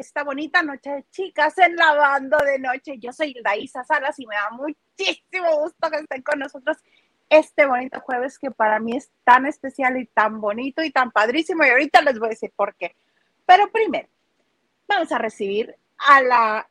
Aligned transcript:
esta 0.00 0.24
bonita 0.24 0.62
noche 0.62 0.90
de 0.90 1.04
chicas 1.10 1.56
en 1.58 1.76
Lavando 1.76 2.38
de 2.38 2.58
Noche. 2.58 2.98
Yo 2.98 3.12
soy 3.12 3.36
Daisa 3.44 3.84
Salas 3.84 4.18
y 4.18 4.26
me 4.26 4.34
da 4.34 4.50
muchísimo 4.50 5.60
gusto 5.60 5.90
que 5.90 5.98
estén 5.98 6.22
con 6.22 6.38
nosotros 6.38 6.78
este 7.28 7.66
bonito 7.66 8.00
jueves 8.00 8.38
que 8.38 8.50
para 8.50 8.80
mí 8.80 8.96
es 8.96 9.10
tan 9.24 9.46
especial 9.46 9.98
y 9.98 10.06
tan 10.06 10.40
bonito 10.40 10.82
y 10.82 10.90
tan 10.90 11.10
padrísimo. 11.10 11.64
Y 11.64 11.68
ahorita 11.68 12.00
les 12.00 12.18
voy 12.18 12.28
a 12.28 12.30
decir 12.30 12.50
por 12.56 12.74
qué. 12.74 12.96
Pero 13.46 13.70
primero, 13.70 14.08
vamos 14.88 15.12
a 15.12 15.18
recibir 15.18 15.76
a 15.98 16.22
la 16.22 16.68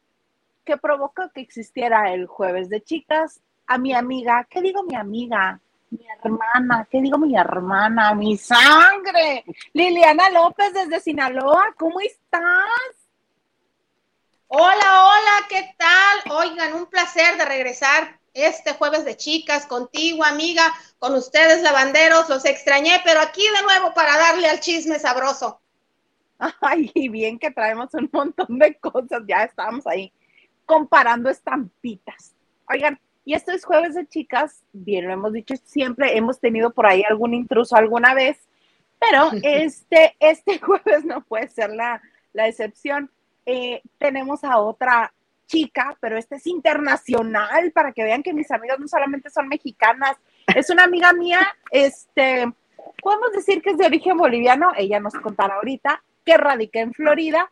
que 0.66 0.78
provocó 0.78 1.30
que 1.30 1.42
existiera 1.42 2.12
el 2.14 2.26
jueves 2.26 2.70
de 2.70 2.82
chicas, 2.82 3.42
a 3.68 3.78
mi 3.78 3.94
amiga, 3.94 4.48
¿qué 4.50 4.62
digo 4.62 4.84
mi 4.84 4.96
amiga? 4.96 5.62
mi 5.92 6.06
hermana, 6.08 6.88
¿qué 6.90 7.02
digo 7.02 7.18
mi 7.18 7.36
hermana? 7.36 8.14
Mi 8.14 8.38
sangre. 8.38 9.44
Liliana 9.74 10.30
López 10.30 10.74
desde 10.74 11.00
Sinaloa, 11.00 11.74
¿cómo 11.78 12.00
estás? 12.00 12.99
Hola, 14.52 15.06
hola, 15.06 15.48
¿qué 15.48 15.76
tal? 15.78 16.32
Oigan, 16.32 16.74
un 16.74 16.88
placer 16.88 17.38
de 17.38 17.46
regresar 17.46 18.20
este 18.34 18.74
jueves 18.74 19.06
de 19.06 19.16
chicas 19.16 19.68
contigo, 19.68 20.24
amiga, 20.24 20.64
con 20.98 21.14
ustedes, 21.14 21.62
lavanderos. 21.62 22.28
Los 22.30 22.46
extrañé, 22.46 23.00
pero 23.06 23.20
aquí 23.20 23.44
de 23.44 23.62
nuevo 23.62 23.94
para 23.94 24.18
darle 24.18 24.50
al 24.50 24.60
chisme 24.60 24.98
sabroso. 24.98 25.62
Ay, 26.62 26.92
bien 27.10 27.38
que 27.38 27.52
traemos 27.52 27.94
un 27.94 28.10
montón 28.12 28.58
de 28.58 28.74
cosas, 28.80 29.22
ya 29.28 29.44
estamos 29.44 29.86
ahí 29.86 30.12
comparando 30.66 31.30
estampitas. 31.30 32.34
Oigan, 32.68 33.00
y 33.26 33.36
esto 33.36 33.52
es 33.52 33.64
jueves 33.64 33.94
de 33.94 34.08
chicas, 34.08 34.64
bien 34.74 35.06
lo 35.06 35.14
hemos 35.14 35.32
dicho 35.32 35.54
siempre, 35.64 36.18
hemos 36.18 36.40
tenido 36.40 36.72
por 36.72 36.88
ahí 36.88 37.04
algún 37.08 37.36
intruso 37.36 37.76
alguna 37.76 38.16
vez, 38.16 38.40
pero 39.00 39.30
este, 39.44 40.16
este 40.20 40.58
jueves 40.66 41.06
no 41.06 41.22
puede 41.22 41.50
ser 41.50 41.70
la, 41.70 42.02
excepción. 42.34 43.12
Eh, 43.52 43.82
tenemos 43.98 44.44
a 44.44 44.60
otra 44.60 45.12
chica, 45.48 45.98
pero 46.00 46.20
esta 46.20 46.36
es 46.36 46.46
internacional, 46.46 47.72
para 47.72 47.92
que 47.94 48.04
vean 48.04 48.22
que 48.22 48.32
mis 48.32 48.52
amigas 48.52 48.80
no 48.80 48.88
solamente 48.88 49.32
son 49.32 49.48
mexicanas, 49.48 50.18
es 50.56 50.70
una 50.70 50.84
amiga 50.84 51.14
mía, 51.14 51.40
este, 51.72 52.46
podemos 53.02 53.32
decir 53.32 53.64
que 53.64 53.72
es 53.72 53.78
de 53.80 53.88
origen 53.88 54.18
boliviano, 54.18 54.72
ella 54.78 55.00
nos 55.00 55.16
contará 55.16 55.56
ahorita, 55.56 56.04
que 56.24 56.38
radica 56.38 56.80
en 56.80 56.94
Florida, 56.94 57.50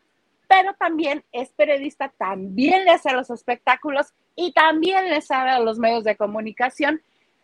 pero 0.48 0.76
también 0.76 1.24
es 1.32 1.50
periodista, 1.50 2.10
también 2.10 2.86
le 2.86 2.92
hace 2.92 3.12
los 3.12 3.32
espectáculos 3.32 4.14
y 4.36 4.54
también 4.54 5.10
le 5.10 5.22
sabe 5.22 5.50
a 5.50 5.60
los 5.60 5.80
medios 5.80 6.04
de 6.04 6.16
comunicación. 6.16 7.02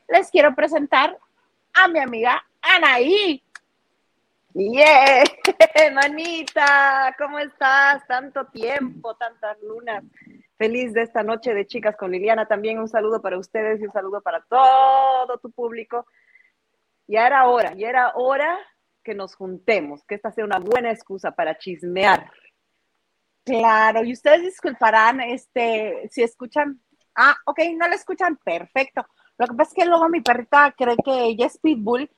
Les 0.07 0.29
quiero 0.29 0.53
presentar 0.53 1.17
a 1.73 1.87
mi 1.87 1.97
amiga 1.97 2.45
Anaí. 2.61 3.42
Yeah, 4.55 5.23
manita, 5.93 7.15
¿cómo 7.17 7.39
estás? 7.39 8.05
Tanto 8.07 8.45
tiempo, 8.47 9.15
tantas 9.15 9.59
lunas. 9.63 10.03
Feliz 10.57 10.93
de 10.93 11.01
esta 11.01 11.23
noche 11.23 11.55
de 11.55 11.65
chicas 11.65 11.97
con 11.97 12.11
Liliana. 12.11 12.47
También 12.47 12.77
un 12.77 12.87
saludo 12.87 13.19
para 13.19 13.39
ustedes 13.39 13.81
y 13.81 13.85
un 13.85 13.91
saludo 13.91 14.21
para 14.21 14.41
todo 14.41 15.39
tu 15.39 15.51
público. 15.51 16.05
Ya 17.07 17.25
era 17.25 17.47
hora, 17.47 17.73
ya 17.73 17.89
era 17.89 18.13
hora 18.15 18.59
que 19.03 19.15
nos 19.15 19.35
juntemos, 19.35 20.03
que 20.05 20.15
esta 20.15 20.31
sea 20.31 20.45
una 20.45 20.59
buena 20.59 20.91
excusa 20.91 21.31
para 21.31 21.57
chismear 21.57 22.31
Claro, 23.45 24.05
y 24.05 24.13
ustedes 24.13 24.41
disculparán, 24.43 25.19
este, 25.19 26.07
si 26.09 26.23
escuchan, 26.23 26.79
ah, 27.15 27.35
ok, 27.45 27.59
no 27.75 27.87
la 27.87 27.95
escuchan, 27.95 28.37
perfecto. 28.37 29.05
Lo 29.37 29.47
que 29.47 29.53
pasa 29.55 29.71
es 29.71 29.83
que 29.83 29.89
luego 29.89 30.07
mi 30.07 30.21
perrita 30.21 30.73
cree 30.77 30.95
que 31.03 31.25
ella 31.25 31.47
es 31.47 31.57
Pitbull 31.57 32.09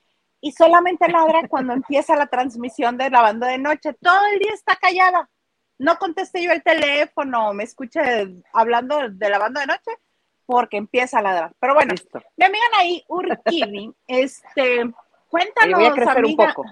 y 0.46 0.52
solamente 0.52 1.08
ladra 1.08 1.48
cuando 1.48 1.72
empieza 1.72 2.14
la 2.14 2.28
transmisión 2.28 2.96
de 2.96 3.10
lavando 3.10 3.46
de 3.46 3.58
noche. 3.58 3.94
Todo 3.94 4.26
el 4.32 4.38
día 4.38 4.52
está 4.54 4.76
callada. 4.76 5.28
No 5.76 5.98
contesté 5.98 6.40
yo 6.40 6.52
el 6.52 6.62
teléfono, 6.62 7.52
me 7.52 7.64
escuché 7.64 8.32
hablando 8.52 9.08
de 9.10 9.28
lavando 9.28 9.58
de 9.58 9.66
noche 9.66 9.90
porque 10.46 10.76
empieza 10.76 11.18
a 11.18 11.22
ladrar. 11.22 11.52
Pero 11.58 11.74
bueno, 11.74 11.94
mi 12.36 12.44
amiga 12.44 12.64
ahí, 12.78 13.04
Urquini, 13.08 13.92
este, 14.06 14.88
cuéntanos, 15.28 15.80
voy 15.80 15.88
a 15.88 15.92
crecer 15.92 16.24
un 16.24 16.36
poco. 16.36 16.64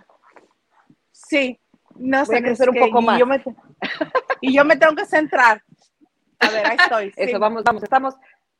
Sí, 1.10 1.60
no 1.96 2.24
sé, 2.26 2.42
crecer 2.42 2.70
un 2.70 2.76
poco 2.76 3.02
más. 3.02 3.20
y 4.40 4.54
yo 4.54 4.64
me 4.64 4.76
tengo 4.76 4.94
que 4.94 5.04
centrar. 5.04 5.64
A 6.38 6.48
ver, 6.48 6.64
ahí 6.64 6.76
estoy. 6.78 7.12
Eso, 7.16 7.40
vamos, 7.40 7.64
vamos, 7.64 7.82
estamos 7.82 8.14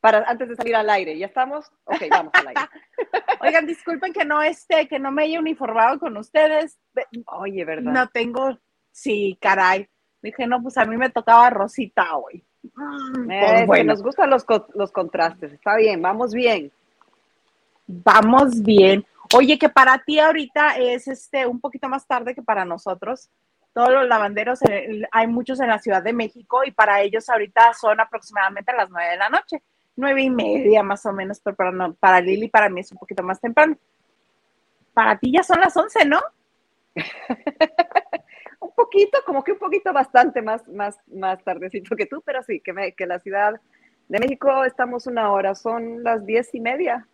para 0.05 0.19
antes 0.29 0.47
de 0.49 0.55
salir 0.55 0.75
al 0.75 0.87
aire. 0.91 1.17
¿Ya 1.17 1.25
estamos? 1.25 1.65
Ok, 1.85 2.03
vamos 2.11 2.31
al 2.35 2.49
aire. 2.49 2.61
Oigan, 3.41 3.65
disculpen 3.65 4.13
que 4.13 4.23
no 4.23 4.39
esté, 4.43 4.87
que 4.87 4.99
no 4.99 5.11
me 5.11 5.23
haya 5.23 5.39
uniformado 5.39 5.99
con 5.99 6.15
ustedes. 6.15 6.77
Oye, 7.25 7.65
¿verdad? 7.65 7.91
No 7.91 8.07
tengo, 8.09 8.55
sí, 8.91 9.35
caray. 9.41 9.89
Dije, 10.21 10.45
no, 10.45 10.61
pues 10.61 10.77
a 10.77 10.85
mí 10.85 10.95
me 10.95 11.09
tocaba 11.09 11.49
Rosita 11.49 12.17
hoy. 12.17 12.45
Mm, 12.61 13.27
pues 13.27 13.65
bueno. 13.65 13.93
Nos 13.93 14.03
gustan 14.03 14.29
los, 14.29 14.45
los 14.75 14.91
contrastes. 14.91 15.53
Está 15.53 15.75
bien, 15.75 15.99
vamos 16.03 16.35
bien. 16.35 16.71
Vamos 17.87 18.61
bien. 18.61 19.03
Oye, 19.33 19.57
que 19.57 19.69
para 19.69 19.97
ti 19.97 20.19
ahorita 20.19 20.77
es 20.77 21.07
este 21.07 21.47
un 21.47 21.59
poquito 21.59 21.89
más 21.89 22.05
tarde 22.05 22.35
que 22.35 22.43
para 22.43 22.63
nosotros 22.63 23.31
todos 23.75 23.91
los 23.91 24.07
lavanderos, 24.07 24.61
eh, 24.69 25.01
hay 25.11 25.27
muchos 25.27 25.59
en 25.59 25.67
la 25.67 25.79
Ciudad 25.79 26.01
de 26.01 26.13
México 26.13 26.63
y 26.63 26.71
para 26.71 27.01
ellos 27.01 27.27
ahorita 27.27 27.73
son 27.73 27.99
aproximadamente 27.99 28.71
las 28.71 28.89
nueve 28.89 29.11
de 29.11 29.17
la 29.17 29.27
noche, 29.27 29.61
nueve 29.95 30.23
y 30.23 30.29
media 30.29 30.83
más 30.83 31.05
o 31.05 31.13
menos, 31.13 31.39
pero 31.39 31.55
para, 31.55 31.91
para 31.99 32.21
Lili 32.21 32.47
para 32.47 32.69
mí 32.69 32.81
es 32.81 32.91
un 32.91 32.97
poquito 32.97 33.23
más 33.23 33.39
temprano. 33.39 33.77
Para 34.93 35.17
ti 35.17 35.31
ya 35.31 35.43
son 35.43 35.59
las 35.59 35.75
once, 35.75 36.05
¿no? 36.05 36.21
un 38.59 38.71
poquito, 38.73 39.19
como 39.25 39.43
que 39.43 39.51
un 39.51 39.59
poquito 39.59 39.91
bastante 39.91 40.41
más, 40.41 40.67
más, 40.67 40.97
más 41.07 41.43
tardecito 41.43 41.95
que 41.95 42.05
tú, 42.05 42.21
pero 42.25 42.41
sí, 42.43 42.61
que, 42.61 42.73
me, 42.73 42.93
que 42.93 43.05
la 43.05 43.19
Ciudad 43.19 43.59
de 44.07 44.19
México 44.19 44.63
estamos 44.63 45.07
una 45.07 45.31
hora, 45.31 45.55
son 45.55 46.03
las 46.03 46.25
diez 46.25 46.53
y 46.53 46.59
media. 46.59 47.07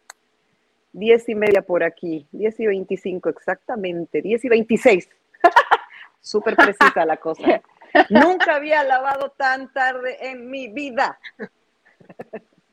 Diez 0.93 1.29
y 1.29 1.35
media 1.35 1.61
por 1.61 1.83
aquí, 1.83 2.27
diez 2.31 2.59
y 2.59 2.67
veinticinco 2.67 3.29
exactamente, 3.29 4.21
diez 4.21 4.43
y 4.43 4.49
veintiséis 4.49 5.07
súper 6.19 6.55
precisa 6.55 7.05
la 7.05 7.17
cosa. 7.17 7.61
Nunca 8.09 8.55
había 8.55 8.83
lavado 8.83 9.31
tan 9.31 9.71
tarde 9.73 10.17
en 10.29 10.49
mi 10.49 10.67
vida. 10.67 11.17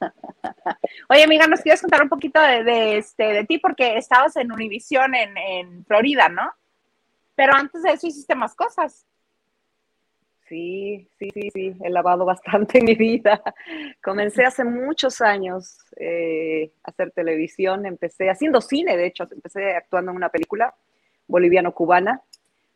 Oye, 1.08 1.24
amiga, 1.24 1.46
nos 1.46 1.60
quieres 1.60 1.80
contar 1.80 2.02
un 2.02 2.08
poquito 2.08 2.40
de, 2.40 2.98
este, 2.98 3.24
de 3.24 3.44
ti, 3.44 3.58
porque 3.58 3.96
estabas 3.96 4.36
en 4.36 4.52
Univision 4.52 5.14
en, 5.14 5.36
en 5.36 5.84
Florida, 5.84 6.28
¿no? 6.28 6.50
Pero 7.34 7.54
antes 7.54 7.82
de 7.82 7.92
eso 7.92 8.06
hiciste 8.06 8.34
más 8.34 8.54
cosas. 8.54 9.06
Sí, 10.48 11.08
sí, 11.18 11.28
sí, 11.34 11.50
sí, 11.52 11.76
he 11.82 11.90
lavado 11.90 12.24
bastante 12.24 12.80
mi 12.82 12.94
vida. 12.94 13.42
Comencé 14.02 14.44
hace 14.44 14.64
muchos 14.64 15.20
años 15.20 15.78
eh, 15.96 16.72
a 16.82 16.90
hacer 16.90 17.10
televisión, 17.12 17.86
empecé 17.86 18.30
haciendo 18.30 18.60
cine, 18.60 18.96
de 18.96 19.06
hecho, 19.06 19.28
empecé 19.30 19.76
actuando 19.76 20.10
en 20.10 20.16
una 20.16 20.30
película 20.30 20.74
boliviano-cubana 21.26 22.22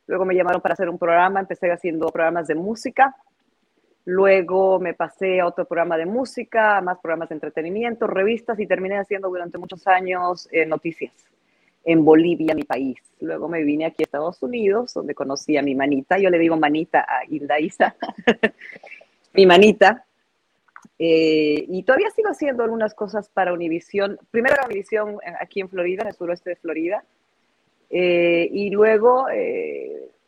Luego 0.06 0.24
me 0.24 0.34
llamaron 0.34 0.60
para 0.60 0.74
hacer 0.74 0.88
un 0.88 0.98
programa, 0.98 1.40
empecé 1.40 1.70
haciendo 1.70 2.06
programas 2.08 2.46
de 2.46 2.54
música. 2.54 3.14
Luego 4.04 4.80
me 4.80 4.94
pasé 4.94 5.40
a 5.40 5.46
otro 5.46 5.64
programa 5.64 5.96
de 5.96 6.06
música, 6.06 6.80
más 6.80 6.98
programas 6.98 7.28
de 7.28 7.36
entretenimiento, 7.36 8.08
revistas 8.08 8.58
y 8.58 8.66
terminé 8.66 8.98
haciendo 8.98 9.28
durante 9.28 9.58
muchos 9.58 9.86
años 9.86 10.48
eh, 10.50 10.66
noticias 10.66 11.12
en 11.84 12.04
Bolivia, 12.04 12.54
mi 12.54 12.64
país. 12.64 12.98
Luego 13.20 13.48
me 13.48 13.62
vine 13.62 13.86
aquí 13.86 14.02
a 14.02 14.04
Estados 14.04 14.42
Unidos, 14.42 14.94
donde 14.94 15.14
conocí 15.14 15.56
a 15.56 15.62
mi 15.62 15.76
manita. 15.76 16.18
Yo 16.18 16.30
le 16.30 16.38
digo 16.38 16.56
manita 16.56 17.06
a 17.08 17.24
Hilda 17.28 17.60
Isa, 17.60 17.94
mi 19.34 19.46
manita. 19.46 20.04
Eh, 20.98 21.64
y 21.68 21.82
todavía 21.84 22.10
sigo 22.10 22.28
haciendo 22.28 22.64
algunas 22.64 22.94
cosas 22.94 23.28
para 23.28 23.52
Univision. 23.52 24.18
Primero 24.32 24.56
era 24.56 24.66
Univision 24.66 25.14
eh, 25.24 25.32
aquí 25.40 25.60
en 25.60 25.68
Florida, 25.68 26.02
en 26.02 26.08
el 26.08 26.14
suroeste 26.14 26.50
de 26.50 26.56
Florida. 26.56 27.04
Y 27.94 28.70
luego 28.70 29.26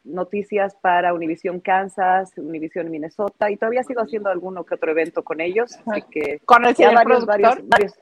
noticias 0.04 0.76
para 0.76 1.14
Univision 1.14 1.60
Kansas, 1.60 2.32
Univision 2.36 2.90
Minnesota, 2.90 3.50
y 3.50 3.56
todavía 3.56 3.82
sigo 3.82 4.02
haciendo 4.02 4.30
alguno 4.30 4.64
que 4.64 4.74
otro 4.74 4.90
evento 4.90 5.24
con 5.24 5.40
ellos. 5.40 5.78
que 6.10 6.40
¿Con 6.44 6.64
el 6.64 6.76
señor 6.76 6.94
varios, 6.94 7.24
productor? 7.24 7.62
Varios, 7.66 7.94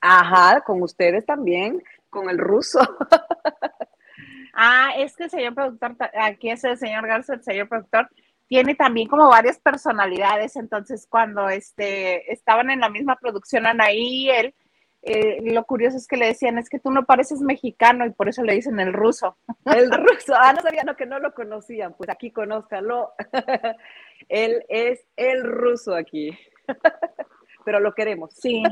Ajá, 0.00 0.62
con 0.62 0.82
ustedes 0.82 1.26
también, 1.26 1.82
con 2.08 2.30
el 2.30 2.38
ruso. 2.38 2.80
ah, 4.54 4.92
es 4.96 5.14
que 5.14 5.24
el 5.24 5.30
señor 5.30 5.54
productor, 5.54 5.96
aquí 6.14 6.50
es 6.50 6.64
el 6.64 6.78
señor 6.78 7.06
Garza, 7.06 7.34
el 7.34 7.42
señor 7.42 7.68
productor, 7.68 8.08
tiene 8.48 8.74
también 8.74 9.08
como 9.08 9.28
varias 9.28 9.60
personalidades, 9.60 10.56
entonces 10.56 11.06
cuando 11.08 11.48
este, 11.48 12.32
estaban 12.32 12.70
en 12.70 12.80
la 12.80 12.88
misma 12.88 13.16
producción 13.16 13.66
Anaí 13.66 14.24
y 14.24 14.30
él, 14.30 14.54
eh, 15.02 15.40
lo 15.42 15.64
curioso 15.64 15.96
es 15.96 16.06
que 16.06 16.16
le 16.16 16.26
decían, 16.26 16.58
es 16.58 16.68
que 16.68 16.78
tú 16.78 16.90
no 16.90 17.06
pareces 17.06 17.40
mexicano 17.40 18.04
y 18.04 18.10
por 18.10 18.28
eso 18.28 18.42
le 18.42 18.54
dicen 18.54 18.78
el 18.80 18.92
ruso. 18.92 19.36
El 19.64 19.90
ruso, 19.90 20.34
ah, 20.36 20.52
no 20.52 20.60
sabían 20.60 20.94
que 20.96 21.06
no 21.06 21.18
lo 21.18 21.32
conocían, 21.32 21.94
pues 21.94 22.10
aquí 22.10 22.30
conózcalo. 22.30 23.12
Él 24.28 24.64
es 24.68 25.00
el 25.16 25.42
ruso 25.42 25.94
aquí, 25.94 26.36
pero 27.64 27.80
lo 27.80 27.94
queremos. 27.94 28.32
Sí. 28.34 28.62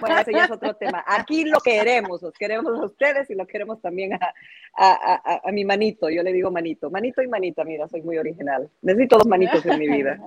Bueno, 0.00 0.18
ese 0.18 0.32
ya 0.32 0.44
es 0.44 0.50
otro 0.50 0.74
tema. 0.74 1.04
Aquí 1.06 1.44
lo 1.44 1.60
queremos, 1.60 2.22
los 2.22 2.34
queremos 2.34 2.78
a 2.78 2.84
ustedes 2.84 3.28
y 3.30 3.34
lo 3.34 3.46
queremos 3.46 3.80
también 3.80 4.14
a, 4.14 4.32
a, 4.76 5.40
a, 5.44 5.52
mi 5.52 5.64
manito. 5.64 6.08
Yo 6.10 6.22
le 6.22 6.32
digo 6.32 6.50
manito, 6.50 6.90
manito 6.90 7.22
y 7.22 7.28
manita, 7.28 7.64
mira, 7.64 7.88
soy 7.88 8.02
muy 8.02 8.18
original. 8.18 8.68
Necesito 8.82 9.18
dos 9.18 9.26
manitos 9.26 9.64
en 9.66 9.78
mi 9.78 9.88
vida. 9.88 10.18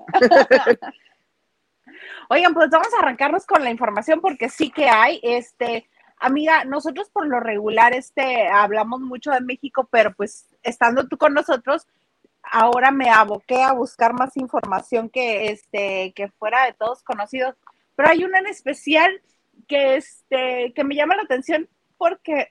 Oigan, 2.30 2.54
pues 2.54 2.70
vamos 2.70 2.94
a 2.94 3.02
arrancarnos 3.02 3.46
con 3.46 3.64
la 3.64 3.72
información 3.72 4.22
porque 4.22 4.50
sí 4.50 4.70
que 4.70 4.90
hay, 4.90 5.20
este, 5.24 5.90
amiga, 6.18 6.64
nosotros 6.66 7.10
por 7.10 7.28
lo 7.28 7.40
regular, 7.40 7.94
este, 7.94 8.48
hablamos 8.48 9.02
mucho 9.02 9.32
de 9.32 9.42
México, 9.42 9.88
pero 9.92 10.14
pues 10.14 10.48
estando 10.64 11.08
tú 11.08 11.18
con 11.18 11.34
nosotros, 11.34 11.88
ahora 12.44 12.92
me 12.92 13.10
aboqué 13.10 13.62
a 13.64 13.74
buscar 13.74 14.14
más 14.14 14.38
información 14.38 15.10
que, 15.10 15.52
este, 15.52 16.14
que 16.16 16.30
fuera 16.30 16.66
de 16.66 16.74
todos 16.74 17.04
conocidos, 17.04 17.56
pero 17.96 18.10
hay 18.10 18.24
una 18.24 18.40
en 18.40 18.48
especial 18.48 19.22
que, 19.68 19.96
este, 19.96 20.74
que 20.74 20.84
me 20.84 20.96
llama 20.96 21.16
la 21.16 21.24
atención 21.24 21.68
porque 21.98 22.50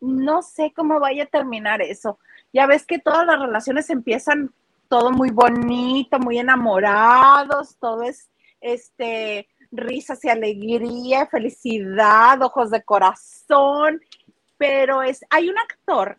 no 0.00 0.42
sé 0.42 0.72
cómo 0.74 1.00
vaya 1.00 1.24
a 1.24 1.26
terminar 1.26 1.82
eso. 1.82 2.18
Ya 2.52 2.66
ves 2.66 2.86
que 2.86 2.98
todas 2.98 3.26
las 3.26 3.40
relaciones 3.40 3.90
empiezan 3.90 4.52
todo 4.88 5.10
muy 5.10 5.30
bonito, 5.30 6.18
muy 6.18 6.38
enamorados, 6.38 7.76
todo 7.78 8.02
es 8.02 8.28
este 8.60 9.48
risas 9.70 10.24
y 10.24 10.28
alegría, 10.28 11.26
felicidad, 11.26 12.40
ojos 12.42 12.70
de 12.70 12.82
corazón, 12.82 14.00
pero 14.56 15.02
es 15.02 15.24
hay 15.30 15.48
un 15.48 15.58
actor 15.58 16.18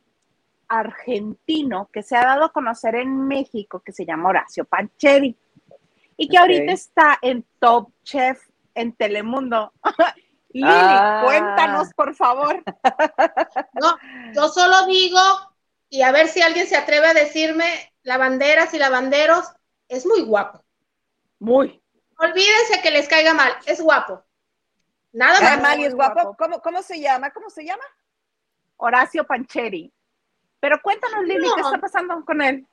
argentino 0.68 1.90
que 1.92 2.04
se 2.04 2.16
ha 2.16 2.24
dado 2.24 2.46
a 2.46 2.52
conocer 2.52 2.96
en 2.96 3.28
México 3.28 3.82
que 3.84 3.92
se 3.92 4.06
llama 4.06 4.30
Horacio 4.30 4.66
Pancheri 4.66 5.36
y 6.16 6.28
que 6.28 6.38
ahorita 6.38 6.72
está 6.72 7.18
en 7.22 7.46
Top 7.60 7.92
Chef 8.04 8.40
en 8.76 8.94
Telemundo. 8.94 9.74
Lili, 10.52 10.68
ah. 10.68 11.22
cuéntanos, 11.24 11.94
por 11.94 12.16
favor. 12.16 12.64
No, 13.80 13.98
yo 14.34 14.48
solo 14.50 14.86
digo, 14.88 15.20
y 15.90 16.02
a 16.02 16.12
ver 16.12 16.28
si 16.28 16.42
alguien 16.42 16.68
se 16.68 16.76
atreve 16.76 17.08
a 17.08 17.14
decirme, 17.14 17.94
lavanderas 18.04 18.74
y 18.74 18.80
lavanderos, 18.80 19.46
es 19.88 20.06
muy 20.06 20.22
guapo. 20.22 20.64
Muy. 21.40 21.82
Olvídense 22.20 22.82
que 22.82 22.92
les 22.92 23.08
caiga 23.08 23.34
mal, 23.34 23.54
es 23.66 23.82
guapo. 23.82 24.24
Nada 25.12 25.40
más. 25.42 25.62
mal 25.62 25.80
y 25.80 25.86
es 25.86 25.96
guapo. 25.96 26.36
¿Cómo, 26.38 26.62
¿Cómo 26.62 26.84
se 26.84 27.00
llama? 27.00 27.32
¿Cómo 27.32 27.50
se 27.50 27.66
llama? 27.66 27.84
Horacio 28.78 29.26
Pancheri. 29.26 29.92
Pero 30.60 30.82
cuéntanos, 30.82 31.24
Lili, 31.24 31.48
¿qué 31.56 31.62
está 31.62 31.78
pasando 31.78 32.24
con 32.26 32.42
él? 32.42 32.68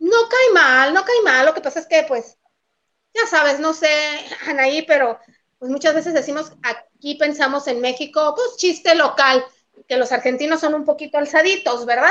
No 0.00 0.16
cae 0.28 0.52
mal, 0.52 0.92
no 0.92 1.04
cae 1.04 1.22
mal. 1.22 1.46
Lo 1.46 1.54
que 1.54 1.60
pasa 1.60 1.78
es 1.78 1.86
que, 1.86 2.04
pues, 2.08 2.36
ya 3.14 3.26
sabes, 3.26 3.60
no 3.60 3.72
sé, 3.72 3.88
Anaí, 4.48 4.82
pero 4.82 5.18
pues 5.58 5.70
muchas 5.70 5.94
veces 5.94 6.12
decimos, 6.12 6.52
aquí 6.62 7.14
pensamos 7.14 7.68
en 7.68 7.80
México, 7.80 8.34
pues 8.34 8.56
chiste 8.56 8.94
local, 8.94 9.44
que 9.88 9.96
los 9.96 10.12
argentinos 10.12 10.60
son 10.60 10.74
un 10.74 10.84
poquito 10.84 11.16
alzaditos, 11.16 11.86
¿verdad? 11.86 12.10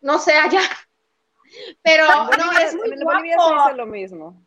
No 0.00 0.18
sé 0.18 0.34
allá. 0.34 0.60
Pero 1.82 2.06
no, 2.06 2.52
es 2.58 2.74
muy 2.74 2.92
en 2.92 3.00
Bolivia 3.00 3.36
se 3.38 3.54
dice 3.54 3.74
lo 3.74 3.86
mismo. 3.86 4.44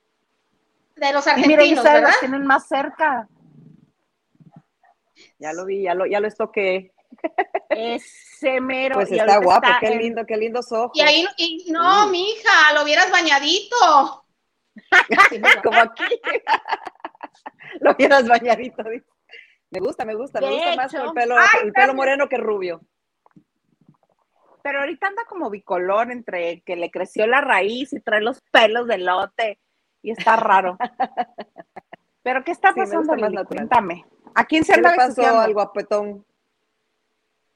De 0.97 1.13
los 1.13 1.27
argentinos, 1.27 1.63
Mira, 1.63 1.93
¿verdad? 1.93 2.13
tienen 2.19 2.45
más 2.45 2.67
cerca. 2.67 3.27
Ya 5.39 5.53
lo 5.53 5.65
vi, 5.65 5.83
ya 5.83 5.93
lo, 5.93 6.05
ya 6.05 6.19
lo 6.19 6.27
estoqué. 6.27 6.91
Ese 7.69 8.59
mero. 8.59 8.95
Pues 8.95 9.11
está 9.11 9.37
guapo, 9.39 9.67
qué 9.79 9.95
lindo, 9.95 10.25
qué 10.25 10.37
lindos 10.37 10.71
ojos. 10.71 10.91
Y 10.95 11.01
ahí, 11.01 11.25
no, 11.69 12.07
mi 12.07 12.31
hija, 12.31 12.73
lo 12.73 12.83
hubieras 12.83 13.11
bañadito. 13.11 14.25
Como 15.63 15.79
aquí. 15.79 16.03
lo 17.81 17.91
hubieras 17.91 18.27
bañadito. 18.27 18.83
Me 19.69 19.79
gusta, 19.79 20.05
me 20.05 20.15
gusta, 20.15 20.39
me 20.39 20.49
gusta 20.49 20.75
más 20.75 20.93
el 20.93 21.11
pelo, 21.13 21.35
el 21.63 21.73
pelo 21.73 21.93
moreno 21.93 22.27
que 22.27 22.37
rubio. 22.37 22.81
Pero 24.63 24.79
ahorita 24.79 25.07
anda 25.07 25.23
como 25.25 25.49
bicolor 25.49 26.11
entre 26.11 26.61
que 26.61 26.75
le 26.75 26.91
creció 26.91 27.25
la 27.25 27.39
raíz 27.39 27.93
y 27.93 28.01
trae 28.01 28.19
los 28.21 28.41
pelos 28.51 28.87
de 28.87 28.97
lote 28.97 29.59
y 30.01 30.11
está 30.11 30.35
raro. 30.35 30.77
Pero 32.23 32.43
¿qué 32.43 32.51
está 32.51 32.73
pasando, 32.73 33.15
sí, 33.15 33.45
Cuéntame. 33.45 34.05
¿A 34.35 34.45
quién 34.45 34.63
se 34.63 34.75
le 34.75 34.83
pasó 34.83 35.39
al 35.39 35.53
guapetón? 35.53 36.25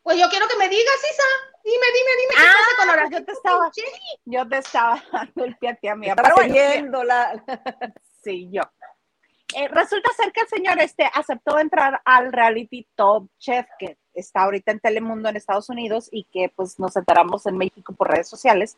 Pues 0.04 0.20
yo 0.20 0.30
quiero 0.30 0.48
que 0.48 0.58
me 0.58 0.68
digas, 0.70 0.96
Isa. 1.12 1.24
Dime, 1.64 1.86
dime, 1.94 2.12
dime 2.22 2.34
qué 2.36 2.44
pasa 2.44 2.78
con 2.78 2.90
Horacio. 2.90 3.20
Yo 3.20 3.26
te 3.26 3.32
estaba, 3.34 3.72
yo 4.26 4.48
te 4.48 4.58
estaba 4.58 5.04
dando 5.12 5.46
el 5.46 5.58
pie 5.58 5.70
a 5.70 5.76
ti, 5.76 5.88
amiga. 5.88 6.14
Estaba 6.14 7.04
la... 7.04 7.44
Sí, 8.24 8.50
yo. 8.52 8.62
Eh, 9.56 9.68
resulta 9.68 10.10
ser 10.14 10.32
que 10.32 10.42
el 10.42 10.48
señor 10.48 10.80
este 10.80 11.10
aceptó 11.14 11.60
entrar 11.60 12.02
al 12.06 12.32
reality 12.32 12.88
Top 12.96 13.28
Chef 13.38 13.66
que 13.78 13.98
está 14.14 14.44
ahorita 14.44 14.72
en 14.72 14.80
Telemundo 14.80 15.30
en 15.30 15.36
Estados 15.36 15.70
Unidos 15.70 16.08
y 16.12 16.24
que 16.26 16.50
pues 16.56 16.80
nos 16.80 16.96
enteramos 16.96 17.46
en 17.46 17.58
México 17.58 17.94
por 17.94 18.10
redes 18.10 18.30
sociales. 18.30 18.78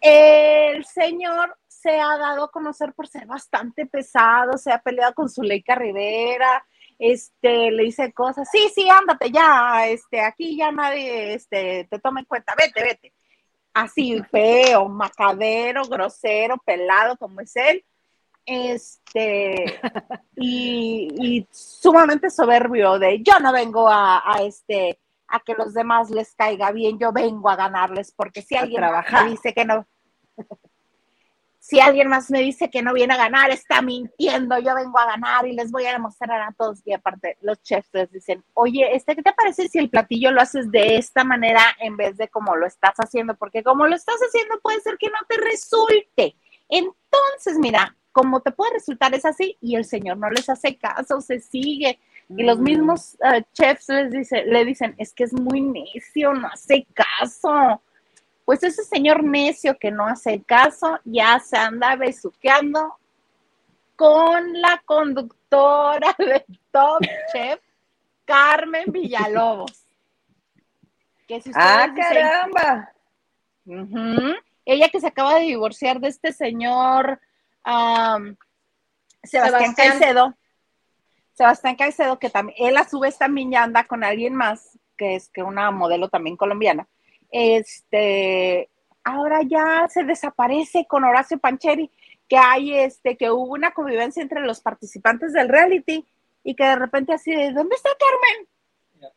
El 0.00 0.84
señor 0.84 1.56
se 1.84 2.00
ha 2.00 2.16
dado 2.16 2.44
a 2.44 2.50
conocer 2.50 2.94
por 2.94 3.06
ser 3.06 3.26
bastante 3.26 3.84
pesado, 3.84 4.56
se 4.56 4.72
ha 4.72 4.78
peleado 4.78 5.12
con 5.12 5.28
Zuleika 5.28 5.74
Rivera, 5.74 6.64
este, 6.98 7.70
le 7.70 7.82
dice 7.82 8.10
cosas, 8.14 8.48
sí, 8.50 8.70
sí, 8.74 8.88
ándate 8.88 9.30
ya, 9.30 9.86
este, 9.86 10.22
aquí 10.22 10.56
ya 10.56 10.72
nadie, 10.72 11.34
este, 11.34 11.86
te 11.90 11.98
toma 11.98 12.20
en 12.20 12.26
cuenta, 12.26 12.54
vete, 12.56 12.82
vete. 12.82 13.12
Así 13.74 14.22
feo, 14.30 14.88
macadero, 14.88 15.84
grosero, 15.84 16.56
pelado 16.64 17.18
como 17.18 17.42
es 17.42 17.54
él, 17.54 17.84
este, 18.46 19.78
y, 20.36 21.46
sumamente 21.50 22.30
soberbio 22.30 22.98
de, 22.98 23.22
yo 23.22 23.38
no 23.40 23.52
vengo 23.52 23.88
a, 23.90 24.22
este, 24.40 24.98
a 25.28 25.38
que 25.40 25.52
los 25.52 25.74
demás 25.74 26.08
les 26.08 26.34
caiga 26.34 26.70
bien, 26.72 26.98
yo 26.98 27.12
vengo 27.12 27.50
a 27.50 27.56
ganarles, 27.56 28.10
porque 28.16 28.40
si 28.40 28.56
alguien 28.56 28.82
dice 29.28 29.52
que 29.52 29.66
no, 29.66 29.86
si 31.64 31.80
alguien 31.80 32.08
más 32.08 32.30
me 32.30 32.40
dice 32.40 32.68
que 32.68 32.82
no 32.82 32.92
viene 32.92 33.14
a 33.14 33.16
ganar, 33.16 33.50
está 33.50 33.80
mintiendo, 33.80 34.58
yo 34.58 34.74
vengo 34.74 34.98
a 34.98 35.06
ganar 35.06 35.46
y 35.46 35.54
les 35.54 35.72
voy 35.72 35.86
a 35.86 35.92
demostrar 35.92 36.42
a 36.42 36.52
todos. 36.52 36.82
Y 36.84 36.92
aparte, 36.92 37.38
los 37.40 37.62
chefs 37.62 37.88
les 37.94 38.12
dicen, 38.12 38.44
oye, 38.52 38.94
este, 38.94 39.16
¿qué 39.16 39.22
te 39.22 39.32
parece 39.32 39.68
si 39.68 39.78
el 39.78 39.88
platillo 39.88 40.30
lo 40.30 40.42
haces 40.42 40.70
de 40.70 40.96
esta 40.96 41.24
manera 41.24 41.62
en 41.80 41.96
vez 41.96 42.18
de 42.18 42.28
como 42.28 42.54
lo 42.54 42.66
estás 42.66 42.92
haciendo? 42.96 43.34
Porque 43.34 43.62
como 43.62 43.86
lo 43.86 43.96
estás 43.96 44.16
haciendo 44.16 44.60
puede 44.60 44.78
ser 44.82 44.98
que 44.98 45.06
no 45.06 45.16
te 45.26 45.38
resulte. 45.38 46.36
Entonces, 46.68 47.58
mira, 47.58 47.96
como 48.12 48.42
te 48.42 48.50
puede 48.50 48.74
resultar 48.74 49.14
es 49.14 49.24
así 49.24 49.56
y 49.62 49.76
el 49.76 49.86
señor 49.86 50.18
no 50.18 50.28
les 50.28 50.50
hace 50.50 50.76
caso, 50.76 51.22
se 51.22 51.40
sigue. 51.40 51.98
Y 52.28 52.42
los 52.42 52.58
mm. 52.58 52.62
mismos 52.62 53.16
eh, 53.24 53.42
chefs 53.54 53.88
les 53.88 54.10
dice, 54.10 54.44
le 54.44 54.66
dicen, 54.66 54.94
es 54.98 55.14
que 55.14 55.24
es 55.24 55.32
muy 55.32 55.62
necio, 55.62 56.34
no 56.34 56.46
hace 56.48 56.86
caso 56.92 57.80
pues 58.44 58.62
ese 58.62 58.84
señor 58.84 59.24
necio 59.24 59.78
que 59.78 59.90
no 59.90 60.06
hace 60.06 60.42
caso 60.42 60.98
ya 61.04 61.38
se 61.40 61.56
anda 61.56 61.96
besuqueando 61.96 62.98
con 63.96 64.60
la 64.60 64.82
conductora 64.84 66.14
de 66.18 66.44
Top 66.70 67.00
Chef, 67.32 67.60
Carmen 68.24 68.84
Villalobos. 68.88 69.86
ah, 71.54 71.88
caramba. 71.96 72.92
Ella 74.66 74.88
que 74.88 75.00
se 75.00 75.06
acaba 75.06 75.36
de 75.36 75.42
divorciar 75.42 76.00
de 76.00 76.08
este 76.08 76.32
señor 76.32 77.20
Sebastián, 79.22 79.74
Caicedo. 79.74 80.34
Sebastián 81.32 81.76
Caicedo, 81.76 82.18
que 82.18 82.28
también, 82.28 82.56
él 82.58 82.76
a 82.76 82.88
su 82.88 83.00
vez 83.00 83.16
también 83.16 83.50
ya 83.50 83.62
anda 83.62 83.84
con 83.84 84.04
alguien 84.04 84.34
más, 84.34 84.78
que 84.98 85.14
es 85.14 85.30
que 85.30 85.42
una 85.42 85.70
modelo 85.70 86.08
también 86.08 86.36
colombiana 86.36 86.86
este, 87.34 88.70
ahora 89.02 89.40
ya 89.42 89.88
se 89.88 90.04
desaparece 90.04 90.86
con 90.88 91.02
Horacio 91.02 91.36
Pancheri, 91.38 91.90
que 92.28 92.36
hay, 92.36 92.78
este, 92.78 93.16
que 93.16 93.28
hubo 93.28 93.52
una 93.52 93.72
convivencia 93.72 94.22
entre 94.22 94.40
los 94.40 94.60
participantes 94.60 95.32
del 95.32 95.48
reality 95.48 96.06
y 96.44 96.54
que 96.54 96.62
de 96.62 96.76
repente 96.76 97.12
así 97.12 97.34
de, 97.34 97.52
¿dónde 97.52 97.74
está 97.74 97.90
Carmen? 97.98 98.48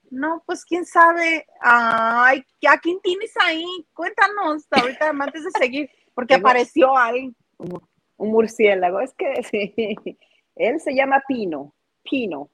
No, 0.09 0.43
pues 0.47 0.65
quién 0.65 0.83
sabe. 0.83 1.45
Ay, 1.61 2.43
¿a 2.67 2.79
quién 2.79 2.99
tienes 3.01 3.31
ahí? 3.39 3.63
Cuéntanos 3.93 4.65
ahorita 4.71 5.09
antes 5.09 5.43
de 5.43 5.51
seguir, 5.51 5.89
porque 6.15 6.33
apareció 6.33 6.97
alguien. 6.97 7.35
Un 7.59 8.31
murciélago, 8.31 8.99
es 8.99 9.13
que 9.13 9.43
sí. 9.43 10.17
Él 10.55 10.79
se 10.79 10.95
llama 10.95 11.21
Pino, 11.27 11.75
Pino, 12.01 12.49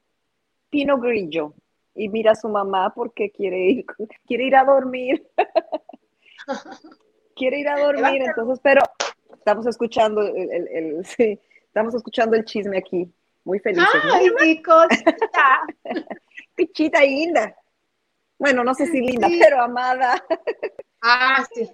Pino 0.69 0.97
Grillo 0.97 1.55
y 1.95 2.09
mira 2.09 2.31
a 2.31 2.35
su 2.35 2.49
mamá 2.49 2.93
porque 2.93 3.31
quiere 3.31 3.59
ir, 3.65 3.85
quiere 4.25 4.45
ir 4.45 4.55
a 4.55 4.63
dormir. 4.63 5.27
quiere 7.35 7.59
ir 7.59 7.67
a 7.67 7.79
dormir, 7.79 8.21
entonces, 8.23 8.59
pero 8.63 8.81
estamos 9.33 9.65
escuchando 9.65 10.21
el, 10.21 10.67
el, 10.67 11.05
sí, 11.17 11.39
estamos 11.65 11.93
escuchando 11.93 12.35
el 12.35 12.45
chisme 12.45 12.77
aquí. 12.77 13.11
Muy 13.45 13.59
felices. 13.59 13.89
Ay, 14.13 14.29
mi 14.39 14.61
cosita. 14.61 15.65
Pichita 16.55 17.01
linda. 17.01 17.53
Bueno, 18.37 18.63
no 18.63 18.73
sé 18.73 18.85
si 18.87 19.01
linda, 19.01 19.27
pero 19.27 19.61
amada. 19.61 20.23
Ah, 21.01 21.45
sí. 21.53 21.69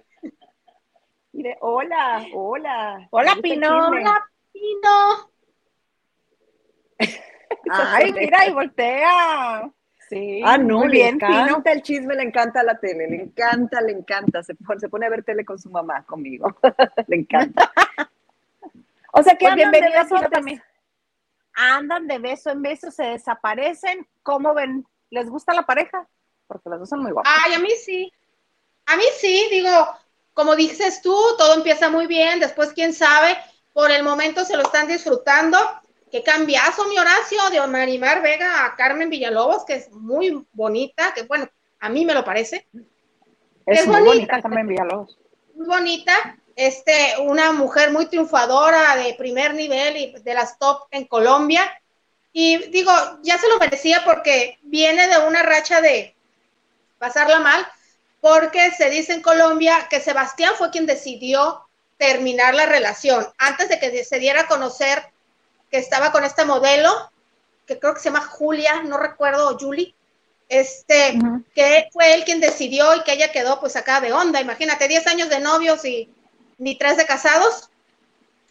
Mire, 1.32 1.56
hola, 1.60 2.26
hola. 2.34 3.08
Hola, 3.10 3.36
Pino. 3.40 3.88
Hola, 3.88 4.28
Pino. 4.52 5.30
Ay, 7.70 8.12
mira, 8.12 8.46
y 8.48 8.52
voltea. 8.52 9.72
Sí, 10.10 10.42
ah, 10.44 10.58
no, 10.58 10.86
le 10.86 11.06
encanta 11.06 11.70
el 11.70 11.82
chisme, 11.82 12.16
le 12.16 12.24
encanta 12.24 12.64
la 12.64 12.76
tele, 12.76 13.08
le 13.08 13.22
encanta, 13.22 13.80
le 13.80 13.92
encanta. 13.92 14.42
Se 14.42 14.56
pone, 14.56 14.80
se 14.80 14.88
pone 14.88 15.06
a 15.06 15.08
ver 15.08 15.22
tele 15.22 15.44
con 15.44 15.56
su 15.56 15.70
mamá, 15.70 16.04
conmigo. 16.04 16.52
le 17.06 17.16
encanta. 17.16 17.70
o 19.12 19.22
sea 19.22 19.36
que 19.36 19.46
pues 19.46 19.52
andan 19.52 19.70
de 19.70 19.80
beso 19.80 20.16
también. 20.28 20.62
Andan 21.52 22.08
de 22.08 22.18
beso 22.18 22.50
en 22.50 22.60
beso, 22.60 22.90
se 22.90 23.04
desaparecen. 23.04 24.04
¿Cómo 24.24 24.52
ven? 24.52 24.84
¿Les 25.10 25.30
gusta 25.30 25.54
la 25.54 25.62
pareja? 25.62 26.08
Porque 26.48 26.68
las 26.70 26.80
dos 26.80 26.88
son 26.88 27.02
muy 27.02 27.12
guapas. 27.12 27.32
Ay, 27.46 27.54
a 27.54 27.60
mí 27.60 27.70
sí. 27.70 28.12
A 28.86 28.96
mí 28.96 29.04
sí, 29.16 29.46
digo, 29.52 29.70
como 30.34 30.56
dices 30.56 31.02
tú, 31.02 31.14
todo 31.38 31.54
empieza 31.54 31.88
muy 31.88 32.08
bien, 32.08 32.40
después 32.40 32.72
quién 32.72 32.94
sabe, 32.94 33.36
por 33.72 33.92
el 33.92 34.02
momento 34.02 34.44
se 34.44 34.56
lo 34.56 34.64
están 34.64 34.88
disfrutando 34.88 35.56
qué 36.10 36.22
cambiazo, 36.22 36.86
mi 36.88 36.98
Horacio, 36.98 37.38
de 37.50 37.66
Marimar 37.66 38.22
Vega 38.22 38.64
a 38.64 38.74
Carmen 38.76 39.10
Villalobos, 39.10 39.64
que 39.64 39.74
es 39.74 39.90
muy 39.92 40.44
bonita, 40.52 41.12
que 41.14 41.22
bueno, 41.22 41.48
a 41.78 41.88
mí 41.88 42.04
me 42.04 42.14
lo 42.14 42.24
parece. 42.24 42.66
Es, 43.66 43.86
muy 43.86 44.02
bonita, 44.02 44.42
Carmen 44.42 44.66
Villalobos. 44.66 45.18
Muy 45.54 45.66
bonita, 45.66 46.38
este, 46.56 47.14
una 47.20 47.52
mujer 47.52 47.92
muy 47.92 48.06
triunfadora 48.06 48.96
de 48.96 49.14
primer 49.14 49.54
nivel 49.54 49.96
y 49.96 50.12
de 50.12 50.34
las 50.34 50.58
top 50.58 50.82
en 50.90 51.06
Colombia. 51.06 51.62
Y 52.32 52.58
digo, 52.68 52.92
ya 53.22 53.38
se 53.38 53.48
lo 53.48 53.58
merecía 53.58 54.02
porque 54.04 54.58
viene 54.62 55.08
de 55.08 55.18
una 55.26 55.42
racha 55.42 55.80
de 55.80 56.14
pasarla 56.98 57.40
mal, 57.40 57.66
porque 58.20 58.70
se 58.72 58.90
dice 58.90 59.14
en 59.14 59.22
Colombia 59.22 59.86
que 59.88 60.00
Sebastián 60.00 60.54
fue 60.56 60.70
quien 60.70 60.86
decidió 60.86 61.62
terminar 61.96 62.54
la 62.54 62.66
relación 62.66 63.26
antes 63.38 63.68
de 63.68 63.78
que 63.78 64.04
se 64.04 64.18
diera 64.18 64.42
a 64.42 64.46
conocer 64.46 65.09
que 65.70 65.78
estaba 65.78 66.12
con 66.12 66.24
este 66.24 66.44
modelo, 66.44 67.10
que 67.66 67.78
creo 67.78 67.94
que 67.94 68.00
se 68.00 68.10
llama 68.10 68.26
Julia, 68.26 68.82
no 68.82 68.98
recuerdo, 68.98 69.56
Julie, 69.58 69.94
este, 70.48 71.18
que 71.54 71.88
fue 71.92 72.14
él 72.14 72.24
quien 72.24 72.40
decidió 72.40 72.96
y 72.96 73.04
que 73.04 73.12
ella 73.12 73.30
quedó 73.30 73.60
pues 73.60 73.76
acá 73.76 74.00
de 74.00 74.12
onda. 74.12 74.40
Imagínate, 74.40 74.88
10 74.88 75.06
años 75.06 75.28
de 75.28 75.38
novios 75.38 75.84
y 75.84 76.12
ni 76.58 76.76
tres 76.76 76.96
de 76.96 77.06
casados. 77.06 77.70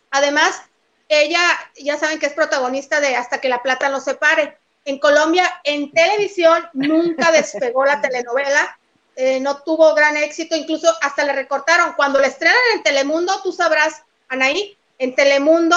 Además, 0.10 0.62
ella, 1.10 1.42
ya 1.76 1.98
saben 1.98 2.20
que 2.20 2.28
es 2.28 2.34
protagonista 2.34 3.02
de 3.02 3.16
Hasta 3.16 3.42
que 3.42 3.50
la 3.50 3.62
plata 3.62 3.90
nos 3.90 4.06
separe. 4.06 4.58
En 4.86 4.98
Colombia, 4.98 5.60
en 5.66 5.92
televisión, 5.92 6.68
nunca 6.74 7.32
despegó 7.34 7.84
la 7.84 8.00
telenovela, 8.00 8.80
eh, 9.16 9.42
no 9.42 9.62
tuvo 9.64 9.94
gran 9.94 10.16
éxito, 10.16 10.56
incluso 10.56 10.90
hasta 11.02 11.26
le 11.26 11.34
recortaron. 11.34 11.94
Cuando 11.94 12.20
la 12.20 12.28
estrenan 12.28 12.58
en 12.74 12.84
Telemundo, 12.84 13.42
tú 13.44 13.52
sabrás, 13.52 14.04
Anaí, 14.30 14.78
en 14.98 15.14
Telemundo 15.14 15.76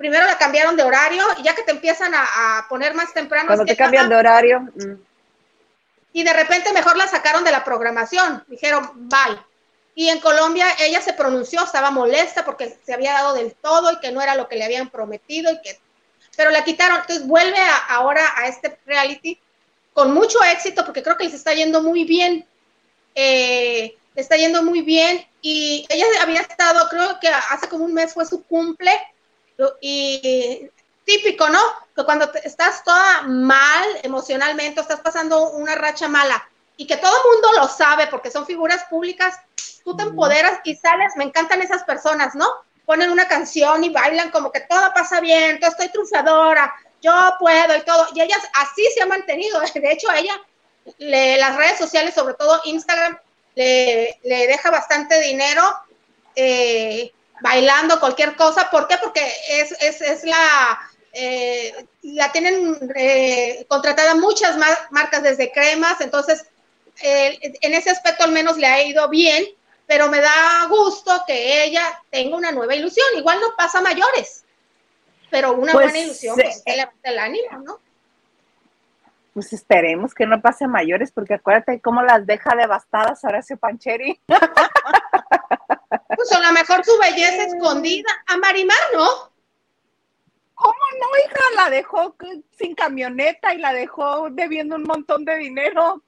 primero 0.00 0.24
la 0.24 0.38
cambiaron 0.38 0.76
de 0.76 0.82
horario 0.82 1.22
y 1.36 1.42
ya 1.42 1.54
que 1.54 1.62
te 1.62 1.72
empiezan 1.72 2.14
a, 2.14 2.64
poner 2.70 2.94
más 2.94 3.12
temprano. 3.12 3.48
Cuando 3.48 3.66
te 3.66 3.76
cambian 3.76 4.08
de 4.08 4.16
horario. 4.16 4.60
Mm. 4.60 4.94
Y 6.14 6.24
de 6.24 6.32
repente 6.32 6.72
mejor 6.72 6.96
la 6.96 7.06
sacaron 7.06 7.44
de 7.44 7.50
la 7.50 7.62
programación, 7.62 8.42
dijeron, 8.48 8.90
bye. 8.94 9.38
Y 9.94 10.08
en 10.08 10.20
Colombia 10.20 10.66
ella 10.80 11.02
se 11.02 11.12
pronunció, 11.12 11.62
estaba 11.62 11.90
molesta 11.90 12.46
porque 12.46 12.78
se 12.82 12.94
había 12.94 13.12
dado 13.12 13.34
del 13.34 13.54
todo 13.56 13.92
y 13.92 14.00
que 14.00 14.10
no 14.10 14.22
era 14.22 14.36
lo 14.36 14.48
que 14.48 14.56
le 14.56 14.64
habían 14.64 14.88
prometido 14.88 15.52
y 15.52 15.60
que... 15.60 15.78
Pero 16.34 16.50
la 16.50 16.64
quitaron, 16.64 17.00
entonces 17.00 17.26
vuelve 17.26 17.58
ahora 17.90 18.22
a 18.36 18.48
este 18.48 18.78
reality 18.86 19.38
con 19.92 20.14
mucho 20.14 20.42
éxito 20.44 20.86
porque 20.86 21.02
creo 21.02 21.18
que 21.18 21.24
les 21.24 21.34
está 21.34 21.52
yendo 21.52 21.82
muy 21.82 22.04
bien. 22.04 22.46
Eh, 23.14 23.98
le 24.14 24.22
está 24.22 24.38
yendo 24.38 24.62
muy 24.62 24.80
bien 24.80 25.26
y 25.42 25.86
ella 25.90 26.06
había 26.22 26.40
estado, 26.40 26.88
creo 26.88 27.20
que 27.20 27.28
hace 27.28 27.68
como 27.68 27.84
un 27.84 27.92
mes 27.92 28.14
fue 28.14 28.24
su 28.24 28.42
cumple 28.44 28.92
y 29.80 30.68
típico, 31.04 31.48
¿no? 31.48 31.60
Que 31.96 32.04
cuando 32.04 32.30
estás 32.44 32.84
toda 32.84 33.22
mal 33.22 33.84
emocionalmente, 34.02 34.80
estás 34.80 35.00
pasando 35.00 35.50
una 35.50 35.74
racha 35.74 36.08
mala 36.08 36.48
y 36.76 36.86
que 36.86 36.96
todo 36.96 37.14
el 37.14 37.32
mundo 37.32 37.60
lo 37.60 37.68
sabe 37.68 38.06
porque 38.06 38.30
son 38.30 38.46
figuras 38.46 38.84
públicas, 38.88 39.38
tú 39.84 39.96
te 39.96 40.02
empoderas 40.02 40.60
y 40.64 40.76
sales, 40.76 41.12
me 41.16 41.24
encantan 41.24 41.60
esas 41.62 41.84
personas, 41.84 42.34
¿no? 42.34 42.46
Ponen 42.86 43.10
una 43.10 43.28
canción 43.28 43.84
y 43.84 43.90
bailan 43.90 44.30
como 44.30 44.50
que 44.50 44.60
todo 44.60 44.92
pasa 44.94 45.20
bien, 45.20 45.60
todo 45.60 45.70
estoy 45.70 45.88
triunfadora, 45.88 46.74
yo 47.02 47.12
puedo 47.38 47.76
y 47.76 47.82
todo. 47.82 48.08
Y 48.14 48.22
ella 48.22 48.36
así 48.54 48.86
se 48.94 49.02
ha 49.02 49.06
mantenido. 49.06 49.60
De 49.74 49.92
hecho, 49.92 50.08
ella, 50.12 50.40
las 50.98 51.56
redes 51.56 51.78
sociales, 51.78 52.14
sobre 52.14 52.34
todo 52.34 52.60
Instagram, 52.64 53.18
le, 53.54 54.18
le 54.22 54.46
deja 54.46 54.70
bastante 54.70 55.20
dinero. 55.20 55.62
Eh, 56.34 57.12
bailando, 57.40 58.00
cualquier 58.00 58.36
cosa. 58.36 58.70
¿Por 58.70 58.88
qué? 58.88 58.96
Porque 58.98 59.26
es, 59.48 59.72
es, 59.80 60.00
es 60.00 60.24
la, 60.24 60.78
eh, 61.12 61.86
la 62.02 62.30
tienen 62.32 62.78
eh, 62.94 63.64
contratada 63.68 64.14
muchas 64.14 64.56
marcas 64.90 65.22
desde 65.22 65.50
cremas, 65.50 66.00
entonces 66.00 66.44
eh, 67.02 67.38
en 67.60 67.74
ese 67.74 67.90
aspecto 67.90 68.24
al 68.24 68.32
menos 68.32 68.56
le 68.56 68.66
ha 68.66 68.82
ido 68.82 69.08
bien, 69.08 69.44
pero 69.86 70.08
me 70.08 70.20
da 70.20 70.66
gusto 70.68 71.24
que 71.26 71.64
ella 71.64 72.00
tenga 72.10 72.36
una 72.36 72.52
nueva 72.52 72.74
ilusión. 72.74 73.06
Igual 73.16 73.40
no 73.40 73.56
pasa 73.56 73.80
mayores, 73.80 74.44
pero 75.30 75.52
una 75.52 75.72
pues, 75.72 75.86
buena 75.86 75.98
ilusión, 75.98 76.36
pues 76.36 76.62
que 76.64 76.76
levanta 76.76 77.10
el 77.10 77.18
ánimo, 77.18 77.58
¿no? 77.64 77.80
Pues 79.32 79.52
esperemos 79.52 80.12
que 80.12 80.26
no 80.26 80.42
pase 80.42 80.66
mayores, 80.66 81.12
porque 81.12 81.34
acuérdate 81.34 81.80
cómo 81.80 82.02
las 82.02 82.26
deja 82.26 82.56
devastadas 82.56 83.24
Horacio 83.24 83.56
Pancheri. 83.56 84.20
Pues 86.16 86.32
a 86.32 86.40
lo 86.40 86.52
mejor 86.52 86.84
su 86.84 86.98
belleza 86.98 87.44
escondida. 87.44 88.10
A 88.26 88.36
Marimar, 88.36 88.76
¿no? 88.94 89.30
¿Cómo 90.54 90.74
no, 91.00 91.06
hija? 91.24 91.40
La 91.56 91.70
dejó 91.70 92.16
sin 92.58 92.74
camioneta 92.74 93.54
y 93.54 93.58
la 93.58 93.72
dejó 93.72 94.28
debiendo 94.30 94.76
un 94.76 94.82
montón 94.82 95.24
de 95.24 95.36
dinero. 95.36 96.02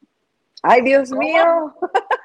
Ay, 0.62 0.82
Dios 0.82 1.10
mío. 1.10 1.74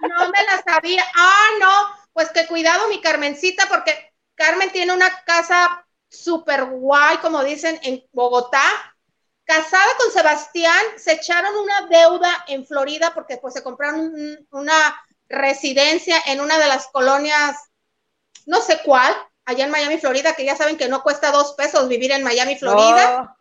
No 0.02 0.30
me 0.30 0.44
la 0.44 0.62
sabía. 0.66 1.04
Ah, 1.16 1.48
no. 1.60 2.08
Pues 2.12 2.30
que 2.32 2.46
cuidado, 2.48 2.90
mi 2.90 3.00
Carmencita, 3.00 3.66
porque 3.70 4.14
Carmen 4.36 4.72
tiene 4.72 4.94
una 4.94 5.10
casa 5.24 5.86
súper 6.10 6.66
guay, 6.66 7.18
como 7.18 7.44
dicen, 7.44 7.80
en 7.84 8.04
Bogotá. 8.12 8.62
Casada 9.48 9.88
con 9.98 10.12
Sebastián, 10.12 10.84
se 10.98 11.14
echaron 11.14 11.56
una 11.58 11.88
deuda 11.88 12.46
en 12.48 12.68
Florida 12.68 13.14
porque 13.16 13.38
pues 13.38 13.56
se 13.56 13.64
compraron 13.64 14.14
una 14.52 15.02
residencia 15.28 16.18
en 16.28 16.42
una 16.42 16.60
de 16.60 16.68
las 16.68 16.88
colonias 16.88 17.56
no 18.48 18.62
sé 18.62 18.80
cuál, 18.84 19.14
allá 19.46 19.66
en 19.66 19.72
Miami, 19.72 19.98
Florida, 20.00 20.34
que 20.34 20.46
ya 20.46 20.56
saben 20.56 20.78
que 20.78 20.88
no 20.88 21.04
cuesta 21.04 21.32
dos 21.32 21.54
pesos 21.54 21.88
vivir 21.88 22.12
en 22.12 22.24
Miami, 22.24 22.56
Florida. 22.56 23.36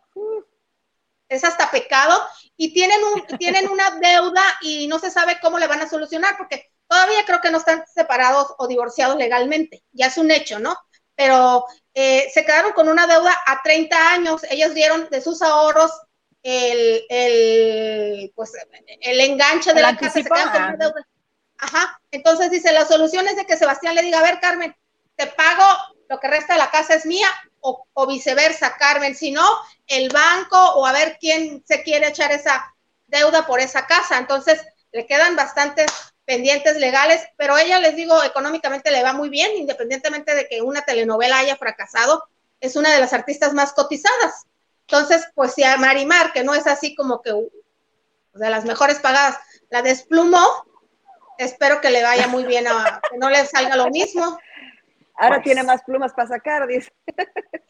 Es 1.29 1.43
hasta 1.43 1.71
pecado. 1.71 2.21
Y 2.57 2.73
tienen, 2.73 2.99
un, 3.03 3.37
tienen 3.37 3.69
una 3.69 3.91
deuda 3.91 4.43
y 4.61 4.87
no 4.87 4.99
se 4.99 5.09
sabe 5.09 5.39
cómo 5.41 5.57
le 5.57 5.67
van 5.67 5.81
a 5.81 5.89
solucionar, 5.89 6.35
porque 6.37 6.71
todavía 6.87 7.25
creo 7.25 7.39
que 7.39 7.51
no 7.51 7.57
están 7.57 7.85
separados 7.87 8.53
o 8.57 8.67
divorciados 8.67 9.15
legalmente. 9.15 9.83
Ya 9.93 10.07
es 10.07 10.17
un 10.17 10.29
hecho, 10.29 10.59
¿no? 10.59 10.77
Pero 11.15 11.65
eh, 11.99 12.29
se 12.31 12.45
quedaron 12.45 12.73
con 12.73 12.89
una 12.89 13.07
deuda 13.07 13.35
a 13.47 13.63
30 13.63 14.11
años. 14.11 14.43
Ellos 14.51 14.75
dieron 14.75 15.09
de 15.09 15.19
sus 15.19 15.41
ahorros 15.41 15.91
el, 16.43 17.03
el, 17.09 18.31
pues, 18.35 18.51
el 19.01 19.19
enganche 19.19 19.73
de 19.73 19.81
la, 19.81 19.97
casa. 19.97 20.11
Se 20.11 20.23
quedan 20.23 20.51
con 20.51 20.61
una 20.61 20.77
deuda. 20.77 21.07
Ajá. 21.57 21.99
Entonces 22.11 22.51
dice, 22.51 22.71
la 22.71 22.85
solución 22.85 23.27
es 23.27 23.35
de 23.35 23.47
que 23.47 23.57
Sebastián 23.57 23.95
le 23.95 24.03
diga, 24.03 24.19
a 24.19 24.21
ver, 24.21 24.39
Carmen, 24.39 24.75
te 25.15 25.25
pago, 25.25 25.65
lo 26.07 26.19
que 26.19 26.27
resta 26.27 26.53
de 26.53 26.59
la 26.59 26.69
casa 26.69 26.93
es 26.93 27.07
mía, 27.07 27.29
o, 27.61 28.07
viceversa, 28.07 28.77
Carmen, 28.77 29.15
si 29.15 29.31
no, 29.31 29.49
el 29.87 30.09
banco 30.09 30.55
o 30.75 30.85
a 30.85 30.91
ver 30.91 31.17
quién 31.19 31.63
se 31.65 31.81
quiere 31.81 32.09
echar 32.09 32.31
esa 32.31 32.75
deuda 33.07 33.47
por 33.47 33.59
esa 33.59 33.87
casa. 33.87 34.19
Entonces, 34.19 34.63
le 34.91 35.07
quedan 35.07 35.35
bastantes 35.35 35.91
pendientes 36.27 36.75
legales, 36.77 37.25
pero 37.37 37.57
ella, 37.57 37.79
les 37.79 37.95
digo, 37.95 38.21
económicamente 38.21 38.91
le 38.91 39.01
va 39.01 39.13
muy 39.13 39.29
bien, 39.29 39.49
independientemente 39.55 40.35
de 40.35 40.45
que 40.49 40.61
una 40.61 40.81
telenovela 40.81 41.39
haya 41.39 41.55
fracasado, 41.55 42.25
es 42.59 42.75
una 42.75 42.93
de 42.93 42.99
las 42.99 43.13
artistas 43.13 43.53
más 43.53 43.71
cotizadas. 43.71 44.45
Entonces, 44.81 45.25
pues 45.35 45.53
si 45.53 45.63
a 45.63 45.77
Marimar, 45.77 46.33
que 46.33 46.43
no 46.43 46.53
es 46.53 46.67
así 46.67 46.95
como 46.95 47.21
que 47.21 47.31
de 47.31 48.49
las 48.49 48.65
mejores 48.65 48.99
pagadas, 48.99 49.39
la 49.69 49.81
desplumó, 49.81 50.45
espero 51.37 51.79
que 51.79 51.91
le 51.91 52.03
vaya 52.03 52.27
muy 52.27 52.43
bien, 52.43 52.67
a, 52.67 52.99
que 53.09 53.17
no 53.17 53.29
le 53.29 53.45
salga 53.45 53.77
lo 53.77 53.89
mismo. 53.89 54.37
Ahora 55.15 55.37
pues 55.37 55.45
tiene 55.45 55.63
más 55.63 55.81
plumas 55.83 56.11
para 56.13 56.27
sacar, 56.27 56.67
dice. 56.67 56.91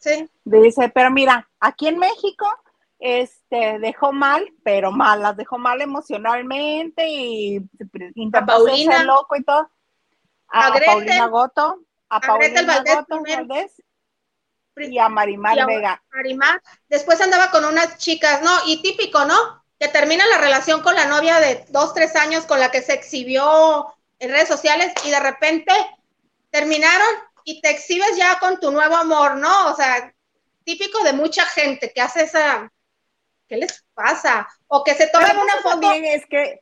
Sí. 0.00 0.28
Dice, 0.44 0.90
pero 0.92 1.12
mira, 1.12 1.48
aquí 1.60 1.86
en 1.86 1.98
México, 1.98 2.46
este, 2.98 3.78
dejó 3.78 4.12
mal, 4.12 4.52
pero 4.64 4.90
mal, 4.90 5.22
las 5.22 5.36
dejó 5.36 5.58
mal 5.58 5.80
emocionalmente 5.80 7.08
y 7.08 7.58
a 8.32 8.44
Paulina, 8.44 9.04
loco 9.04 9.36
y 9.36 9.44
todo. 9.44 9.70
A, 10.48 10.72
Paulina 10.72 11.26
Goto, 11.26 11.80
a, 12.08 12.20
Paulina 12.20 12.82
Goto 12.82 13.22
Valdés, 13.22 13.82
y 14.76 14.98
a 14.98 15.08
Marimar 15.08 15.66
Vega. 15.66 16.02
Marimar, 16.12 16.62
después 16.88 17.20
andaba 17.20 17.50
con 17.50 17.64
unas 17.64 17.98
chicas, 17.98 18.42
¿no? 18.42 18.50
Y 18.66 18.82
típico, 18.82 19.24
¿no? 19.24 19.64
Que 19.78 19.88
termina 19.88 20.26
la 20.26 20.38
relación 20.38 20.82
con 20.82 20.94
la 20.94 21.06
novia 21.06 21.40
de 21.40 21.66
dos, 21.70 21.94
tres 21.94 22.16
años 22.16 22.46
con 22.46 22.60
la 22.60 22.70
que 22.70 22.82
se 22.82 22.94
exhibió 22.94 23.94
en 24.18 24.30
redes 24.30 24.48
sociales 24.48 24.92
y 25.04 25.10
de 25.10 25.20
repente 25.20 25.72
terminaron 26.50 27.08
y 27.44 27.60
te 27.60 27.70
exhibes 27.70 28.16
ya 28.16 28.38
con 28.38 28.58
tu 28.58 28.70
nuevo 28.70 28.96
amor, 28.96 29.36
¿no? 29.36 29.68
O 29.70 29.76
sea, 29.76 30.12
típico 30.64 31.02
de 31.04 31.12
mucha 31.12 31.44
gente 31.46 31.92
que 31.94 32.00
hace 32.00 32.22
esa, 32.22 32.70
¿Qué 33.48 33.56
les 33.56 33.84
pasa? 33.94 34.48
O 34.66 34.84
que 34.84 34.94
se 34.94 35.08
tomen 35.08 35.36
una 35.36 35.56
foto. 35.62 35.80
También 35.80 36.04
es 36.04 36.26
que, 36.26 36.60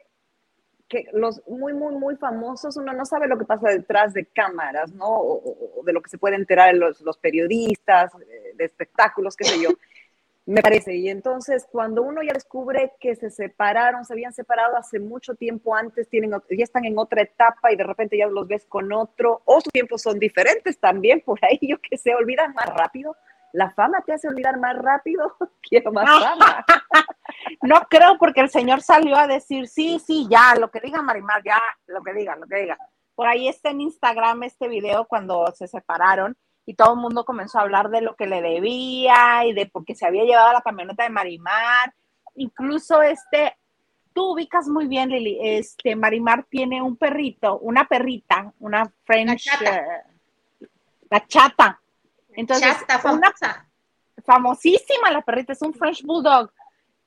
que 0.89 1.07
los 1.13 1.43
muy, 1.49 1.75
muy, 1.75 1.95
muy 1.97 2.17
famosos, 2.17 2.77
uno 2.77 2.93
no 2.93 3.05
sabe 3.05 3.27
lo 3.27 3.39
que 3.39 3.45
pasa 3.45 3.69
detrás 3.69 4.15
de 4.15 4.27
cámaras, 4.27 4.93
¿no? 4.93 5.07
O, 5.09 5.83
de 5.85 5.93
lo 5.93 6.01
que 6.01 6.11
se 6.11 6.19
puede 6.19 6.37
enterar 6.37 6.75
los, 6.75 7.01
los 7.01 7.19
periodistas, 7.19 8.13
eh, 8.15 8.53
de 8.55 8.65
espectáculos, 8.65 9.37
qué 9.37 9.45
sé 9.45 9.61
yo. 9.61 9.71
me 10.47 10.63
parece. 10.63 10.95
Y 10.95 11.09
entonces, 11.09 11.67
cuando 11.71 12.03
uno 12.03 12.23
ya 12.23 12.33
descubre 12.33 12.93
que 13.01 13.17
se 13.17 13.31
separaron, 13.31 14.05
se 14.05 14.13
habían 14.13 14.33
separado 14.33 14.77
hace 14.77 15.01
mucho 15.01 15.35
tiempo 15.35 15.75
antes, 15.75 16.09
tienen, 16.09 16.31
ya 16.31 16.65
están 16.65 16.85
en 16.85 16.97
otra 16.99 17.23
etapa 17.23 17.73
y 17.73 17.77
de 17.77 17.83
repente 17.83 18.17
ya 18.17 18.29
los 18.29 18.47
ves 18.47 18.65
con 18.67 18.93
otro, 18.93 19.43
o 19.45 19.61
sus 19.61 19.73
tiempos 19.73 20.03
son 20.03 20.19
diferentes 20.21 20.79
también, 20.79 21.21
por 21.27 21.45
ahí 21.45 21.59
yo 21.61 21.79
que 21.81 21.99
se 21.99 22.15
olvidan 22.15 22.55
más 22.55 22.73
rápido. 22.75 23.17
La 23.57 23.71
fama 23.71 24.03
te 24.05 24.13
hace 24.13 24.29
olvidar 24.29 24.59
más 24.59 24.77
rápido. 24.77 25.35
Quiero 25.63 25.91
más 25.91 26.05
fama. 26.05 26.63
no 27.63 27.81
creo, 27.89 28.19
porque 28.19 28.43
el 28.43 28.51
señor 28.51 28.83
salió 28.83 29.17
a 29.17 29.27
decir, 29.27 29.67
sí, 29.67 29.99
sí, 29.99 30.27
ya, 30.29 30.55
lo 30.57 30.71
que 30.71 30.81
diga 30.81 31.01
Marimar, 31.01 31.43
ya, 31.43 31.59
lo 31.87 32.03
que 32.03 32.13
diga, 32.13 32.37
lo 32.37 32.47
que 32.47 32.57
diga. 32.57 32.79
Por 33.15 33.27
ahí 33.27 33.49
está 33.49 33.71
en 33.71 33.81
Instagram 33.81 34.43
este 34.43 34.69
video 34.69 35.07
cuando 35.07 35.47
se 35.55 35.67
separaron 35.69 36.37
y 36.67 36.75
todo 36.75 36.93
el 36.93 37.01
mundo 37.01 37.25
comenzó 37.25 37.59
a 37.59 37.63
hablar 37.63 37.89
de 37.89 38.03
lo 38.03 38.15
que 38.15 38.27
le 38.27 38.43
debía 38.43 39.47
y 39.47 39.55
de 39.55 39.65
por 39.65 39.87
qué 39.87 39.95
se 39.95 40.07
había 40.07 40.25
llevado 40.25 40.53
la 40.53 40.61
camioneta 40.61 41.05
de 41.05 41.11
Marimar. 41.11 41.95
Incluso 42.35 43.01
este, 43.01 43.57
tú 44.13 44.33
ubicas 44.33 44.69
muy 44.69 44.87
bien, 44.87 45.09
Lili, 45.09 45.39
este 45.41 45.97
Marimar 45.97 46.45
tiene 46.45 46.83
un 46.83 46.99
perrito, 46.99 47.59
una 47.61 47.89
perrita, 47.89 48.53
una 48.59 48.93
French, 49.05 49.47
la 49.47 49.57
chata. 49.57 49.77
Eh, 49.77 50.69
la 51.09 51.27
chata. 51.27 51.81
Entonces, 52.37 52.77
famosa. 53.03 53.69
famosísima 54.25 55.11
la 55.11 55.23
perrita, 55.23 55.53
es 55.53 55.63
un 55.63 55.75
French 55.75 56.03
Bulldog. 56.03 56.53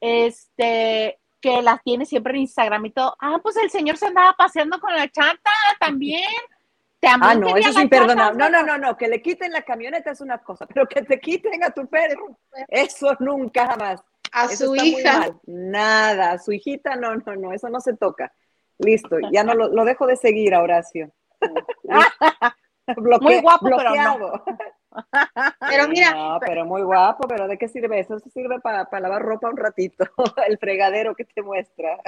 Este, 0.01 1.19
que 1.41 1.62
la 1.62 1.77
tiene 1.77 2.05
siempre 2.05 2.33
en 2.33 2.41
Instagram 2.41 2.86
y 2.86 2.91
todo. 2.91 3.15
Ah, 3.19 3.39
pues 3.41 3.55
el 3.57 3.69
señor 3.69 3.98
se 3.98 4.07
andaba 4.07 4.33
paseando 4.33 4.79
con 4.79 4.93
la 4.93 5.09
chata 5.09 5.51
también 5.79 6.24
ah, 7.07 7.36
no, 7.36 7.55
eso 7.55 7.69
es 7.69 7.77
imperdonable. 7.77 8.38
No, 8.38 8.50
no, 8.50 8.63
no, 8.63 8.77
no, 8.77 8.98
que 8.98 9.07
le 9.07 9.21
quiten 9.21 9.51
la 9.51 9.62
camioneta 9.62 10.12
es 10.12 10.21
una 10.21 10.39
cosa, 10.39 10.65
pero 10.65 10.88
que 10.88 11.01
te 11.01 11.19
quiten 11.19 11.63
a 11.63 11.71
tu 11.71 11.88
perro, 11.88 12.38
eso 12.67 13.15
nunca 13.19 13.67
jamás. 13.67 14.01
A 14.31 14.48
su 14.48 14.75
hija. 14.75 15.36
Nada, 15.45 16.33
a 16.33 16.39
su 16.39 16.51
hijita, 16.51 16.95
no, 16.95 17.15
no, 17.15 17.36
no, 17.36 17.53
eso 17.53 17.69
no 17.69 17.79
se 17.79 17.95
toca. 17.95 18.31
Listo, 18.77 19.17
ya 19.31 19.43
no 19.43 19.53
lo, 19.53 19.86
dejo 19.86 20.07
de 20.07 20.15
seguir 20.15 20.53
a 20.53 20.62
Horacio. 20.62 21.12
muy 23.21 23.41
guapo, 23.41 23.69
pero 23.77 23.95
no. 23.95 24.43
Pero 25.59 25.88
mira. 25.88 26.13
No, 26.13 26.39
pero 26.39 26.65
muy 26.65 26.81
guapo, 26.81 27.27
pero 27.27 27.47
¿de 27.47 27.57
qué 27.57 27.67
sirve 27.67 27.99
eso? 27.99 28.15
Eso 28.15 28.29
sirve 28.29 28.59
para, 28.59 28.88
lavar 28.99 29.21
ropa 29.21 29.49
un 29.49 29.57
ratito, 29.57 30.05
el 30.47 30.57
fregadero 30.57 31.15
que 31.15 31.25
te 31.25 31.41
muestra. 31.41 31.99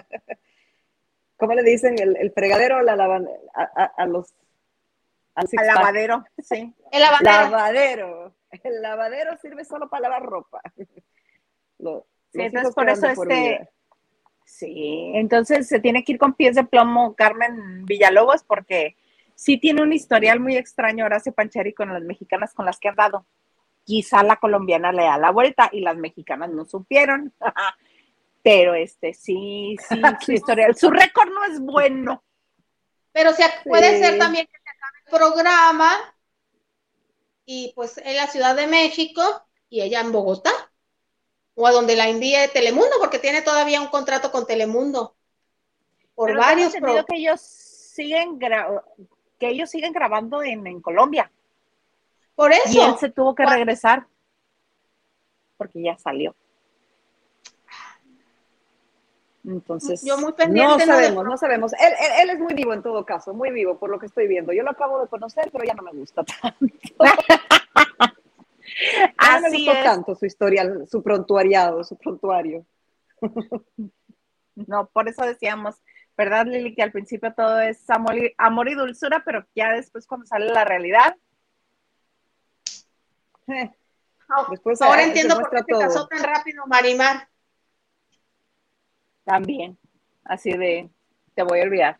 ¿Cómo 1.37 1.53
le 1.53 1.63
dicen? 1.63 1.95
El, 1.99 2.31
fregadero 2.31 2.77
a, 2.77 2.83
la 2.83 3.21
a 3.97 4.05
los 4.05 4.33
al, 5.35 5.47
lavadero, 5.65 6.25
sí. 6.39 6.73
El 6.91 7.01
lavadero. 7.01 8.35
El 8.63 8.81
lavadero 8.81 9.37
sirve 9.37 9.63
solo 9.63 9.89
para 9.89 10.03
lavar 10.03 10.23
ropa. 10.23 10.61
sí, 10.75 12.41
entonces 12.41 12.75
por 12.75 12.89
eso 12.89 13.07
este... 13.07 13.69
Sí, 14.43 15.11
entonces 15.15 15.67
se 15.67 15.79
tiene 15.79 16.03
que 16.03 16.13
ir 16.13 16.17
con 16.17 16.33
pies 16.33 16.55
de 16.55 16.65
plomo 16.65 17.15
Carmen 17.15 17.85
Villalobos 17.85 18.43
porque 18.43 18.97
sí 19.35 19.57
tiene 19.57 19.81
un 19.81 19.93
historial 19.93 20.39
muy 20.39 20.57
extraño 20.57 21.05
Horacio 21.05 21.33
Pancheri 21.33 21.73
con 21.73 21.91
las 21.93 22.03
mexicanas 22.03 22.53
con 22.53 22.65
las 22.65 22.79
que 22.79 22.89
han 22.89 22.95
dado. 22.95 23.25
Quizá 23.83 24.23
la 24.23 24.37
colombiana 24.37 24.91
le 24.91 25.03
da 25.03 25.17
la 25.17 25.31
vuelta 25.31 25.69
y 25.71 25.81
las 25.81 25.97
mexicanas 25.97 26.49
no 26.49 26.65
supieron. 26.65 27.33
Pero 28.43 28.73
este 28.73 29.13
sí, 29.13 29.77
sí, 29.87 30.01
su 30.21 30.31
historial, 30.31 30.75
su 30.75 30.89
récord 30.89 31.29
no 31.29 31.45
es 31.45 31.59
bueno. 31.59 32.23
Pero 33.11 33.33
se 33.33 33.43
puede 33.65 33.99
ser 33.99 34.17
también 34.17 34.47
que 34.47 34.61
programa 35.11 35.91
y 37.45 37.73
pues 37.75 37.97
en 37.97 38.15
la 38.15 38.27
Ciudad 38.27 38.55
de 38.55 38.65
México 38.65 39.21
y 39.69 39.81
ella 39.81 39.99
en 39.99 40.11
Bogotá 40.11 40.51
o 41.53 41.67
a 41.67 41.71
donde 41.71 41.95
la 41.95 42.07
envíe 42.07 42.47
Telemundo 42.53 42.95
porque 42.99 43.19
tiene 43.19 43.41
todavía 43.41 43.81
un 43.81 43.87
contrato 43.87 44.31
con 44.31 44.47
Telemundo 44.47 45.15
por 46.15 46.35
varios 46.35 46.73
que 46.73 47.15
ellos 47.15 47.41
siguen 47.41 48.39
que 49.41 49.49
ellos 49.49 49.71
siguen 49.71 49.91
grabando 49.91 50.43
en, 50.43 50.81
Colombia 50.81 51.31
por 52.35 52.51
eso 52.51 52.69
y 52.71 52.79
él 52.79 52.95
se 52.99 53.09
tuvo 53.09 53.33
que 53.33 53.43
regresar 53.43 54.05
porque 55.57 55.81
ya 55.81 55.97
salió 55.97 56.35
entonces, 59.43 60.03
yo 60.05 60.19
muy 60.19 60.33
pendiente. 60.33 60.85
No 60.85 60.93
sabemos, 60.93 61.25
no 61.25 61.35
sabemos. 61.35 61.73
Él, 61.73 61.91
él, 62.21 62.29
es 62.29 62.37
muy 62.39 62.53
vivo 62.53 62.75
en 62.75 62.83
todo 62.83 63.03
caso, 63.03 63.33
muy 63.33 63.49
vivo 63.49 63.79
por 63.79 63.89
lo 63.89 63.97
que 63.97 64.05
estoy 64.05 64.27
viendo. 64.27 64.53
Yo 64.53 64.61
lo 64.61 64.69
acabo 64.69 65.01
de 65.01 65.07
conocer, 65.07 65.49
pero 65.51 65.63
ya 65.63 65.73
no 65.73 65.81
me 65.81 65.93
gusta 65.93 66.23
tanto. 66.23 66.59
no 69.33 69.41
me 69.41 69.49
gustó 69.49 69.71
tanto 69.83 70.13
su 70.13 70.27
historial, 70.27 70.87
su 70.87 71.01
prontuariado, 71.01 71.83
su 71.83 71.97
prontuario. 71.97 72.63
no, 74.67 74.85
por 74.93 75.09
eso 75.09 75.25
decíamos, 75.25 75.81
¿verdad, 76.17 76.45
Lili? 76.45 76.75
Que 76.75 76.83
al 76.83 76.91
principio 76.91 77.33
todo 77.33 77.59
es 77.59 77.89
amor 77.89 78.17
y, 78.17 78.33
amor 78.37 78.69
y 78.69 78.75
dulzura, 78.75 79.23
pero 79.25 79.45
ya 79.55 79.71
después 79.71 80.07
cuando 80.07 80.25
sale 80.25 80.47
la 80.47 80.65
realidad. 80.65 81.15
Eh, 83.47 83.71
después 84.49 84.81
ahora 84.81 85.03
entiendo 85.03 85.35
por 85.39 85.49
qué 85.49 85.63
te 85.63 85.79
casó 85.79 86.07
tan 86.07 86.23
rápido, 86.23 86.65
Marimar. 86.67 87.27
También, 89.23 89.77
así 90.23 90.51
de, 90.51 90.89
te 91.35 91.43
voy 91.43 91.59
a 91.59 91.63
olvidar. 91.63 91.99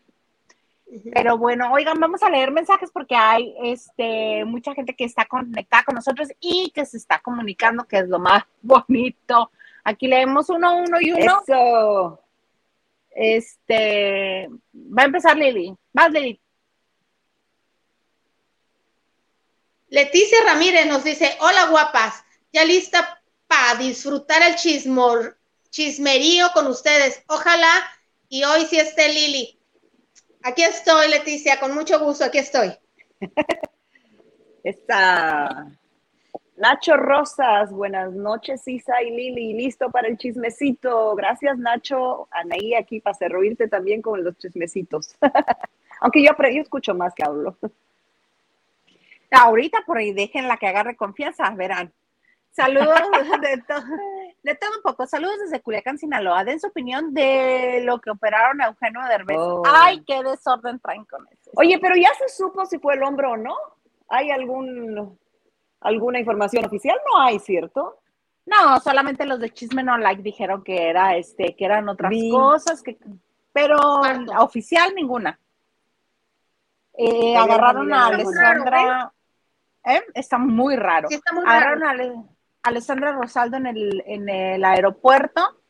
Pero 1.14 1.38
bueno, 1.38 1.72
oigan, 1.72 1.98
vamos 1.98 2.22
a 2.22 2.28
leer 2.28 2.50
mensajes 2.50 2.90
porque 2.90 3.16
hay 3.16 3.54
este 3.62 4.44
mucha 4.44 4.74
gente 4.74 4.94
que 4.94 5.04
está 5.04 5.24
conectada 5.24 5.84
con 5.84 5.94
nosotros 5.94 6.28
y 6.38 6.70
que 6.74 6.84
se 6.84 6.98
está 6.98 7.18
comunicando, 7.20 7.84
que 7.84 7.98
es 7.98 8.08
lo 8.08 8.18
más 8.18 8.44
bonito. 8.60 9.50
Aquí 9.84 10.06
leemos 10.06 10.50
uno, 10.50 10.76
uno 10.76 11.00
y 11.00 11.12
uno. 11.12 11.40
Eso. 11.46 12.21
Este, 13.14 14.48
va 14.74 15.02
a 15.02 15.06
empezar 15.06 15.36
Lili. 15.36 15.74
Más 15.92 16.10
Lili. 16.10 16.40
Leticia 19.88 20.38
Ramírez 20.46 20.86
nos 20.86 21.04
dice, 21.04 21.36
hola 21.40 21.66
guapas, 21.66 22.24
ya 22.50 22.64
lista 22.64 23.22
para 23.46 23.78
disfrutar 23.78 24.42
el 24.42 24.56
chismor, 24.56 25.38
chismerío 25.68 26.48
con 26.54 26.66
ustedes. 26.66 27.22
Ojalá 27.26 27.90
y 28.28 28.44
hoy 28.44 28.64
sí 28.64 28.78
esté 28.78 29.12
Lili. 29.12 29.60
Aquí 30.42 30.62
estoy, 30.62 31.08
Leticia, 31.08 31.60
con 31.60 31.74
mucho 31.74 32.00
gusto, 32.00 32.24
aquí 32.24 32.38
estoy. 32.38 32.72
Está 34.64 35.78
Nacho 36.62 36.96
Rosas, 36.96 37.72
buenas 37.72 38.12
noches, 38.12 38.68
Isa 38.68 39.02
y 39.02 39.10
Lili, 39.10 39.52
listo 39.52 39.90
para 39.90 40.06
el 40.06 40.16
chismecito. 40.16 41.16
Gracias, 41.16 41.58
Nacho. 41.58 42.28
Anaí 42.30 42.76
aquí 42.76 43.00
para 43.00 43.14
servirte 43.14 43.66
también 43.66 44.00
con 44.00 44.22
los 44.22 44.38
chismecitos. 44.38 45.16
Aunque 46.00 46.22
yo, 46.22 46.30
yo 46.38 46.62
escucho 46.62 46.94
más 46.94 47.14
que 47.16 47.24
hablo. 47.24 47.56
Ahorita 49.32 49.82
por 49.84 49.98
ahí 49.98 50.12
déjenla 50.12 50.56
que 50.56 50.68
agarre 50.68 50.94
confianza, 50.94 51.50
verán. 51.50 51.92
Saludos 52.52 53.00
de, 53.40 53.56
de 54.44 54.54
todo 54.54 54.70
un 54.76 54.82
poco. 54.84 55.04
Saludos 55.08 55.40
desde 55.40 55.60
Culiacán, 55.60 55.98
Sinaloa. 55.98 56.44
Den 56.44 56.60
su 56.60 56.68
opinión 56.68 57.12
de 57.12 57.82
lo 57.82 58.00
que 58.00 58.10
operaron 58.10 58.60
a 58.60 58.66
Eugenio 58.66 59.00
Derbez. 59.08 59.36
Oh. 59.36 59.64
Ay, 59.66 60.04
qué 60.06 60.22
desorden 60.22 60.78
traen 60.78 61.06
con 61.06 61.26
eso. 61.26 61.50
Oye, 61.56 61.80
pero 61.80 61.96
ya 61.96 62.14
se 62.14 62.28
supo 62.28 62.64
si 62.66 62.78
fue 62.78 62.94
el 62.94 63.02
hombro 63.02 63.32
o 63.32 63.36
no. 63.36 63.56
¿Hay 64.08 64.30
algún 64.30 65.18
alguna 65.82 66.18
información 66.18 66.64
oficial? 66.64 66.96
No 67.10 67.20
hay, 67.20 67.38
¿cierto? 67.38 67.98
No, 68.46 68.80
solamente 68.80 69.24
los 69.24 69.38
de 69.38 69.50
Chisme 69.50 69.82
No 69.82 69.96
Like 69.98 70.22
dijeron 70.22 70.64
que 70.64 70.88
era 70.88 71.16
este, 71.16 71.54
que 71.54 71.64
eran 71.64 71.88
otras 71.88 72.12
cosas, 72.30 72.82
que, 72.82 72.98
pero 73.52 73.78
oficial 74.38 74.94
ninguna. 74.94 75.38
Eh, 76.94 77.36
agarraron 77.36 77.92
a 77.92 78.06
Alessandra. 78.06 79.12
¿eh? 79.84 80.02
Está 80.14 80.38
muy 80.38 80.76
raro. 80.76 81.08
está 81.10 81.32
muy 81.32 81.44
agarraron 81.46 81.84
a 81.84 82.24
Alessandra 82.62 83.12
Rosaldo 83.12 83.56
en 83.56 83.66
el, 83.66 84.02
en 84.06 84.28
el 84.28 84.64
aeropuerto 84.64 85.62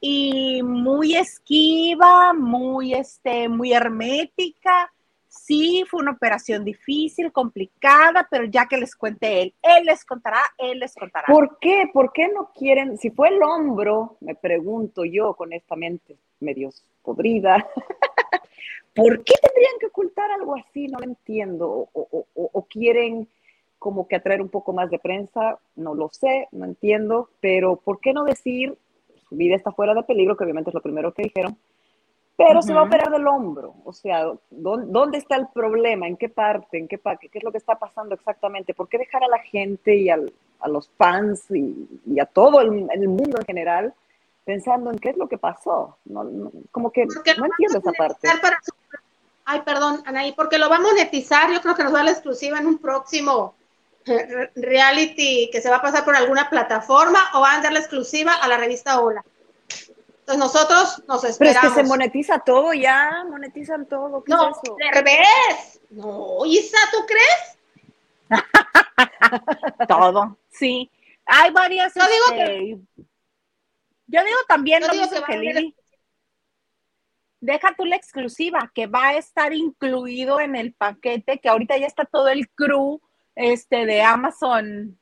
y 0.00 0.62
muy 0.62 1.16
esquiva, 1.16 2.32
muy, 2.32 2.94
este, 2.94 3.48
muy 3.48 3.72
hermética. 3.72 4.92
Sí, 5.30 5.84
fue 5.88 6.00
una 6.00 6.10
operación 6.10 6.64
difícil, 6.64 7.30
complicada, 7.30 8.26
pero 8.30 8.44
ya 8.44 8.66
que 8.66 8.76
les 8.76 8.96
cuente 8.96 9.42
él, 9.42 9.54
él 9.62 9.86
les 9.86 10.04
contará, 10.04 10.42
él 10.58 10.80
les 10.80 10.94
contará. 10.94 11.26
¿Por 11.26 11.58
qué? 11.60 11.88
¿Por 11.92 12.12
qué 12.12 12.28
no 12.28 12.50
quieren? 12.52 12.98
Si 12.98 13.10
fue 13.10 13.28
el 13.28 13.42
hombro, 13.42 14.16
me 14.20 14.34
pregunto 14.34 15.04
yo 15.04 15.34
con 15.34 15.52
esta 15.52 15.76
mente 15.76 16.16
medio 16.40 16.70
podrida, 17.02 17.64
¿por 18.94 19.22
qué 19.22 19.34
tendrían 19.40 19.78
que 19.78 19.86
ocultar 19.86 20.30
algo 20.32 20.56
así? 20.56 20.88
No 20.88 20.98
lo 20.98 21.04
entiendo. 21.04 21.88
o 21.92 22.66
quieren 22.68 23.28
como 23.78 24.06
que 24.06 24.16
atraer 24.16 24.42
un 24.42 24.50
poco 24.50 24.74
más 24.74 24.90
de 24.90 24.98
prensa, 24.98 25.58
no 25.74 25.94
lo 25.94 26.10
sé, 26.10 26.48
no 26.52 26.66
entiendo, 26.66 27.30
pero 27.40 27.76
¿por 27.76 27.98
qué 27.98 28.12
no 28.12 28.24
decir 28.24 28.76
su 29.30 29.36
vida 29.36 29.54
está 29.54 29.72
fuera 29.72 29.94
de 29.94 30.02
peligro, 30.02 30.36
que 30.36 30.44
obviamente 30.44 30.70
es 30.70 30.74
lo 30.74 30.82
primero 30.82 31.14
que 31.14 31.22
dijeron, 31.22 31.56
pero 32.36 32.62
se 32.62 32.72
va 32.72 32.80
a 32.80 32.84
operar 32.84 33.10
del 33.10 33.26
hombro. 33.26 33.74
O 33.84 33.92
sea, 33.92 34.32
¿dónde, 34.50 35.18
está 35.18 35.36
el 35.36 35.48
problema? 35.48 36.06
¿En 36.06 36.16
qué 36.16 36.28
parte? 36.28 36.78
¿En 36.78 36.88
qué, 36.88 36.96
parte? 36.96 37.28
¿Qué 37.28 37.38
es 37.38 37.44
lo 37.44 37.52
que 37.52 37.58
está 37.58 37.78
pasando 37.78 38.14
exactamente? 38.14 38.72
¿Por 38.72 38.88
qué 38.88 38.98
dejar 38.98 39.22
a 39.24 39.28
la 39.28 39.40
gente 39.40 39.94
y 39.94 40.08
a 40.08 40.18
los 40.66 40.90
fans 40.96 41.44
y, 41.50 42.18
a 42.18 42.26
todo 42.26 42.60
el, 42.60 42.70
mundo 42.70 43.38
en 43.38 43.44
general 43.44 43.94
pensando 44.44 44.90
en 44.90 44.98
qué 44.98 45.10
es 45.10 45.16
lo 45.16 45.28
que 45.28 45.38
pasó? 45.38 45.98
como 46.70 46.90
que 46.90 47.04
no 47.04 47.46
entiendo 47.46 47.78
esa 47.78 47.92
parte. 47.92 48.28
Ay, 49.44 49.62
perdón, 49.62 50.02
Anaí, 50.06 50.32
porque 50.32 50.58
lo 50.58 50.70
va 50.70 50.76
a 50.76 50.80
monetizar, 50.80 51.52
yo 51.52 51.60
creo 51.60 51.74
que 51.74 51.82
nos 51.82 51.92
da 51.92 52.04
la 52.04 52.12
exclusiva 52.12 52.58
en 52.58 52.66
un 52.66 52.78
próximo 52.78 53.54
eh, 54.06 54.50
reality 54.54 55.50
que 55.52 55.60
se 55.60 55.68
va 55.68 55.76
a 55.76 55.82
pasar 55.82 56.04
por 56.04 56.16
alguna 56.16 56.48
plataforma 56.48 57.18
o 57.34 57.40
va 57.40 57.54
a 57.54 57.60
dar 57.60 57.72
la 57.72 57.80
exclusiva 57.80 58.32
a 58.32 58.48
la 58.48 58.56
revista 58.56 59.00
Hola. 59.00 59.24
Entonces 60.30 60.60
nosotros 60.60 61.02
nos 61.08 61.24
esperamos. 61.24 61.58
Pero 61.60 61.72
es 61.72 61.74
que 61.74 61.82
se 61.82 61.88
monetiza 61.88 62.38
todo 62.38 62.72
ya, 62.72 63.24
monetizan 63.28 63.86
todo. 63.86 64.22
¿Qué 64.22 64.32
no, 64.32 64.50
es 64.50 64.56
eso? 64.62 65.80
No, 65.90 66.46
Isa, 66.46 66.78
¿tú 66.92 66.98
crees? 67.06 67.58
todo, 69.88 70.38
sí. 70.48 70.88
Hay 71.26 71.50
varias. 71.50 71.92
Yo 71.94 72.02
digo 72.02 72.44
que. 72.44 72.70
Este, 72.72 72.80
yo 74.06 74.24
digo 74.24 74.38
también 74.46 74.82
lo 74.82 74.92
mismo 74.92 75.24
que 75.26 75.38
Lili 75.38 75.76
deja 77.40 77.74
tú 77.76 77.84
la 77.84 77.96
exclusiva, 77.96 78.70
que 78.74 78.86
va 78.86 79.08
a 79.08 79.16
estar 79.16 79.52
incluido 79.52 80.38
en 80.40 80.54
el 80.54 80.74
paquete, 80.74 81.40
que 81.40 81.48
ahorita 81.48 81.76
ya 81.76 81.86
está 81.86 82.04
todo 82.04 82.28
el 82.28 82.48
crew 82.50 83.00
este, 83.34 83.86
de 83.86 84.02
Amazon 84.02 84.98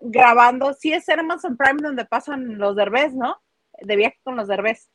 grabando. 0.00 0.72
Sí 0.74 0.92
es 0.92 1.08
Amazon 1.08 1.56
Prime 1.56 1.80
donde 1.82 2.04
pasan 2.04 2.58
los 2.58 2.74
derbés, 2.74 3.14
¿no? 3.14 3.40
De 3.80 3.96
viaje 3.96 4.18
con 4.22 4.36
los 4.36 4.48
derbés. 4.48 4.90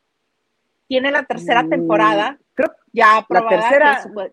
Tiene 0.88 1.12
la 1.12 1.24
tercera 1.24 1.64
mm, 1.64 1.70
temporada, 1.70 2.38
creo, 2.54 2.72
ya 2.94 3.18
aprobada. 3.18 3.56
La 3.56 3.62
tercera... 3.62 4.32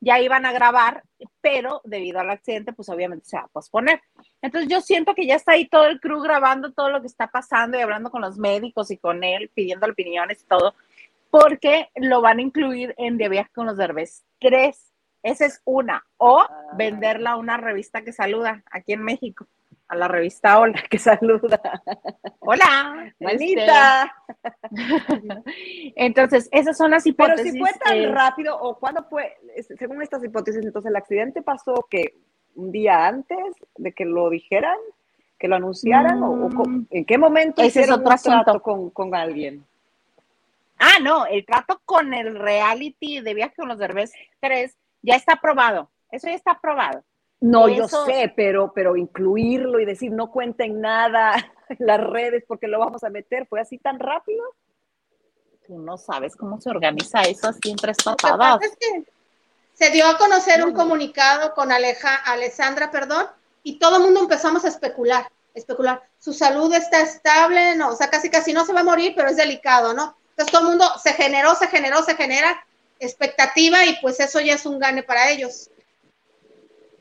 ya 0.00 0.20
iban 0.20 0.44
a 0.46 0.52
grabar, 0.52 1.04
pero 1.40 1.80
debido 1.84 2.18
al 2.18 2.30
accidente, 2.30 2.72
pues 2.72 2.88
obviamente 2.88 3.26
se 3.26 3.36
va 3.36 3.44
a 3.44 3.48
posponer. 3.48 4.00
Entonces 4.42 4.68
yo 4.68 4.80
siento 4.80 5.14
que 5.14 5.26
ya 5.26 5.36
está 5.36 5.52
ahí 5.52 5.68
todo 5.68 5.86
el 5.86 6.00
crew 6.00 6.20
grabando 6.20 6.72
todo 6.72 6.90
lo 6.90 7.00
que 7.00 7.06
está 7.06 7.28
pasando 7.28 7.78
y 7.78 7.82
hablando 7.82 8.10
con 8.10 8.22
los 8.22 8.36
médicos 8.36 8.90
y 8.90 8.96
con 8.96 9.22
él, 9.22 9.50
pidiendo 9.54 9.86
opiniones 9.86 10.42
y 10.42 10.46
todo 10.46 10.74
porque 11.30 11.90
lo 11.96 12.20
van 12.20 12.38
a 12.38 12.42
incluir 12.42 12.94
en 12.96 13.18
De 13.18 13.28
Viaje 13.28 13.50
con 13.54 13.66
los 13.66 13.76
Derbez 13.76 14.24
Tres. 14.40 14.92
Esa 15.22 15.44
es 15.46 15.60
una. 15.64 16.06
O 16.16 16.40
ah. 16.40 16.48
venderla 16.76 17.32
a 17.32 17.36
una 17.36 17.56
revista 17.56 18.02
que 18.02 18.12
saluda 18.12 18.62
aquí 18.70 18.92
en 18.92 19.02
México. 19.02 19.46
A 19.88 19.94
la 19.94 20.08
revista 20.08 20.58
Hola, 20.58 20.82
que 20.90 20.98
saluda. 20.98 21.60
Hola, 22.40 23.12
manita. 23.20 24.12
Este. 24.70 25.42
Entonces, 25.96 26.48
esas 26.52 26.76
son 26.76 26.90
las 26.90 27.06
hipótesis. 27.06 27.52
Pero 27.52 27.66
si 27.66 27.72
fue 27.72 27.72
tan 27.78 28.14
rápido, 28.14 28.58
o 28.60 28.78
cuándo 28.78 29.04
fue, 29.04 29.36
según 29.78 30.02
estas 30.02 30.24
hipótesis, 30.24 30.64
entonces 30.64 30.90
el 30.90 30.96
accidente 30.96 31.42
pasó 31.42 31.86
que 31.88 32.18
un 32.56 32.72
día 32.72 33.06
antes 33.06 33.38
de 33.76 33.92
que 33.92 34.04
lo 34.04 34.30
dijeran, 34.30 34.76
que 35.38 35.48
lo 35.48 35.56
anunciaran, 35.56 36.22
o, 36.22 36.48
mm. 36.48 36.86
en 36.90 37.04
qué 37.04 37.18
momento 37.18 37.62
Ese 37.62 37.82
es 37.82 37.90
otro 37.90 38.10
asunto. 38.10 38.60
con, 38.62 38.90
con 38.90 39.14
alguien. 39.14 39.64
Ah, 40.78 40.98
no, 41.02 41.26
el 41.26 41.44
trato 41.44 41.80
con 41.84 42.12
el 42.12 42.38
reality 42.38 43.20
de 43.20 43.34
viaje 43.34 43.54
con 43.56 43.68
los 43.68 43.78
Derbez 43.78 44.12
3 44.40 44.76
ya 45.02 45.14
está 45.14 45.34
aprobado. 45.34 45.90
Eso 46.10 46.28
ya 46.28 46.34
está 46.34 46.52
aprobado. 46.52 47.02
No, 47.40 47.68
yo 47.68 47.86
sé, 47.86 48.32
pero, 48.34 48.72
pero 48.74 48.96
incluirlo 48.96 49.78
y 49.78 49.84
decir 49.84 50.10
no 50.10 50.30
cuenten 50.30 50.80
nada 50.80 51.34
en 51.68 51.76
las 51.86 52.00
redes 52.00 52.44
porque 52.46 52.66
lo 52.66 52.78
vamos 52.78 53.04
a 53.04 53.10
meter, 53.10 53.46
¿fue 53.46 53.60
así 53.60 53.78
tan 53.78 53.98
rápido? 53.98 54.42
Tú 55.66 55.78
no 55.78 55.98
sabes 55.98 56.36
cómo 56.36 56.60
se 56.60 56.70
organiza 56.70 57.22
eso 57.22 57.48
así 57.48 57.70
en 57.70 57.76
tres 57.76 57.96
patadas. 58.02 58.60
se 59.74 59.90
dio 59.90 60.06
a 60.06 60.16
conocer 60.16 60.64
un 60.64 60.72
comunicado 60.72 61.54
con 61.54 61.72
Aleja, 61.72 62.14
Alessandra, 62.14 62.90
perdón, 62.90 63.26
y 63.62 63.78
todo 63.78 63.96
el 63.96 64.04
mundo 64.04 64.20
empezamos 64.20 64.64
a 64.64 64.68
especular, 64.68 65.28
especular. 65.54 66.02
Su 66.18 66.32
salud 66.32 66.72
está 66.72 67.00
estable, 67.00 67.74
no, 67.74 67.90
o 67.90 67.96
sea, 67.96 68.08
casi 68.08 68.30
casi 68.30 68.52
no 68.52 68.64
se 68.64 68.72
va 68.72 68.80
a 68.80 68.84
morir, 68.84 69.12
pero 69.16 69.28
es 69.28 69.36
delicado, 69.36 69.92
¿no? 69.92 70.16
Entonces 70.30 70.52
todo 70.52 70.62
el 70.62 70.68
mundo 70.68 70.86
se 71.02 71.12
generó, 71.14 71.54
se 71.54 71.66
generó, 71.66 72.02
se 72.02 72.14
genera 72.14 72.64
expectativa 73.00 73.84
y 73.84 73.98
pues 74.00 74.20
eso 74.20 74.40
ya 74.40 74.54
es 74.54 74.66
un 74.66 74.78
gane 74.78 75.02
para 75.02 75.30
ellos. 75.30 75.68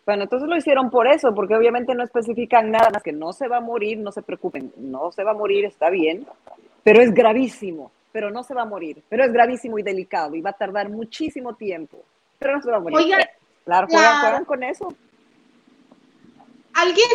Bueno, 0.05 0.23
entonces 0.23 0.47
lo 0.47 0.55
hicieron 0.55 0.91
por 0.91 1.07
eso, 1.07 1.33
porque 1.33 1.55
obviamente 1.55 1.95
no 1.95 2.03
especifican 2.03 2.69
nada 2.69 2.89
más 2.93 3.01
que 3.01 3.11
no 3.11 3.33
se 3.33 3.47
va 3.47 3.57
a 3.57 3.61
morir, 3.61 3.97
no 3.97 4.11
se 4.11 4.21
preocupen, 4.21 4.71
no 4.77 5.11
se 5.11 5.23
va 5.23 5.31
a 5.31 5.35
morir, 5.35 5.65
está 5.65 5.89
bien, 5.89 6.27
pero 6.83 7.01
es 7.01 7.11
gravísimo, 7.11 7.91
pero 8.11 8.29
no 8.29 8.43
se 8.43 8.53
va 8.53 8.61
a 8.61 8.65
morir, 8.65 9.01
pero 9.09 9.25
es 9.25 9.33
gravísimo 9.33 9.79
y 9.79 9.83
delicado 9.83 10.35
y 10.35 10.41
va 10.41 10.51
a 10.51 10.53
tardar 10.53 10.89
muchísimo 10.89 11.55
tiempo, 11.55 11.97
pero 12.37 12.55
no 12.55 12.61
se 12.61 12.69
va 12.69 12.77
a 12.77 12.81
morir. 12.81 12.97
Oiga, 12.97 13.29
claro, 13.63 13.87
juegan, 13.89 14.45
con 14.45 14.63
eso. 14.63 14.93
¿Alguien, 16.75 17.07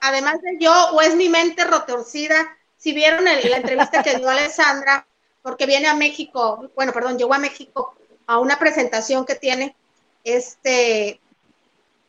además 0.00 0.40
de 0.42 0.58
yo, 0.60 0.72
o 0.92 1.00
es 1.00 1.16
mi 1.16 1.28
mente 1.28 1.64
retorcida, 1.64 2.56
si 2.76 2.92
vieron 2.92 3.24
la 3.24 3.56
entrevista 3.56 4.02
que 4.04 4.16
dio 4.16 4.28
Alessandra, 4.28 5.06
porque 5.42 5.66
viene 5.66 5.88
a 5.88 5.94
México, 5.94 6.70
bueno, 6.76 6.92
perdón, 6.92 7.18
llegó 7.18 7.34
a 7.34 7.38
México 7.38 7.94
a 8.26 8.38
una 8.38 8.58
presentación 8.58 9.24
que 9.24 9.34
tiene, 9.34 9.74
este, 10.22 11.20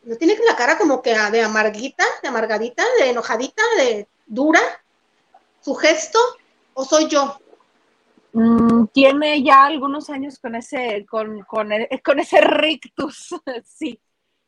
no 0.04 0.16
tiene 0.16 0.36
la 0.46 0.56
cara 0.56 0.78
como 0.78 1.02
que 1.02 1.12
de 1.12 1.42
amarguita, 1.42 2.04
de 2.22 2.28
amargadita, 2.28 2.84
de 3.00 3.10
enojadita, 3.10 3.62
de 3.78 4.08
dura, 4.26 4.62
su 5.60 5.76
gesto, 5.76 6.20
o 6.74 6.86
soy 6.86 7.08
yo? 7.08 7.40
Mm, 8.34 8.86
tiene 8.94 9.44
ya 9.44 9.66
algunos 9.66 10.10
años 10.10 10.40
con 10.40 10.56
ese, 10.56 11.06
con, 11.06 11.42
con, 11.44 11.70
con 12.04 12.20
ese 12.20 12.42
rictus, 12.42 13.36
sí. 13.66 14.00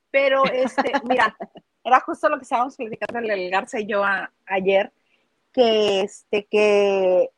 Pero 0.10 0.44
este, 0.46 0.94
mira, 1.04 1.36
era 1.84 2.00
justo 2.02 2.30
lo 2.30 2.38
que 2.38 2.44
estábamos 2.44 2.76
platicando 2.76 3.20
el 3.20 3.50
Garza 3.50 3.80
y 3.80 3.88
yo 3.88 4.04
ayer, 4.46 4.92
que 5.52 6.02
este, 6.02 6.46
que 6.46 7.32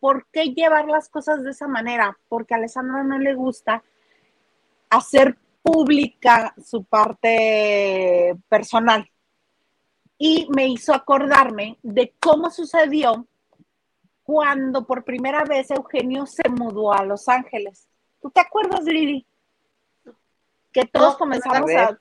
¿por 0.00 0.26
qué 0.32 0.46
llevar 0.54 0.86
las 0.86 1.08
cosas 1.08 1.44
de 1.44 1.50
esa 1.50 1.68
manera? 1.68 2.18
Porque 2.28 2.54
a 2.54 2.56
Alessandra 2.56 3.04
no 3.04 3.18
le 3.18 3.34
gusta 3.34 3.84
hacer 4.88 5.36
pública 5.62 6.54
su 6.64 6.84
parte 6.84 8.36
personal. 8.48 9.10
Y 10.18 10.46
me 10.54 10.68
hizo 10.68 10.94
acordarme 10.94 11.78
de 11.82 12.14
cómo 12.20 12.50
sucedió 12.50 13.26
cuando 14.22 14.86
por 14.86 15.04
primera 15.04 15.44
vez 15.44 15.70
Eugenio 15.70 16.26
se 16.26 16.48
mudó 16.48 16.92
a 16.92 17.04
Los 17.04 17.28
Ángeles. 17.28 17.88
¿Tú 18.20 18.30
te 18.30 18.40
acuerdas, 18.40 18.84
Lili? 18.84 19.26
Que 20.72 20.84
todos 20.84 21.16
comenzamos 21.16 21.70
a, 21.72 21.98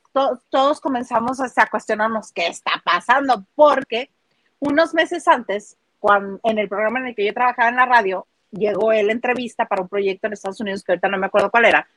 todos 0.50 0.80
comenzamos 0.80 1.40
a 1.40 1.68
cuestionarnos 1.68 2.32
qué 2.32 2.48
está 2.48 2.74
pasando, 2.84 3.46
porque 3.56 4.12
unos 4.60 4.94
meses 4.94 5.28
antes 5.28 5.78
en 6.44 6.60
el 6.60 6.70
programa 6.70 7.00
en 7.00 7.08
el 7.08 7.16
que 7.16 7.26
yo 7.26 7.34
trabajaba 7.34 7.70
en 7.70 7.76
la 7.78 7.86
radio, 7.86 8.28
llegó 8.52 8.92
él 8.92 9.10
entrevista 9.10 9.66
para 9.66 9.82
un 9.82 9.90
proyecto 9.90 10.28
en 10.28 10.34
Estados 10.34 10.60
Unidos 10.60 10.84
que 10.84 10.92
ahorita 10.92 11.10
no 11.10 11.18
me 11.18 11.28
acuerdo 11.28 11.50
cuál 11.50 11.66
era. 11.66 11.88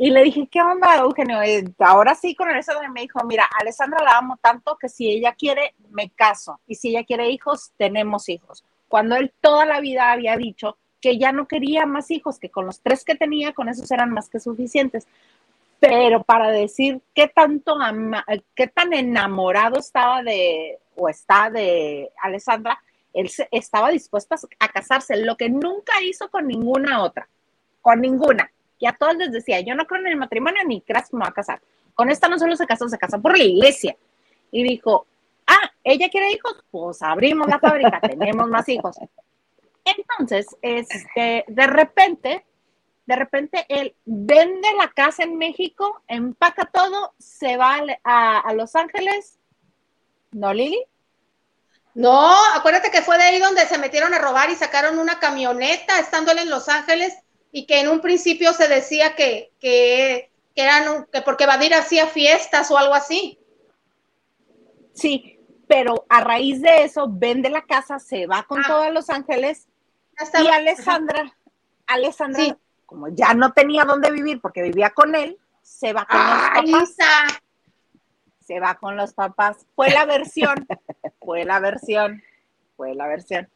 Y 0.00 0.10
le 0.10 0.22
dije, 0.22 0.48
¿qué 0.48 0.62
onda, 0.62 0.96
Eugenio? 0.98 1.40
Ahora 1.80 2.14
sí, 2.14 2.36
con 2.36 2.48
eso 2.50 2.72
me 2.94 3.00
dijo, 3.00 3.18
mira, 3.24 3.48
Alessandra 3.60 4.00
la 4.04 4.18
amo 4.18 4.38
tanto 4.40 4.76
que 4.76 4.88
si 4.88 5.10
ella 5.10 5.34
quiere, 5.34 5.74
me 5.90 6.08
caso. 6.10 6.60
Y 6.68 6.76
si 6.76 6.90
ella 6.90 7.02
quiere 7.02 7.30
hijos, 7.30 7.72
tenemos 7.76 8.28
hijos. 8.28 8.64
Cuando 8.86 9.16
él 9.16 9.32
toda 9.40 9.66
la 9.66 9.80
vida 9.80 10.12
había 10.12 10.36
dicho 10.36 10.78
que 11.00 11.18
ya 11.18 11.32
no 11.32 11.48
quería 11.48 11.84
más 11.84 12.12
hijos, 12.12 12.38
que 12.38 12.48
con 12.48 12.64
los 12.64 12.80
tres 12.80 13.04
que 13.04 13.16
tenía, 13.16 13.52
con 13.52 13.68
esos 13.68 13.90
eran 13.90 14.12
más 14.12 14.28
que 14.28 14.38
suficientes. 14.38 15.08
Pero 15.80 16.22
para 16.22 16.50
decir 16.52 17.00
qué 17.12 17.26
tanto, 17.26 17.76
qué 18.54 18.68
tan 18.68 18.92
enamorado 18.92 19.80
estaba 19.80 20.22
de, 20.22 20.78
o 20.94 21.08
está 21.08 21.50
de 21.50 22.08
Alessandra, 22.22 22.80
él 23.12 23.28
estaba 23.50 23.90
dispuesto 23.90 24.36
a 24.60 24.68
casarse, 24.68 25.16
lo 25.16 25.36
que 25.36 25.50
nunca 25.50 26.00
hizo 26.02 26.30
con 26.30 26.46
ninguna 26.46 27.02
otra, 27.02 27.28
con 27.82 28.00
ninguna. 28.00 28.48
Y 28.78 28.86
a 28.86 28.92
todos 28.92 29.16
les 29.16 29.32
decía, 29.32 29.60
yo 29.60 29.74
no 29.74 29.86
creo 29.86 30.00
en 30.00 30.08
el 30.08 30.16
matrimonio 30.16 30.62
ni 30.64 30.80
creas 30.80 31.10
que 31.10 31.16
me 31.16 31.22
va 31.22 31.30
a 31.30 31.34
casar. 31.34 31.60
Con 31.94 32.10
esta 32.10 32.28
no 32.28 32.38
solo 32.38 32.56
se 32.56 32.66
casó, 32.66 32.88
se 32.88 32.98
casó 32.98 33.20
por 33.20 33.36
la 33.36 33.44
iglesia. 33.44 33.96
Y 34.50 34.62
dijo, 34.62 35.06
ah, 35.46 35.70
ella 35.82 36.08
quiere 36.08 36.32
hijos, 36.32 36.64
pues 36.70 37.02
abrimos 37.02 37.48
la 37.48 37.58
fábrica, 37.58 38.00
tenemos 38.00 38.48
más 38.48 38.68
hijos. 38.68 38.96
Entonces, 39.84 40.46
este, 40.62 41.44
de 41.48 41.66
repente, 41.66 42.44
de 43.06 43.16
repente 43.16 43.66
él 43.68 43.94
vende 44.04 44.68
la 44.78 44.88
casa 44.88 45.24
en 45.24 45.38
México, 45.38 46.02
empaca 46.06 46.66
todo, 46.66 47.14
se 47.18 47.56
va 47.56 47.80
a, 48.04 48.38
a 48.38 48.52
Los 48.52 48.76
Ángeles. 48.76 49.38
¿No, 50.30 50.52
Lili? 50.52 50.84
No, 51.94 52.32
acuérdate 52.54 52.92
que 52.92 53.02
fue 53.02 53.18
de 53.18 53.24
ahí 53.24 53.40
donde 53.40 53.66
se 53.66 53.78
metieron 53.78 54.14
a 54.14 54.18
robar 54.18 54.50
y 54.50 54.54
sacaron 54.54 55.00
una 55.00 55.18
camioneta 55.18 55.98
estando 55.98 56.30
en 56.30 56.48
Los 56.48 56.68
Ángeles 56.68 57.18
y 57.52 57.66
que 57.66 57.80
en 57.80 57.88
un 57.88 58.00
principio 58.00 58.52
se 58.52 58.68
decía 58.68 59.14
que, 59.14 59.52
que, 59.60 60.30
que 60.54 60.62
eran 60.62 61.06
que 61.12 61.22
porque 61.22 61.46
Badir 61.46 61.74
hacía 61.74 62.06
fiestas 62.06 62.70
o 62.70 62.78
algo 62.78 62.94
así. 62.94 63.38
Sí, 64.92 65.38
pero 65.66 66.04
a 66.08 66.20
raíz 66.22 66.60
de 66.60 66.84
eso 66.84 67.06
vende 67.08 67.50
la 67.50 67.62
casa, 67.62 67.98
se 67.98 68.26
va 68.26 68.42
con 68.42 68.60
Ah. 68.60 68.64
todos 68.66 68.92
Los 68.92 69.10
Ángeles 69.10 69.66
y 70.42 70.46
Alessandra, 70.48 71.32
Alessandra, 71.86 72.42
Sí. 72.42 72.54
como 72.86 73.08
ya 73.08 73.34
no 73.34 73.52
tenía 73.52 73.84
dónde 73.84 74.10
vivir 74.10 74.40
porque 74.40 74.62
vivía 74.62 74.90
con 74.90 75.14
él, 75.14 75.38
se 75.62 75.92
va 75.92 76.06
con 76.06 76.18
los 76.18 76.90
papás. 76.90 77.40
Se 78.44 78.60
va 78.60 78.74
con 78.76 78.96
los 78.96 79.12
papás. 79.12 79.58
Fue 79.76 79.90
la 79.90 80.06
versión, 80.06 80.66
fue 81.20 81.44
la 81.44 81.60
versión, 81.60 82.22
fue 82.76 82.94
la 82.94 83.06
versión. 83.06 83.48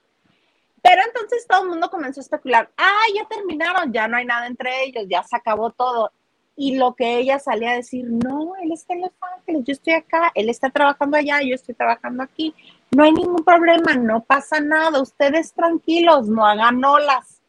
Pero 0.83 1.01
entonces 1.07 1.47
todo 1.49 1.63
el 1.63 1.69
mundo 1.69 1.89
comenzó 1.89 2.21
a 2.21 2.23
especular, 2.23 2.69
ah, 2.77 3.05
ya 3.15 3.25
terminaron, 3.29 3.93
ya 3.93 4.09
no 4.09 4.17
hay 4.17 4.25
nada 4.27 4.49
entre 4.49 4.85
ellos, 4.85 5.05
ya 5.09 5.23
se 5.23 5.37
acabó 5.37 5.71
todo. 5.71 6.11
Y 6.57 6.77
lo 6.77 6.95
que 6.95 7.19
ella 7.19 7.39
salía 7.39 7.71
a 7.71 7.77
decir, 7.77 8.05
no, 8.05 8.55
él 8.61 8.73
está 8.73 8.93
en 8.95 9.03
Los 9.03 9.13
Ángeles, 9.21 9.63
yo 9.65 9.73
estoy 9.73 9.95
acá, 9.95 10.33
él 10.35 10.49
está 10.51 10.71
trabajando 10.71 11.17
allá, 11.17 11.41
yo 11.41 11.55
estoy 11.55 11.75
trabajando 11.75 12.23
aquí, 12.23 12.55
no 12.91 13.05
hay 13.05 13.13
ningún 13.13 13.45
problema, 13.45 13.95
no 13.95 14.23
pasa 14.25 14.61
nada, 14.61 15.01
ustedes 15.01 15.55
tranquilos, 15.55 16.29
no 16.29 16.45
hagan 16.45 16.85
olas. 16.85 17.41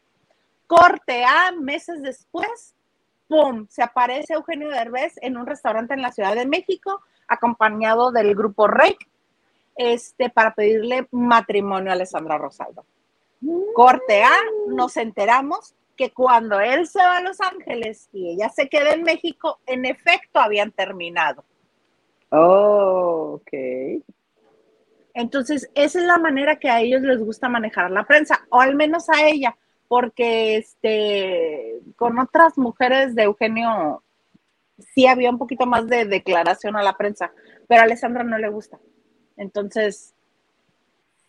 Corte 0.68 1.26
a 1.26 1.52
meses 1.52 2.02
después, 2.02 2.76
¡pum! 3.28 3.68
Se 3.68 3.84
aparece 3.84 4.36
Eugenio 4.36 4.70
Derbez 4.70 5.16
en 5.22 5.38
un 5.38 5.46
restaurante 5.46 5.94
en 5.96 6.02
la 6.02 6.12
Ciudad 6.12 6.36
de 6.36 6.46
México, 6.46 7.02
acompañado 7.28 8.12
del 8.12 8.36
grupo 8.36 8.68
REC, 8.68 8.98
este, 9.76 10.30
para 10.30 10.54
pedirle 10.54 11.08
matrimonio 11.12 11.92
a 11.92 11.96
Alessandra 11.96 12.38
Rosaldo. 12.38 12.86
Corte 13.74 14.24
A, 14.24 14.36
nos 14.68 14.98
enteramos 14.98 15.76
que 15.96 16.12
cuando 16.12 16.60
él 16.60 16.88
se 16.88 17.00
va 17.00 17.18
a 17.18 17.22
Los 17.22 17.40
Ángeles 17.40 18.10
y 18.12 18.30
ella 18.30 18.50
se 18.50 18.68
queda 18.68 18.94
en 18.94 19.04
México, 19.04 19.60
en 19.66 19.86
efecto 19.86 20.40
habían 20.40 20.72
terminado. 20.72 21.44
Oh, 22.30 23.40
ok. 23.40 24.04
Entonces, 25.14 25.70
esa 25.76 26.00
es 26.00 26.06
la 26.06 26.18
manera 26.18 26.58
que 26.58 26.70
a 26.70 26.82
ellos 26.82 27.02
les 27.02 27.20
gusta 27.20 27.48
manejar 27.48 27.92
la 27.92 28.06
prensa, 28.06 28.46
o 28.50 28.60
al 28.60 28.76
menos 28.76 29.10
a 29.10 29.28
ella, 29.28 29.56
porque 29.88 30.58
este, 30.58 31.80
con 31.96 32.18
otras 32.18 32.58
mujeres 32.58 33.14
de 33.14 33.24
Eugenio 33.24 34.04
sí 34.96 35.06
había 35.06 35.30
un 35.30 35.38
poquito 35.38 35.68
más 35.68 35.88
de 35.88 36.06
declaración 36.06 36.76
a 36.76 36.84
la 36.84 36.98
prensa, 36.98 37.32
pero 37.68 37.82
a 37.82 37.84
Alessandra 37.84 38.24
no 38.24 38.40
le 38.40 38.50
gusta. 38.50 38.80
Entonces, 39.38 40.16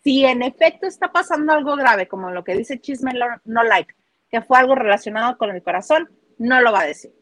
si 0.05 0.25
en 0.27 0.43
efecto 0.43 0.87
está 0.87 1.11
pasando 1.11 1.55
algo 1.55 1.77
grave, 1.77 2.07
como 2.07 2.31
lo 2.31 2.45
que 2.45 2.55
dice 2.55 2.79
Chisme 2.79 3.13
No 3.47 3.65
Like, 3.65 3.95
que 4.31 4.43
fue 4.43 4.59
algo 4.59 4.75
relacionado 4.75 5.39
con 5.39 5.51
el 5.51 5.63
corazón, 5.63 6.11
no 6.37 6.61
lo 6.61 6.73
va 6.73 6.83
a 6.83 6.87
decir. 6.87 7.13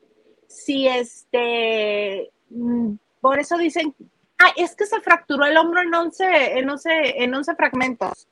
Si 0.49 0.89
este, 0.89 2.33
mm, 2.51 2.95
por 3.21 3.39
eso 3.39 3.57
dicen, 3.57 3.95
ah, 4.41 4.53
es 4.57 4.75
que 4.75 4.87
se 4.87 5.01
fracturó 5.01 5.47
el 5.47 5.57
hombro 5.57 5.81
en 5.81 5.95
11, 5.95 6.59
en 6.59 6.69
11, 6.69 7.23
en 7.23 7.33
11 7.33 7.55
fragmentos. 7.55 8.29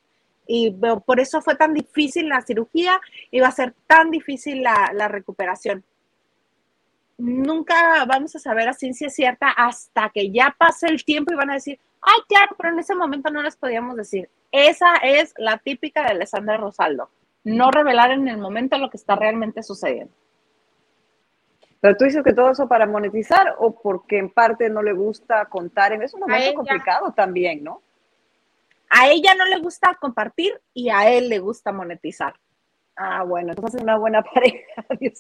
Y 0.49 0.75
por 1.07 1.21
eso 1.21 1.41
fue 1.41 1.55
tan 1.55 1.73
difícil 1.73 2.29
la 2.29 2.43
cirugía 2.43 3.01
y 3.31 3.39
va 3.39 3.49
a 3.49 3.53
ser 3.53 3.73
tan 3.87 4.11
difícil 4.11 4.65
la 4.65 5.07
recuperación. 5.07 5.85
Nunca 7.21 8.05
vamos 8.07 8.35
a 8.35 8.39
saber 8.39 8.69
a 8.69 8.73
ciencia 8.73 9.11
cierta 9.11 9.51
hasta 9.51 10.09
que 10.09 10.31
ya 10.31 10.55
pase 10.59 10.87
el 10.87 11.05
tiempo 11.05 11.33
y 11.33 11.37
van 11.37 11.51
a 11.51 11.55
decir, 11.55 11.79
ay, 12.01 12.21
claro, 12.27 12.57
pero 12.57 12.71
en 12.71 12.79
ese 12.79 12.95
momento 12.95 13.31
no 13.31 13.43
les 13.43 13.57
podíamos 13.57 13.97
decir. 13.97 14.31
Esa 14.51 14.97
es 15.03 15.35
la 15.37 15.59
típica 15.59 16.03
de 16.03 16.13
Alessandra 16.13 16.57
Rosaldo. 16.57 17.11
No 17.45 17.71
revelar 17.71 18.11
en 18.11 18.27
el 18.27 18.39
momento 18.39 18.79
lo 18.79 18.89
que 18.89 18.97
está 18.97 19.17
realmente 19.17 19.63
sucediendo. 19.63 20.15
Pero 21.81 21.97
tú 21.97 22.05
dices 22.05 22.23
que 22.25 22.33
todo 22.33 22.51
eso 22.51 22.69
para 22.69 22.87
monetizar 22.87 23.55
o 23.59 23.79
porque 23.79 24.19
en 24.19 24.31
parte 24.31 24.69
no 24.71 24.83
le 24.83 24.93
gusta 24.93 25.45
contar. 25.47 25.93
Es 26.03 26.15
un 26.15 26.23
ella. 26.23 26.33
momento 26.33 26.55
complicado 26.55 27.13
también, 27.13 27.63
¿no? 27.63 27.83
A 28.91 29.09
ella 29.09 29.35
no 29.35 29.45
le 29.45 29.59
gusta 29.59 29.95
compartir 30.01 30.61
y 30.75 30.89
a 30.91 31.11
él 31.11 31.29
le 31.29 31.39
gusta 31.39 31.71
monetizar. 31.71 32.35
Ah, 33.03 33.23
bueno, 33.23 33.53
entonces 33.53 33.77
es 33.77 33.83
una 33.83 33.97
buena 33.97 34.23
pareja, 34.35 34.85
Dios. 35.01 35.19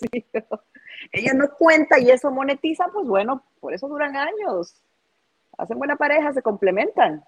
Ella 1.12 1.32
no 1.32 1.48
cuenta 1.56 1.98
y 1.98 2.10
eso 2.10 2.30
monetiza, 2.30 2.84
pues 2.92 3.06
bueno, 3.06 3.42
por 3.58 3.72
eso 3.72 3.88
duran 3.88 4.14
años. 4.16 4.74
Hacen 5.56 5.78
buena 5.78 5.96
pareja, 5.96 6.34
se 6.34 6.42
complementan. 6.42 7.24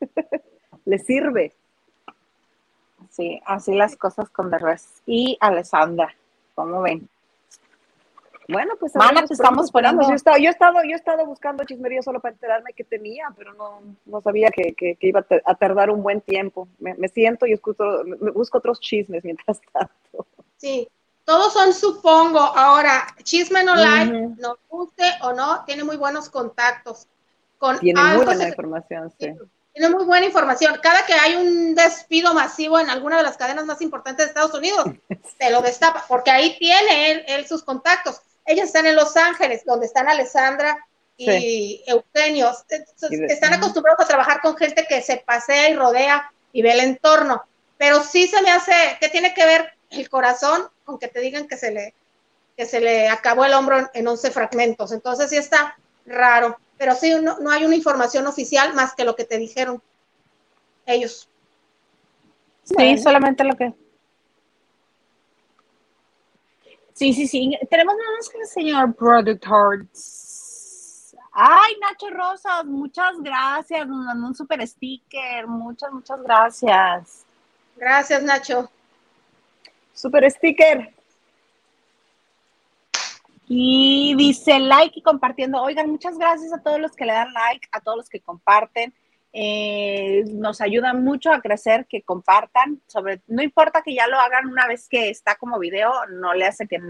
Les 0.84 1.06
sirve. 1.06 1.54
Sí, 3.08 3.40
así 3.46 3.74
las 3.74 3.96
cosas 3.96 4.28
con 4.28 4.50
Derbez 4.50 5.02
y 5.06 5.38
Alessandra. 5.40 6.14
¿Cómo 6.54 6.82
ven? 6.82 7.08
Bueno, 8.48 8.74
pues 8.78 8.94
Mana, 8.94 9.24
te 9.26 9.34
estamos 9.34 9.64
esperando. 9.64 10.02
Yo 10.02 10.12
he, 10.12 10.16
estado, 10.16 10.38
yo, 10.38 10.48
he 10.48 10.50
estado, 10.50 10.74
yo 10.84 10.90
he 10.90 10.94
estado 10.94 11.26
buscando 11.26 11.64
chismería 11.64 12.02
solo 12.02 12.20
para 12.20 12.34
enterarme 12.34 12.72
que 12.72 12.84
tenía, 12.84 13.28
pero 13.36 13.54
no, 13.54 13.80
no 14.04 14.20
sabía 14.20 14.50
que, 14.50 14.74
que- 14.74 14.96
que 14.96 15.08
iba 15.08 15.24
a, 15.44 15.54
tardar 15.54 15.90
un 15.90 16.02
buen 16.02 16.20
tiempo. 16.20 16.68
Me, 16.78 16.94
me 16.94 17.08
siento 17.08 17.46
y 17.46 17.52
escucho, 17.52 17.84
me, 18.04 18.30
busco 18.30 18.58
otros 18.58 18.80
chismes 18.80 19.24
mientras 19.24 19.60
tanto. 19.72 20.26
Sí, 20.56 20.88
todos 21.24 21.52
son 21.52 21.72
supongo. 21.72 22.38
Ahora, 22.38 23.06
Chisme 23.22 23.64
No 23.64 23.74
Like, 23.74 24.12
Ujú. 24.12 24.36
nos 24.38 24.56
guste 24.68 25.04
o 25.22 25.32
no, 25.32 25.64
tiene 25.64 25.82
muy 25.84 25.96
buenos 25.96 26.30
contactos. 26.30 27.08
Con 27.58 27.78
Tiene 27.78 28.00
muy 28.02 28.24
buena 28.24 28.48
información, 28.48 29.12
sí. 29.18 29.32
Tiene 29.72 29.90
muy 29.94 30.04
buena 30.04 30.26
información. 30.26 30.78
Cada 30.82 31.04
que 31.04 31.12
hay 31.14 31.36
un 31.36 31.74
despido 31.74 32.32
masivo 32.32 32.78
en 32.78 32.88
alguna 32.88 33.18
de 33.18 33.22
las 33.22 33.36
cadenas 33.36 33.66
más 33.66 33.82
importantes 33.82 34.24
de 34.24 34.28
Estados 34.28 34.54
Unidos, 34.54 34.86
te 35.38 35.50
lo 35.50 35.60
destapa, 35.62 36.04
porque 36.08 36.30
ahí 36.30 36.56
tiene 36.58 37.10
él, 37.10 37.24
él 37.28 37.46
sus 37.46 37.62
contactos. 37.62 38.20
Ellos 38.46 38.66
están 38.66 38.86
en 38.86 38.96
Los 38.96 39.16
Ángeles, 39.16 39.64
donde 39.64 39.86
están 39.86 40.08
Alessandra 40.08 40.86
y 41.16 41.82
Eugenio. 41.86 42.52
Están 43.28 43.54
acostumbrados 43.54 44.04
a 44.04 44.08
trabajar 44.08 44.40
con 44.40 44.56
gente 44.56 44.86
que 44.88 45.02
se 45.02 45.16
pasea 45.18 45.70
y 45.70 45.74
rodea 45.74 46.30
y 46.52 46.62
ve 46.62 46.72
el 46.72 46.80
entorno. 46.80 47.42
Pero 47.78 48.02
sí 48.02 48.26
se 48.26 48.40
me 48.42 48.50
hace, 48.50 48.72
¿qué 49.00 49.08
tiene 49.08 49.34
que 49.34 49.44
ver 49.44 49.72
el 49.90 50.08
corazón 50.08 50.68
con 50.84 50.98
que 50.98 51.08
te 51.08 51.20
digan 51.20 51.46
que 51.48 51.56
se 51.56 51.70
le, 51.70 51.94
que 52.56 52.66
se 52.66 52.80
le 52.80 53.08
acabó 53.08 53.44
el 53.44 53.54
hombro 53.54 53.90
en 53.92 54.08
11 54.08 54.30
fragmentos? 54.30 54.92
Entonces 54.92 55.30
sí 55.30 55.36
está 55.36 55.76
raro. 56.06 56.58
Pero 56.78 56.94
sí, 56.94 57.14
no, 57.20 57.38
no 57.40 57.50
hay 57.50 57.64
una 57.64 57.74
información 57.74 58.26
oficial 58.26 58.74
más 58.74 58.94
que 58.94 59.04
lo 59.04 59.16
que 59.16 59.24
te 59.24 59.38
dijeron 59.38 59.82
ellos. 60.86 61.28
Sí, 62.64 62.74
Bueno. 62.74 63.02
solamente 63.02 63.44
lo 63.44 63.56
que. 63.56 63.72
Sí, 66.96 67.12
sí, 67.12 67.28
sí. 67.28 67.58
Tenemos 67.68 67.94
nada 67.94 68.10
más 68.16 68.28
que 68.30 68.38
el 68.38 68.46
señor 68.46 68.94
productor. 68.94 69.86
Ay, 71.30 71.76
Nacho 71.78 72.08
Rosas, 72.08 72.64
muchas 72.64 73.20
gracias. 73.20 73.86
Nos 73.86 73.98
mandó 73.98 74.28
un 74.28 74.34
super 74.34 74.66
sticker. 74.66 75.46
Muchas, 75.46 75.92
muchas 75.92 76.22
gracias. 76.22 77.26
Gracias, 77.76 78.22
Nacho. 78.22 78.70
Super 79.92 80.30
sticker. 80.30 80.94
Y 83.46 84.14
dice 84.16 84.58
like 84.58 84.98
y 84.98 85.02
compartiendo. 85.02 85.60
Oigan, 85.60 85.90
muchas 85.90 86.16
gracias 86.16 86.50
a 86.54 86.62
todos 86.62 86.80
los 86.80 86.96
que 86.96 87.04
le 87.04 87.12
dan 87.12 87.30
like, 87.30 87.68
a 87.72 87.80
todos 87.82 87.98
los 87.98 88.08
que 88.08 88.20
comparten. 88.20 88.94
Eh, 89.32 90.24
nos 90.28 90.60
ayuda 90.60 90.94
mucho 90.94 91.32
a 91.32 91.40
crecer 91.40 91.86
que 91.86 92.02
compartan. 92.02 92.80
Sobre, 92.86 93.20
no 93.26 93.42
importa 93.42 93.82
que 93.82 93.94
ya 93.94 94.06
lo 94.06 94.18
hagan 94.18 94.46
una 94.46 94.66
vez 94.66 94.88
que 94.88 95.10
está 95.10 95.34
como 95.36 95.58
video, 95.58 95.92
no 96.10 96.34
le 96.34 96.46
hace 96.46 96.66
que, 96.66 96.80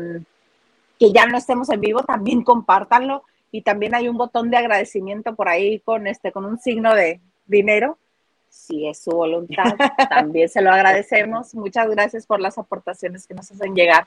que 0.99 1.13
ya 1.13 1.27
no 1.27 1.39
estemos 1.39 1.69
en 1.71 1.81
vivo, 1.81 2.03
también 2.03 2.43
compártanlo. 2.43 3.25
Y 3.51 3.63
también 3.63 3.95
hay 3.95 4.09
un 4.09 4.17
botón 4.17 4.51
de 4.51 4.59
agradecimiento 4.59 5.35
por 5.35 5.49
ahí 5.49 5.81
con 5.81 6.07
este, 6.07 6.33
con 6.33 6.45
un 6.45 6.59
signo 6.59 6.95
de 6.95 7.21
dinero. 7.47 7.99
Si 8.49 8.87
es 8.87 8.99
su 9.03 9.11
voluntad, 9.11 9.65
también 10.11 10.49
se 10.49 10.63
lo 10.63 10.71
agradecemos. 10.71 11.55
Muchas 11.55 11.89
gracias 11.89 12.27
por 12.27 12.41
las 12.41 12.59
aportaciones 12.59 13.27
que 13.27 13.35
nos 13.35 13.51
hacen 13.51 13.75
llegar. 13.75 14.07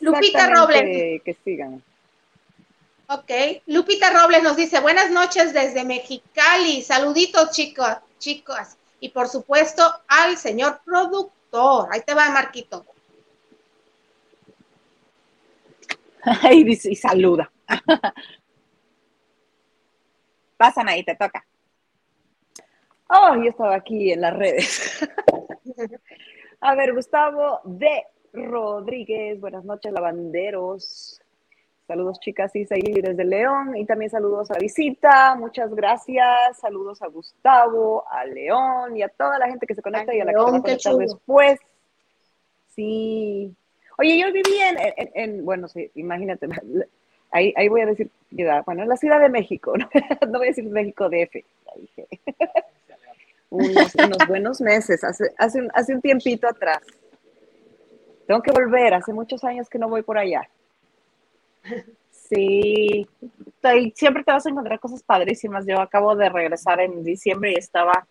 Lupita 0.00 0.50
Robles. 0.50 1.22
Que 1.22 1.36
sigan. 1.44 1.82
Ok. 3.08 3.30
Lupita 3.66 4.10
Robles 4.10 4.42
nos 4.42 4.56
dice, 4.56 4.80
buenas 4.80 5.10
noches 5.10 5.52
desde 5.52 5.84
Mexicali. 5.84 6.82
Saluditos, 6.82 7.50
chicos, 7.50 7.98
chicos. 8.18 8.76
Y 9.00 9.10
por 9.10 9.28
supuesto, 9.28 9.82
al 10.08 10.38
señor 10.38 10.80
productor. 10.84 11.88
Ahí 11.92 12.00
te 12.00 12.14
va, 12.14 12.30
Marquito. 12.30 12.86
y, 16.50 16.64
dice, 16.64 16.90
y 16.90 16.96
saluda. 16.96 17.50
Pasan 20.56 20.88
ahí, 20.88 21.04
te 21.04 21.14
toca. 21.14 21.44
Oh, 23.08 23.36
yo 23.36 23.50
estaba 23.50 23.74
aquí 23.74 24.12
en 24.12 24.22
las 24.22 24.34
redes. 24.34 25.06
A 26.60 26.74
ver, 26.74 26.94
Gustavo 26.94 27.60
de 27.64 28.04
Rodríguez, 28.32 29.38
buenas 29.38 29.64
noches, 29.64 29.92
lavanderos. 29.92 31.20
Saludos, 31.86 32.18
chicas, 32.20 32.54
Isa 32.56 32.76
y 32.78 32.80
Lili 32.80 33.02
desde 33.02 33.24
León. 33.24 33.76
Y 33.76 33.84
también 33.84 34.10
saludos 34.10 34.50
a 34.50 34.54
la 34.54 34.60
visita. 34.60 35.34
Muchas 35.34 35.74
gracias. 35.74 36.58
Saludos 36.58 37.02
a 37.02 37.08
Gustavo, 37.08 38.04
a 38.10 38.24
León 38.24 38.96
y 38.96 39.02
a 39.02 39.08
toda 39.08 39.38
la 39.38 39.48
gente 39.48 39.66
que 39.66 39.74
se 39.74 39.82
conecta 39.82 40.12
Ay, 40.12 40.18
y 40.18 40.20
a 40.22 40.24
la 40.24 40.32
León, 40.32 40.62
que 40.62 40.78
se 40.78 40.88
va 40.88 40.94
a 40.94 40.96
conectar 40.96 40.96
después. 40.96 41.60
Sí. 42.74 43.54
Oye, 43.98 44.18
yo 44.18 44.32
viví 44.32 44.58
en, 44.60 44.78
en- 44.96 45.10
en- 45.14 45.44
bueno, 45.44 45.68
sí, 45.68 45.90
imagínate. 45.94 46.48
Ahí, 47.30 47.52
ahí 47.56 47.66
voy 47.66 47.80
a 47.80 47.86
decir, 47.86 48.12
bueno, 48.64 48.84
en 48.84 48.88
la 48.88 48.96
Ciudad 48.96 49.18
de 49.18 49.28
México, 49.28 49.74
no, 49.76 50.38
voy 50.38 50.46
a 50.46 50.50
decir 50.50 50.64
México 50.66 51.08
DF. 51.08 51.44
unos, 53.50 53.92
unos 53.96 54.28
buenos 54.28 54.60
meses, 54.60 55.02
hace, 55.02 55.34
hace, 55.36 55.60
un, 55.62 55.68
hace 55.74 55.96
un 55.96 56.00
tiempito 56.00 56.46
atrás. 56.46 56.78
Tengo 58.28 58.40
que 58.40 58.52
volver, 58.52 58.94
hace 58.94 59.12
muchos 59.12 59.42
años 59.42 59.68
que 59.68 59.80
no 59.80 59.88
voy 59.88 60.02
por 60.02 60.16
allá. 60.16 60.48
Sí, 62.10 63.06
siempre 63.94 64.24
te 64.24 64.32
vas 64.32 64.46
a 64.46 64.50
encontrar 64.50 64.80
cosas 64.80 65.02
padrísimas. 65.02 65.66
Yo 65.66 65.80
acabo 65.80 66.14
de 66.16 66.28
regresar 66.28 66.80
en 66.80 67.04
diciembre 67.04 67.52
y 67.52 67.58
estaba 67.58 68.06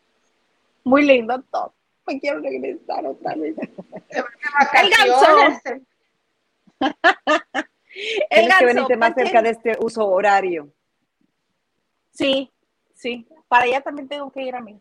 muy 0.84 1.06
lindo 1.06 1.42
todo. 1.52 1.74
Me 2.06 2.20
quiero 2.20 2.40
regresar 2.40 3.06
otra 3.06 3.36
vez. 3.36 3.56
El 3.60 4.90
ganso. 4.90 5.86
Tienes 8.30 8.58
que 8.58 8.66
venirte 8.66 8.98
más 8.98 9.14
cerca 9.14 9.42
de 9.42 9.50
este 9.52 9.78
uso 9.80 10.08
horario. 10.08 10.72
Sí, 12.12 12.52
sí. 12.94 13.28
Para 13.48 13.66
allá 13.66 13.82
también 13.82 14.08
tengo 14.08 14.32
que 14.32 14.42
ir 14.42 14.56
a 14.56 14.62
mí. 14.62 14.80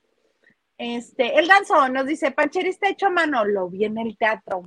Este, 0.78 1.38
el 1.38 1.46
ganso 1.46 1.88
nos 1.88 2.06
dice, 2.06 2.30
Pancheri 2.32 2.70
está 2.70 2.88
hecho 2.88 3.06
a 3.06 3.10
mano, 3.10 3.44
lo 3.44 3.68
vi 3.68 3.84
en 3.84 3.98
el 3.98 4.16
teatro. 4.16 4.64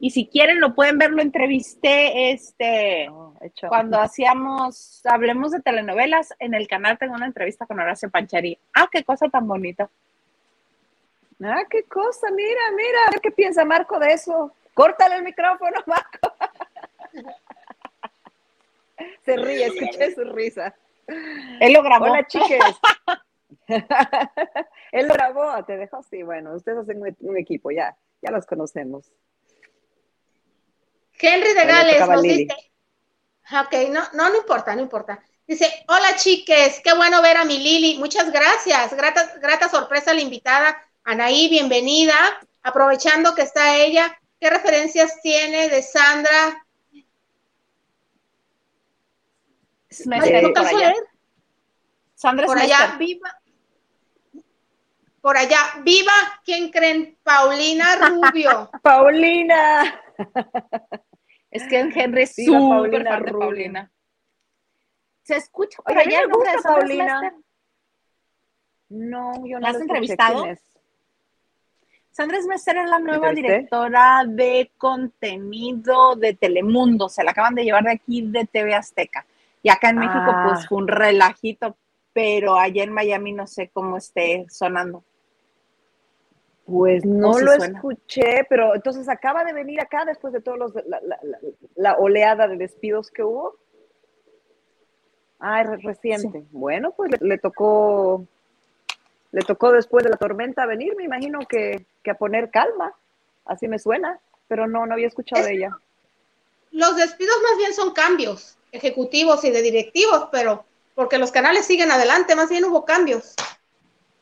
Y 0.00 0.10
si 0.10 0.26
quieren 0.26 0.60
lo 0.60 0.74
pueden 0.74 0.96
ver, 0.96 1.10
lo 1.10 1.20
entrevisté 1.20 2.30
este 2.30 3.08
cuando 3.68 4.00
hacíamos, 4.00 5.00
hablemos 5.04 5.52
de 5.52 5.60
telenovelas, 5.60 6.34
en 6.38 6.54
el 6.54 6.66
canal 6.66 6.98
tengo 6.98 7.14
una 7.14 7.26
entrevista 7.26 7.66
con 7.66 7.78
Horacio 7.78 8.10
Pancheri. 8.10 8.58
Ah, 8.74 8.88
qué 8.90 9.04
cosa 9.04 9.28
tan 9.28 9.46
bonita. 9.46 9.88
Ah, 11.42 11.62
qué 11.70 11.84
cosa, 11.84 12.30
mira, 12.32 12.60
mira, 12.76 13.20
qué 13.22 13.30
piensa 13.30 13.64
Marco 13.64 13.98
de 13.98 14.12
eso. 14.12 14.52
Córtale 14.74 15.16
el 15.16 15.22
micrófono, 15.22 15.80
Marco. 15.86 16.34
Se 19.24 19.36
ríe, 19.36 19.66
escuché 19.66 20.14
su 20.14 20.24
risa. 20.24 20.74
Él 21.60 21.72
lo 21.72 21.82
grabó. 21.82 22.06
Hola, 22.06 22.26
chiques. 22.26 22.60
Él 24.92 25.06
lo 25.06 25.14
grabó, 25.14 25.64
te 25.64 25.76
dejó 25.76 25.98
así. 25.98 26.22
Bueno, 26.22 26.54
ustedes 26.54 26.78
hacen 26.78 27.00
un 27.20 27.36
equipo, 27.36 27.70
ya, 27.70 27.96
ya 28.20 28.30
los 28.30 28.46
conocemos. 28.46 29.12
Henry 31.20 31.52
de 31.54 31.64
Gales 31.64 32.08
nos 32.08 32.22
dice, 32.22 32.56
ok, 33.50 33.88
no, 33.90 34.02
no, 34.14 34.30
no 34.30 34.36
importa, 34.36 34.74
no 34.74 34.82
importa. 34.82 35.22
Dice, 35.46 35.84
hola 35.88 36.14
chiques, 36.16 36.80
qué 36.84 36.92
bueno 36.94 37.22
ver 37.22 37.38
a 37.38 37.44
mi 37.44 37.58
Lili, 37.58 37.98
muchas 37.98 38.30
gracias, 38.30 38.94
grata, 38.94 39.34
grata 39.40 39.68
sorpresa 39.68 40.12
la 40.12 40.20
invitada, 40.20 40.76
Anaí, 41.04 41.48
bienvenida, 41.48 42.14
aprovechando 42.62 43.34
que 43.34 43.42
está 43.42 43.76
ella, 43.76 44.18
¿qué 44.38 44.50
referencias 44.50 45.20
tiene 45.22 45.68
de 45.70 45.82
Sandra? 45.82 46.66
por 50.54 50.66
allá. 50.66 50.94
Sandra 52.14 52.46
por 52.46 52.58
allá, 52.58 52.96
viva. 52.98 53.40
Por 55.20 55.36
allá, 55.36 55.58
viva, 55.82 56.12
¿quién 56.44 56.70
creen? 56.70 57.18
Paulina 57.22 57.96
Rubio. 57.96 58.70
Paulina. 58.82 60.00
Es 61.50 61.66
que 61.66 61.80
en 61.80 61.92
Henry 61.98 62.22
es 62.22 62.34
súper 62.34 63.04
fan 63.04 63.24
de 63.24 63.32
Paulina. 63.32 63.90
Se 65.22 65.36
escucha 65.36 65.82
por 65.82 65.96
allá 65.96 66.20
el 66.20 66.28
nombre 66.28 66.50
de 66.50 66.62
Paulina. 66.62 67.34
No, 68.90 69.32
yo 69.46 69.58
no 69.58 69.60
¿La 69.60 69.70
has 69.70 69.80
entrevistado? 69.80 70.46
Sandra 72.10 72.38
Esmester 72.38 72.76
es 72.78 72.90
la 72.90 72.98
nueva 72.98 73.32
directora 73.32 74.24
de 74.26 74.72
contenido 74.76 76.16
de 76.16 76.34
Telemundo. 76.34 77.08
Se 77.08 77.22
la 77.22 77.30
acaban 77.30 77.54
de 77.54 77.64
llevar 77.64 77.84
de 77.84 77.92
aquí 77.92 78.22
de 78.22 78.44
TV 78.44 78.74
Azteca. 78.74 79.24
Y 79.62 79.68
acá 79.68 79.90
en 79.90 79.98
México, 79.98 80.24
pues 80.44 80.60
ah. 80.60 80.66
fue 80.68 80.78
un 80.78 80.88
relajito, 80.88 81.76
pero 82.12 82.56
allá 82.56 82.82
en 82.82 82.92
Miami 82.92 83.32
no 83.32 83.46
sé 83.46 83.68
cómo 83.68 83.96
esté 83.96 84.46
sonando. 84.48 85.04
Pues 86.68 87.02
no 87.02 87.38
lo 87.38 87.52
escuché, 87.52 88.44
pero 88.46 88.74
entonces 88.74 89.08
acaba 89.08 89.42
de 89.42 89.54
venir 89.54 89.80
acá 89.80 90.04
después 90.04 90.34
de 90.34 90.42
todos 90.42 90.58
los 90.58 90.72
la, 91.76 91.94
oleada 91.94 92.46
de 92.46 92.58
despidos 92.58 93.10
que 93.10 93.22
hubo. 93.22 93.56
Ah, 95.40 95.62
es 95.62 95.82
reciente. 95.82 96.44
Bueno, 96.50 96.90
pues 96.90 97.10
le, 97.22 97.38
tocó 97.38 98.22
le 99.32 99.40
tocó 99.42 99.72
después 99.72 100.04
de 100.04 100.10
la 100.10 100.18
tormenta 100.18 100.66
venir, 100.66 100.94
me 100.94 101.04
imagino 101.04 101.38
que, 101.48 101.86
a 102.06 102.14
poner 102.14 102.50
calma. 102.50 102.92
Así 103.46 103.66
me 103.66 103.78
suena, 103.78 104.20
pero 104.46 104.66
no, 104.66 104.84
no 104.84 104.92
había 104.92 105.06
escuchado 105.06 105.46
de 105.46 105.54
ella. 105.54 105.78
Los 106.70 106.96
despidos 106.96 107.36
más 107.48 107.56
bien 107.56 107.72
son 107.72 107.94
cambios 107.94 108.58
ejecutivos 108.72 109.42
y 109.44 109.50
de 109.50 109.62
directivos, 109.62 110.28
pero 110.30 110.66
porque 110.94 111.16
los 111.16 111.32
canales 111.32 111.64
siguen 111.64 111.90
adelante, 111.90 112.36
más 112.36 112.50
bien 112.50 112.66
hubo 112.66 112.84
cambios 112.84 113.36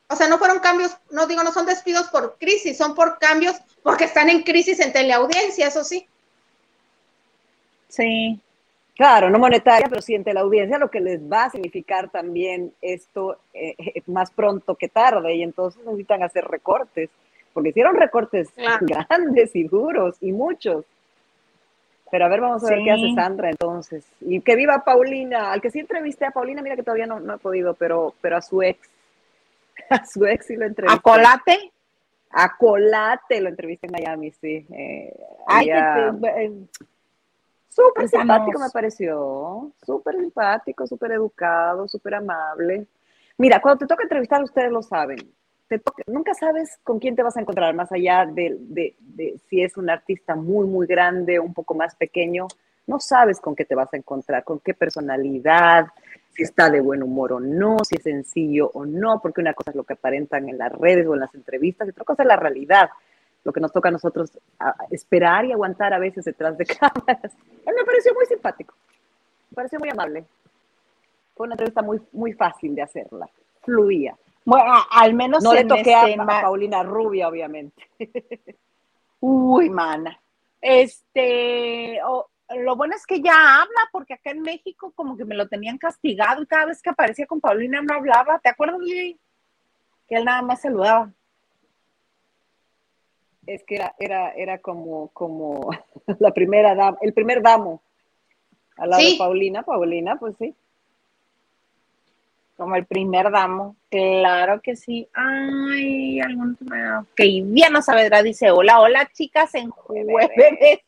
o 0.09 0.16
sea, 0.16 0.29
no 0.29 0.38
fueron 0.38 0.61
cambios, 0.61 0.97
no 1.11 1.27
digo, 1.27 1.42
no 1.42 1.53
son 1.53 1.66
despidos 1.66 2.09
por 2.09 2.37
crisis, 2.38 2.79
son 2.79 2.95
por 2.95 3.19
cambios 3.19 3.57
porque 3.83 4.05
están 4.05 4.31
en 4.31 4.42
crisis 4.42 4.79
en 4.81 4.92
teleaudiencia, 4.92 5.66
eso 5.66 5.83
sí. 5.83 6.07
Sí. 7.88 8.40
Claro, 8.95 9.29
no 9.29 9.38
monetaria, 9.38 9.88
pero 9.90 10.01
sí 10.01 10.14
en 10.14 10.25
teleaudiencia, 10.25 10.79
lo 10.79 10.90
que 10.90 11.01
les 11.01 11.21
va 11.21 11.45
a 11.45 11.51
significar 11.51 12.09
también 12.09 12.73
esto 12.81 13.38
eh, 13.53 13.75
eh, 13.79 14.03
más 14.07 14.31
pronto 14.31 14.75
que 14.75 14.88
tarde, 14.88 15.35
y 15.35 15.42
entonces 15.42 15.85
necesitan 15.85 16.23
hacer 16.23 16.45
recortes, 16.45 17.11
porque 17.53 17.71
hicieron 17.71 17.97
recortes 17.97 18.49
grandes 18.81 19.55
y 19.55 19.64
duros 19.64 20.16
y 20.21 20.33
muchos. 20.33 20.85
Pero 22.11 22.25
a 22.25 22.29
ver, 22.29 22.40
vamos 22.40 22.64
a 22.64 22.71
ver 22.71 22.79
qué 22.85 22.92
hace 22.92 23.14
Sandra 23.14 23.51
entonces. 23.51 24.05
Y 24.21 24.40
que 24.40 24.55
viva 24.57 24.85
Paulina, 24.85 25.53
al 25.53 25.61
que 25.61 25.71
sí 25.71 25.81
entrevisté 25.81 26.25
a 26.25 26.31
Paulina, 26.31 26.62
mira 26.62 26.77
que 26.77 26.83
todavía 26.83 27.07
no, 27.07 27.19
no 27.19 27.35
he 27.35 27.38
podido, 27.38 27.75
pero, 27.75 28.14
pero 28.21 28.37
a 28.37 28.42
su 28.42 28.62
ex 28.62 28.88
a 29.90 30.05
su 30.05 30.25
ex 30.27 30.51
y 30.51 30.57
lo 30.57 30.66
entrevisté. 30.66 30.99
¿A 30.99 31.01
Colate? 31.01 31.72
A 32.31 32.57
Colate 32.57 33.40
lo 33.40 33.49
entrevisté 33.49 33.87
en 33.87 33.92
Miami, 33.92 34.31
sí. 34.33 34.66
Eh, 34.70 35.18
Ay, 35.46 35.70
eh, 35.70 36.53
súper 37.68 38.09
simpático 38.09 38.59
me 38.59 38.70
pareció, 38.70 39.72
súper 39.85 40.16
simpático, 40.16 40.87
súper 40.87 41.12
educado, 41.12 41.88
súper 41.88 42.14
amable. 42.14 42.87
Mira, 43.38 43.61
cuando 43.61 43.81
te 43.81 43.87
toca 43.87 44.03
entrevistar, 44.03 44.42
ustedes 44.42 44.70
lo 44.70 44.83
saben. 44.83 45.18
Te 45.68 45.81
nunca 46.07 46.33
sabes 46.33 46.79
con 46.85 46.99
quién 46.99 47.16
te 47.16 47.22
vas 47.22 47.37
a 47.37 47.40
encontrar, 47.40 47.75
más 47.75 47.90
allá 47.90 48.25
de, 48.25 48.57
de, 48.61 48.94
de, 49.01 49.38
si 49.49 49.62
es 49.62 49.77
un 49.77 49.90
artista 49.90 50.37
muy, 50.37 50.66
muy 50.66 50.87
grande 50.87 51.38
o 51.38 51.42
un 51.42 51.53
poco 51.53 51.75
más 51.75 51.96
pequeño. 51.96 52.46
No 52.87 53.01
sabes 53.01 53.40
con 53.40 53.57
qué 53.57 53.64
te 53.64 53.75
vas 53.75 53.92
a 53.92 53.96
encontrar, 53.96 54.44
con 54.44 54.61
qué 54.61 54.75
personalidad, 54.75 55.88
si 56.37 56.42
está 56.42 56.68
de 56.70 56.81
buen 56.81 57.03
humor 57.03 57.33
o 57.33 57.40
no, 57.40 57.79
si 57.83 57.96
es 57.96 58.02
sencillo 58.02 58.71
o 58.75 58.85
no, 58.85 59.21
porque 59.21 59.40
una 59.40 59.54
cosa 59.54 59.71
es 59.71 59.77
lo 59.77 59.85
que 59.85 59.94
aparentan 59.94 60.48
en 60.48 60.58
las 60.58 60.71
redes 60.73 61.06
o 61.06 61.15
en 61.15 61.21
las 61.21 61.35
entrevistas, 61.35 61.88
y 61.88 61.90
otra 61.90 62.04
cosa 62.04 62.23
es 62.23 62.29
la 62.29 62.37
realidad, 62.37 62.90
lo 63.42 63.52
que 63.52 63.60
nos 63.60 63.73
toca 63.73 63.88
a 63.88 63.92
nosotros 63.92 64.38
esperar 64.90 65.44
y 65.46 65.52
aguantar 65.52 65.94
a 65.94 65.98
veces 65.98 66.25
detrás 66.25 66.58
de 66.58 66.67
cámaras. 66.67 67.33
Él 67.65 67.75
me 67.75 67.85
pareció 67.85 68.13
muy 68.13 68.27
simpático, 68.27 68.75
me 69.50 69.54
pareció 69.54 69.79
muy 69.79 69.88
amable. 69.88 70.25
Fue 71.35 71.46
una 71.46 71.54
entrevista 71.54 71.83
muy, 71.83 72.00
muy 72.13 72.33
fácil 72.33 72.75
de 72.75 72.83
hacerla, 72.83 73.29
fluía. 73.63 74.17
Bueno, 74.44 74.75
al 74.90 75.15
menos 75.15 75.42
no 75.42 75.52
le 75.52 75.65
toqué 75.65 75.94
a, 75.94 76.08
este 76.08 76.25
Paulina 76.25 76.83
Rubia, 76.83 77.29
obviamente. 77.29 77.88
Uy, 79.21 79.71
mana. 79.71 80.19
Este, 80.60 81.98
lo 82.55 82.77
bueno 82.77 82.94
es 82.94 83.07
que 83.07 83.21
ya 83.21 83.61
habla, 83.61 83.81
porque 83.92 84.15
acá 84.15 84.31
en 84.31 84.42
México 84.42 84.92
como 84.94 85.17
que 85.17 85.25
me 85.25 85.35
lo 85.35 85.49
tenían 85.49 85.79
castigado 85.79 86.42
y 86.42 86.47
cada 86.47 86.67
vez 86.67 86.81
que 86.81 86.90
aparecía 86.90 87.27
con 87.27 87.40
Paulina 87.40 87.83
no 87.83 87.94
hablaba. 87.94 88.38
¿Te 88.38 88.49
acuerdas, 88.49 88.79
Lili? 88.81 89.19
Que 90.09 90.17
él 90.17 90.25
nada 90.25 90.42
más 90.42 90.61
saludaba. 90.61 91.11
Es 93.47 93.65
que 93.65 93.77
era, 93.77 93.94
era, 93.99 94.31
era 94.33 94.59
como, 94.59 95.09
como 95.09 95.71
la 96.19 96.33
primera 96.33 96.75
dama, 96.75 96.99
el 97.01 97.13
primer 97.13 97.42
damo. 97.42 97.83
Al 98.77 98.90
lado 98.90 99.03
de 99.03 99.17
Paulina, 99.19 99.63
Paulina, 99.63 100.17
pues 100.17 100.37
sí. 100.38 100.55
Como 102.57 102.75
el 102.75 102.87
primer 102.87 103.31
damo, 103.31 103.77
claro 103.90 104.61
que 104.63 104.77
sí. 104.77 105.09
Ay, 105.13 106.21
algún 106.21 106.57
que 107.15 107.42
Diana 107.44 107.83
Saavedra 107.83 108.23
dice, 108.23 108.51
hola, 108.51 108.81
hola 108.81 109.11
chicas, 109.13 109.55
en 109.55 109.71
jueves. 109.71 110.81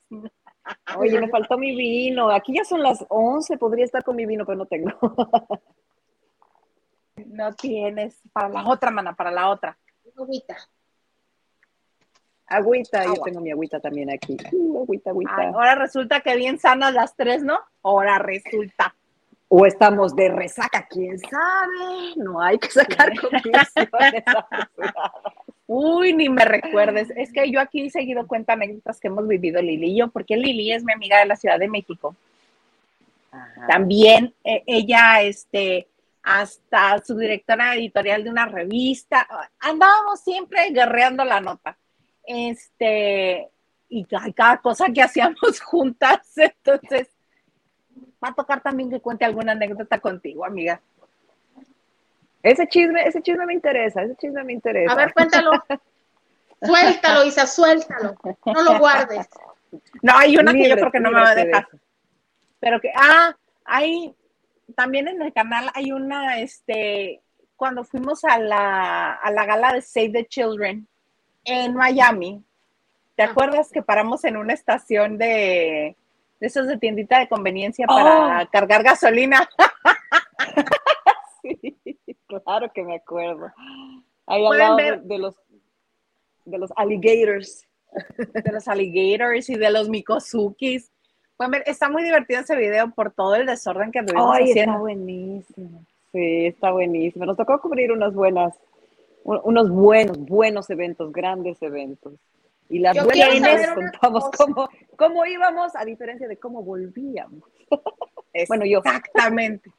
Oye, 0.96 1.20
me 1.20 1.28
faltó 1.28 1.58
mi 1.58 1.74
vino. 1.74 2.30
Aquí 2.30 2.54
ya 2.54 2.64
son 2.64 2.82
las 2.82 3.04
11, 3.08 3.56
podría 3.58 3.84
estar 3.84 4.02
con 4.02 4.16
mi 4.16 4.26
vino, 4.26 4.44
pero 4.44 4.58
no 4.58 4.66
tengo. 4.66 4.90
no 7.26 7.52
tienes. 7.54 8.20
Para 8.32 8.48
la 8.48 8.68
otra, 8.68 8.90
mana, 8.90 9.14
para 9.14 9.30
la 9.30 9.50
otra. 9.50 9.78
Agüita. 10.16 10.56
Agüita, 12.46 13.04
yo 13.04 13.14
tengo 13.22 13.40
mi 13.40 13.50
agüita 13.50 13.78
también 13.78 14.10
aquí. 14.10 14.36
Uh, 14.52 14.82
agüita, 14.82 15.10
agüita. 15.10 15.48
ahora 15.48 15.74
resulta 15.74 16.20
que 16.20 16.34
bien 16.34 16.58
sanas 16.58 16.94
las 16.94 17.14
tres, 17.14 17.42
¿no? 17.42 17.58
Ahora 17.82 18.18
resulta. 18.18 18.94
O 19.48 19.66
estamos 19.66 20.16
de 20.16 20.30
resaca, 20.30 20.86
quién 20.88 21.18
sabe. 21.18 22.14
No 22.16 22.40
hay 22.40 22.58
que 22.58 22.70
sacar 22.70 23.12
conclusiones. 23.18 23.72
Uy, 25.70 26.14
ni 26.14 26.30
me 26.30 26.46
recuerdes. 26.46 27.12
Es 27.14 27.30
que 27.30 27.50
yo 27.50 27.60
aquí 27.60 27.86
he 27.86 27.90
seguido 27.90 28.26
cuenta 28.26 28.54
anécdotas 28.54 28.98
que 28.98 29.08
hemos 29.08 29.28
vivido 29.28 29.60
Lili 29.60 29.92
y 29.92 29.98
yo, 29.98 30.08
porque 30.08 30.34
Lili 30.34 30.72
es 30.72 30.82
mi 30.82 30.94
amiga 30.94 31.18
de 31.18 31.26
la 31.26 31.36
Ciudad 31.36 31.58
de 31.58 31.68
México. 31.68 32.16
También 33.68 34.32
eh, 34.42 34.62
ella, 34.66 35.20
este, 35.20 35.86
hasta 36.22 36.98
su 37.04 37.18
directora 37.18 37.74
editorial 37.74 38.24
de 38.24 38.30
una 38.30 38.46
revista, 38.46 39.28
andábamos 39.60 40.20
siempre 40.20 40.70
guerreando 40.70 41.22
la 41.22 41.42
nota. 41.42 41.76
Este, 42.24 43.46
y 43.90 44.06
cada 44.06 44.56
cosa 44.62 44.86
que 44.86 45.02
hacíamos 45.02 45.60
juntas, 45.64 46.32
entonces 46.36 47.08
va 48.24 48.30
a 48.30 48.34
tocar 48.34 48.62
también 48.62 48.88
que 48.88 49.00
cuente 49.00 49.26
alguna 49.26 49.52
anécdota 49.52 50.00
contigo, 50.00 50.46
amiga. 50.46 50.80
Ese 52.42 52.66
chisme, 52.68 53.02
ese 53.06 53.22
chisme 53.22 53.46
me 53.46 53.54
interesa, 53.54 54.02
ese 54.02 54.16
chisme 54.16 54.44
me 54.44 54.52
interesa. 54.52 54.92
A 54.92 54.96
ver, 54.96 55.12
cuéntalo. 55.12 55.50
suéltalo, 56.62 57.24
Isa, 57.24 57.46
suéltalo. 57.46 58.14
No 58.46 58.62
lo 58.62 58.78
guardes. 58.78 59.28
No, 60.02 60.16
hay 60.16 60.36
una 60.36 60.52
que 60.52 60.68
yo 60.68 60.76
creo 60.76 60.90
que 60.90 61.00
no 61.00 61.10
me 61.10 61.20
va 61.20 61.30
a 61.30 61.34
dejar. 61.34 61.68
Pero 62.60 62.80
que, 62.80 62.90
ah, 62.94 63.36
hay, 63.64 64.14
también 64.74 65.08
en 65.08 65.22
el 65.22 65.32
canal 65.32 65.70
hay 65.74 65.92
una, 65.92 66.40
este, 66.40 67.20
cuando 67.56 67.84
fuimos 67.84 68.24
a 68.24 68.38
la, 68.38 69.14
a 69.14 69.30
la 69.30 69.44
gala 69.44 69.72
de 69.72 69.82
Save 69.82 70.10
the 70.10 70.26
Children 70.26 70.86
en 71.44 71.74
Miami, 71.74 72.42
¿te 73.16 73.22
ah. 73.22 73.30
acuerdas 73.30 73.70
que 73.70 73.82
paramos 73.82 74.24
en 74.24 74.36
una 74.36 74.54
estación 74.54 75.18
de, 75.18 75.96
de 76.40 76.46
esos 76.46 76.66
de 76.66 76.78
tiendita 76.78 77.18
de 77.18 77.28
conveniencia 77.28 77.86
para 77.86 78.42
oh. 78.42 78.48
cargar 78.50 78.82
gasolina? 78.82 79.48
sí, 81.42 81.77
claro 82.28 82.70
que 82.72 82.82
me 82.82 82.96
acuerdo. 82.96 83.52
Ahí 84.26 84.44
al 84.44 84.58
lado 84.58 84.76
de, 84.76 85.18
los 85.18 85.34
de 86.44 86.58
los 86.58 86.70
alligators. 86.76 87.66
De 88.16 88.52
los 88.52 88.68
alligators 88.68 89.48
y 89.48 89.56
de 89.56 89.70
los 89.70 89.88
mikosukis. 89.88 90.90
Pueden 91.36 91.52
ver, 91.52 91.62
está 91.66 91.88
muy 91.88 92.02
divertido 92.02 92.40
ese 92.40 92.56
video 92.56 92.90
por 92.90 93.12
todo 93.12 93.34
el 93.36 93.46
desorden 93.46 93.90
que 93.90 94.02
tuvimos 94.02 94.34
Ay, 94.34 94.50
haciendo. 94.50 94.72
Está 94.72 94.80
buenísimo. 94.80 95.84
Sí, 96.12 96.46
está 96.46 96.70
buenísimo. 96.72 97.24
Nos 97.26 97.36
tocó 97.36 97.60
cubrir 97.60 97.92
unas 97.92 98.12
buenas, 98.12 98.54
unos 99.24 99.70
buenos, 99.70 100.18
buenos 100.18 100.68
eventos, 100.70 101.12
grandes 101.12 101.62
eventos. 101.62 102.14
Y 102.68 102.80
las 102.80 103.02
buenas 103.02 103.74
contamos 103.74 104.30
cómo, 104.36 104.68
cómo, 104.96 105.24
íbamos, 105.24 105.74
a 105.74 105.84
diferencia 105.84 106.28
de 106.28 106.36
cómo 106.36 106.62
volvíamos. 106.62 107.42
bueno, 108.48 108.66
yo. 108.66 108.78
Exactamente. 108.78 109.70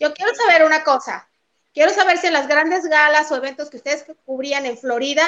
Yo 0.00 0.14
quiero 0.14 0.34
saber 0.34 0.64
una 0.64 0.82
cosa. 0.82 1.28
Quiero 1.74 1.92
saber 1.92 2.18
si 2.18 2.26
en 2.26 2.32
las 2.32 2.48
grandes 2.48 2.86
galas 2.86 3.30
o 3.30 3.36
eventos 3.36 3.68
que 3.68 3.76
ustedes 3.76 4.04
cubrían 4.24 4.64
en 4.64 4.78
Florida 4.78 5.22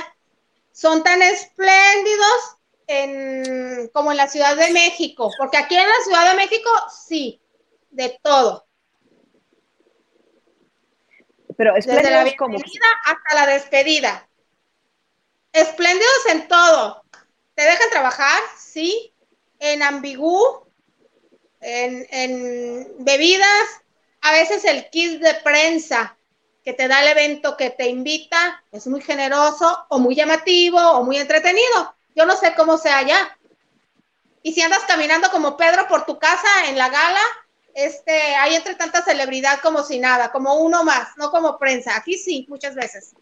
son 0.72 1.04
tan 1.04 1.20
espléndidos 1.22 2.56
en, 2.86 3.88
como 3.92 4.10
en 4.10 4.16
la 4.16 4.28
Ciudad 4.28 4.56
de 4.56 4.70
México, 4.70 5.30
porque 5.38 5.58
aquí 5.58 5.76
en 5.76 5.86
la 5.86 6.04
Ciudad 6.04 6.30
de 6.30 6.36
México 6.36 6.70
sí, 6.90 7.40
de 7.90 8.18
todo. 8.22 8.66
Pero 11.56 11.74
Desde 11.74 12.10
la 12.10 12.24
bienvenida 12.24 12.86
hasta 13.04 13.34
la 13.34 13.46
despedida. 13.46 14.26
Espléndidos 15.52 16.26
en 16.30 16.48
todo. 16.48 17.04
¿Te 17.54 17.62
dejan 17.62 17.90
trabajar? 17.90 18.42
Sí. 18.58 19.14
En 19.58 19.82
ambigú, 19.82 20.66
en, 21.60 22.06
en 22.10 23.04
bebidas, 23.04 23.82
a 24.22 24.32
veces 24.32 24.64
el 24.64 24.88
kit 24.90 25.20
de 25.20 25.34
prensa 25.42 26.16
que 26.64 26.72
te 26.72 26.88
da 26.88 27.02
el 27.02 27.08
evento 27.08 27.56
que 27.56 27.70
te 27.70 27.88
invita 27.88 28.62
es 28.70 28.86
muy 28.86 29.00
generoso 29.00 29.86
o 29.88 29.98
muy 29.98 30.14
llamativo 30.14 30.78
o 30.78 31.04
muy 31.04 31.18
entretenido. 31.18 31.94
Yo 32.14 32.24
no 32.24 32.36
sé 32.36 32.54
cómo 32.56 32.78
sea 32.78 32.98
allá. 32.98 33.36
Y 34.42 34.52
si 34.52 34.62
andas 34.62 34.84
caminando 34.86 35.28
como 35.30 35.56
Pedro 35.56 35.86
por 35.88 36.04
tu 36.04 36.18
casa 36.18 36.68
en 36.68 36.78
la 36.78 36.88
gala, 36.88 37.20
este, 37.74 38.12
hay 38.12 38.54
entre 38.54 38.74
tanta 38.74 39.02
celebridad 39.02 39.60
como 39.60 39.82
si 39.82 39.98
nada, 39.98 40.30
como 40.30 40.54
uno 40.54 40.84
más, 40.84 41.16
no 41.16 41.30
como 41.30 41.58
prensa. 41.58 41.96
Aquí 41.96 42.16
sí, 42.16 42.46
muchas 42.48 42.74
veces. 42.74 43.14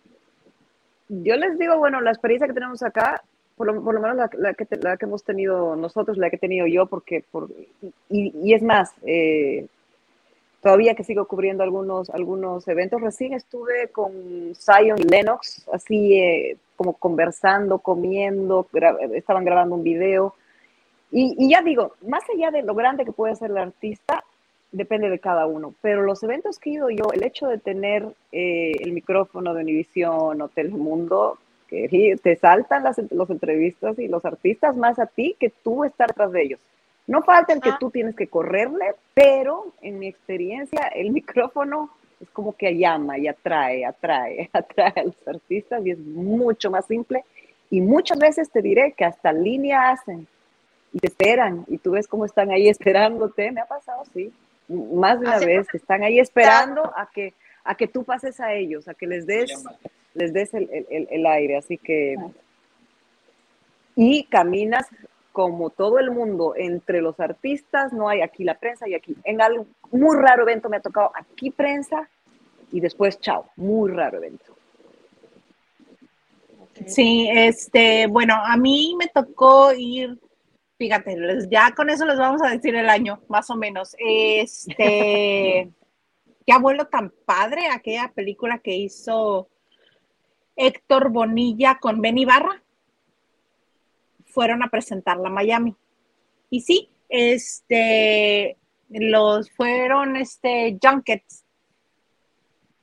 Yo 1.09 1.36
les 1.36 1.59
digo, 1.59 1.78
bueno, 1.78 2.01
la 2.01 2.11
experiencia 2.11 2.46
que 2.46 2.55
tenemos 2.55 2.82
acá, 2.82 3.22
por 3.57 3.66
lo, 3.66 4.01
menos 4.01 4.16
la, 4.16 4.55
que, 4.55 4.66
la 4.80 4.96
que 4.96 5.05
hemos 5.07 5.24
tenido 5.24 5.76
nosotros, 5.76 6.16
la 6.18 6.30
que 6.30 6.36
he 6.36 6.38
tenido 6.38 6.66
yo, 6.66 6.86
porque, 6.86 7.24
por, 7.30 7.48
y, 8.09 8.55
es 8.55 8.62
más, 8.62 8.92
eh, 9.05 9.66
todavía 10.63 10.95
que 10.95 11.05
sigo 11.05 11.27
cubriendo 11.27 11.63
algunos, 11.63 12.11
algunos 12.11 12.67
eventos, 12.69 13.01
recién 13.01 13.33
estuve 13.33 13.89
con 13.89 14.13
Zion 14.55 14.99
y 14.99 15.05
Lennox, 15.05 15.69
así 15.73 16.19
eh, 16.19 16.57
como 16.77 16.95
conversando, 16.95 17.79
comiendo, 17.79 18.67
estaban 19.15 19.45
grabando 19.45 19.75
un 19.75 19.83
video. 19.83 20.35
Y, 21.13 21.51
ya 21.51 21.63
digo, 21.63 21.95
más 22.07 22.23
allá 22.35 22.51
de 22.51 22.63
lo 22.63 22.75
grande 22.75 23.05
que 23.05 23.13
puede 23.13 23.35
ser 23.35 23.51
el 23.51 23.59
artista, 23.59 24.25
depende 24.71 25.11
de 25.11 25.19
cada 25.19 25.47
uno. 25.47 25.75
Pero 25.83 26.03
los 26.03 26.23
eventos 26.23 26.59
que 26.59 26.71
he 26.71 26.73
ido 26.75 26.89
yo, 26.91 27.11
el 27.13 27.25
hecho 27.25 27.49
de 27.49 27.59
tener 27.59 28.07
eh, 28.31 28.73
el 28.81 28.93
micrófono 28.93 29.53
de 29.53 29.63
Univision 29.63 30.41
o 30.41 30.49
Telemundo, 30.49 31.39
que 31.69 32.17
te 32.23 32.37
saltan 32.37 32.83
las 32.83 33.01
los 33.13 33.31
entrevistas 33.31 33.99
y 33.99 34.09
los 34.09 34.25
artistas 34.25 34.77
más 34.77 34.99
a 34.99 35.07
ti 35.07 35.37
que 35.39 35.51
tú 35.51 35.85
estar 35.85 36.13
tras 36.13 36.33
de 36.33 36.43
ellos. 36.43 36.61
No 37.11 37.23
falta 37.23 37.53
el 37.53 37.61
que 37.61 37.71
ah. 37.71 37.77
tú 37.81 37.91
tienes 37.91 38.15
que 38.15 38.29
correrle, 38.29 38.95
pero 39.15 39.73
en 39.83 39.99
mi 39.99 40.07
experiencia 40.07 40.87
el 40.95 41.11
micrófono 41.19 41.91
es 42.21 42.31
como 42.31 42.53
que 42.53 42.77
llama 42.77 43.19
y 43.19 43.27
atrae, 43.27 43.85
atrae, 43.85 44.49
atrae 44.53 44.93
a 44.95 45.03
los 45.03 45.27
artistas 45.27 45.85
y 45.85 45.91
es 45.91 45.99
mucho 45.99 46.71
más 46.71 46.87
simple. 46.87 47.25
Y 47.69 47.81
muchas 47.81 48.17
veces 48.17 48.49
te 48.53 48.63
diré 48.63 48.93
que 48.93 49.05
hasta 49.05 49.33
línea 49.33 49.91
hacen 49.91 50.29
y 50.93 51.01
te 51.01 51.09
esperan 51.09 51.65
y 51.67 51.79
tú 51.79 51.91
ves 51.91 52.07
cómo 52.07 52.27
están 52.27 52.53
ahí 52.53 52.69
esperándote. 52.75 53.51
Me 53.51 53.61
ha 53.61 53.67
pasado, 53.67 54.05
sí, 54.15 54.33
más 54.69 55.19
de 55.19 55.27
una 55.27 55.41
vez, 55.41 55.67
que 55.67 55.79
están 55.79 56.05
ahí 56.05 56.21
esperando 56.21 56.93
a 56.97 57.11
que, 57.13 57.35
a 57.65 57.75
que 57.75 57.89
tú 57.89 58.05
pases 58.05 58.39
a 58.39 58.55
ellos, 58.55 58.87
a 58.87 58.95
que 58.95 59.09
les 59.09 59.27
des, 59.27 59.53
les 60.15 60.33
des 60.33 60.55
el, 60.55 60.71
el, 60.89 61.09
el 61.11 61.27
aire. 61.27 61.57
Así 61.57 61.77
que... 61.77 62.15
Y 63.97 64.23
caminas 64.31 64.87
como 65.33 65.70
todo 65.70 65.99
el 65.99 66.11
mundo, 66.11 66.55
entre 66.57 67.01
los 67.01 67.20
artistas, 67.20 67.93
no 67.93 68.09
hay 68.09 68.20
aquí 68.20 68.45
la 68.45 68.59
prensa 68.59 68.89
y 68.89 68.95
aquí. 68.95 69.16
En 69.24 69.41
algún 69.41 69.68
muy 69.93 70.16
raro 70.16 70.43
evento 70.43 70.68
me 70.68 70.78
ha 70.78 70.81
tocado 70.81 71.12
aquí 71.14 71.51
prensa 71.51 72.09
y 72.72 72.81
después 72.81 73.20
chao, 73.20 73.47
muy 73.57 73.91
raro 73.91 74.18
evento. 74.18 74.57
Sí, 76.87 77.28
este, 77.33 78.07
bueno, 78.07 78.35
a 78.35 78.57
mí 78.57 78.95
me 78.99 79.09
tocó 79.09 79.72
ir, 79.74 80.18
fíjate, 80.78 81.16
ya 81.51 81.72
con 81.74 81.91
eso 81.91 82.07
les 82.07 82.18
vamos 82.18 82.41
a 82.43 82.51
decir 82.51 82.74
el 82.74 82.89
año, 82.89 83.20
más 83.28 83.51
o 83.51 83.57
menos. 83.57 83.95
Este, 83.99 85.70
qué 86.47 86.53
abuelo 86.53 86.87
tan 86.87 87.12
padre, 87.24 87.68
aquella 87.70 88.11
película 88.14 88.59
que 88.59 88.74
hizo 88.74 89.49
Héctor 90.57 91.11
Bonilla 91.11 91.78
con 91.81 92.01
Benny 92.01 92.24
Barra 92.24 92.62
fueron 94.33 94.62
a 94.62 94.68
presentarla 94.68 95.28
a 95.28 95.33
Miami. 95.33 95.74
Y 96.51 96.61
sí, 96.61 96.91
este, 97.09 98.57
los 98.89 99.51
fueron 99.51 100.16
este 100.16 100.78
junkets 100.83 101.45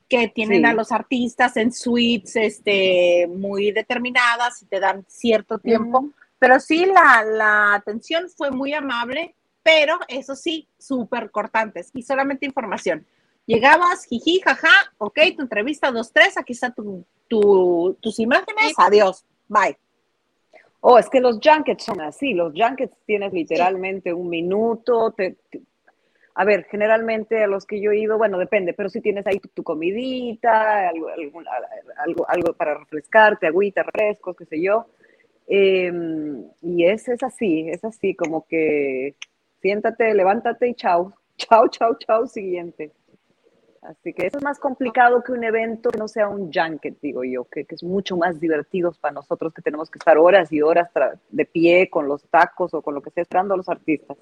que 0.08 0.28
tienen 0.28 0.64
a 0.64 0.72
los 0.72 0.90
artistas 0.90 1.56
en 1.58 1.70
suites 1.70 2.34
este, 2.36 3.26
muy 3.28 3.72
determinadas 3.72 4.62
y 4.62 4.66
te 4.66 4.80
dan 4.80 5.04
cierto 5.06 5.58
tiempo. 5.58 6.08
Pero 6.38 6.60
sí, 6.60 6.86
la, 6.86 7.22
la, 7.24 7.74
atención 7.74 8.28
fue 8.30 8.50
muy 8.50 8.72
amable, 8.72 9.34
pero 9.62 9.98
eso 10.08 10.34
sí, 10.34 10.66
súper 10.78 11.30
cortantes 11.30 11.90
y 11.92 12.02
solamente 12.02 12.46
información. 12.46 13.06
Llegabas, 13.44 14.04
jiji, 14.04 14.40
jaja, 14.40 14.70
ok, 14.98 15.18
tu 15.36 15.42
entrevista 15.42 15.90
dos, 15.90 16.12
tres, 16.12 16.38
aquí 16.38 16.52
está 16.52 16.70
tu, 16.70 17.04
tus 17.28 18.18
imágenes, 18.18 18.74
adiós, 18.78 19.24
bye. 19.48 19.76
Oh, 20.80 20.98
es 20.98 21.08
que 21.10 21.20
los 21.20 21.40
junkets 21.42 21.84
son 21.84 22.00
así, 22.00 22.34
los 22.34 22.52
junkets 22.54 22.96
tienes 23.04 23.32
literalmente 23.32 24.12
un 24.12 24.28
minuto. 24.28 25.14
a 26.34 26.44
ver, 26.44 26.66
generalmente 26.70 27.42
a 27.42 27.48
los 27.48 27.66
que 27.66 27.80
yo 27.80 27.90
he 27.90 27.98
ido, 27.98 28.16
bueno, 28.16 28.38
depende, 28.38 28.74
pero 28.74 28.88
si 28.88 29.00
tienes 29.00 29.26
ahí 29.26 29.40
tu, 29.40 29.64
comidita, 29.64 30.88
algo, 30.88 31.08
algo, 31.08 32.26
algo, 32.28 32.52
para 32.54 32.74
refrescarte, 32.78 33.48
agüita, 33.48 33.82
refrescos, 33.82 34.36
qué 34.36 34.44
sé 34.44 34.62
yo. 34.62 34.86
Em, 35.48 36.44
y 36.62 36.84
es, 36.84 37.08
es 37.08 37.22
así, 37.22 37.68
es 37.68 37.84
así, 37.84 38.14
como 38.14 38.46
que 38.46 39.16
siéntate, 39.60 40.14
levántate 40.14 40.68
y 40.68 40.74
chao, 40.74 41.14
chao, 41.36 41.68
chao, 41.68 41.96
chao, 41.98 42.26
siguiente. 42.26 42.92
Así 43.82 44.12
que 44.12 44.26
eso 44.26 44.38
es 44.38 44.44
más 44.44 44.58
complicado 44.58 45.22
que 45.22 45.32
un 45.32 45.44
evento 45.44 45.90
que 45.90 45.98
no 45.98 46.08
sea 46.08 46.28
un 46.28 46.52
junket, 46.52 46.98
digo 47.00 47.22
yo, 47.24 47.44
que, 47.44 47.66
es 47.68 47.82
mucho 47.82 48.16
más 48.16 48.40
divertido 48.40 48.92
para 49.00 49.14
nosotros 49.14 49.54
que 49.54 49.62
tenemos 49.62 49.90
que 49.90 49.98
estar 49.98 50.18
horas 50.18 50.52
y 50.52 50.62
horas 50.62 50.90
de 51.30 51.44
pie 51.44 51.88
con 51.88 52.08
los 52.08 52.24
tacos 52.28 52.74
o 52.74 52.82
con 52.82 52.94
lo 52.94 53.02
que 53.02 53.10
esté 53.10 53.20
esperando 53.22 53.54
a 53.54 53.56
los 53.56 53.68
artistas. 53.68 54.16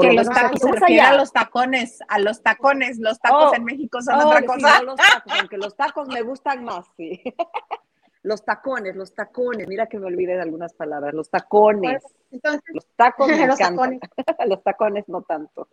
que 0.00 0.12
los 0.12 0.28
tacos 0.28 0.60
se 0.60 1.00
a 1.00 1.16
los 1.16 1.32
tacones, 1.32 1.98
a 2.08 2.18
los 2.20 2.42
tacones, 2.42 2.98
los 2.98 3.18
tacos 3.18 3.50
oh, 3.52 3.56
en 3.56 3.64
México 3.64 4.00
son 4.00 4.14
otra 4.14 4.40
oh, 4.42 4.46
cosa. 4.46 4.82
los 4.82 4.96
tacos, 4.96 5.32
aunque 5.38 5.58
los 5.58 5.76
tacos 5.76 6.08
me 6.08 6.22
gustan 6.22 6.64
más, 6.64 6.86
sí. 6.96 7.20
los 8.24 8.44
tacones, 8.44 8.96
los 8.96 9.14
tacones, 9.14 9.68
mira 9.68 9.86
que 9.86 9.98
me 9.98 10.06
olvidé 10.06 10.34
de 10.34 10.40
algunas 10.40 10.72
palabras, 10.72 11.12
los 11.14 11.28
tacones. 11.28 12.02
Entonces, 12.30 12.62
los 12.72 12.86
tacos 12.96 13.28
me 13.28 13.46
los 13.46 13.58
tacones. 13.58 14.00
los 14.46 14.62
tacones 14.62 15.08
no 15.08 15.22
tanto. 15.22 15.68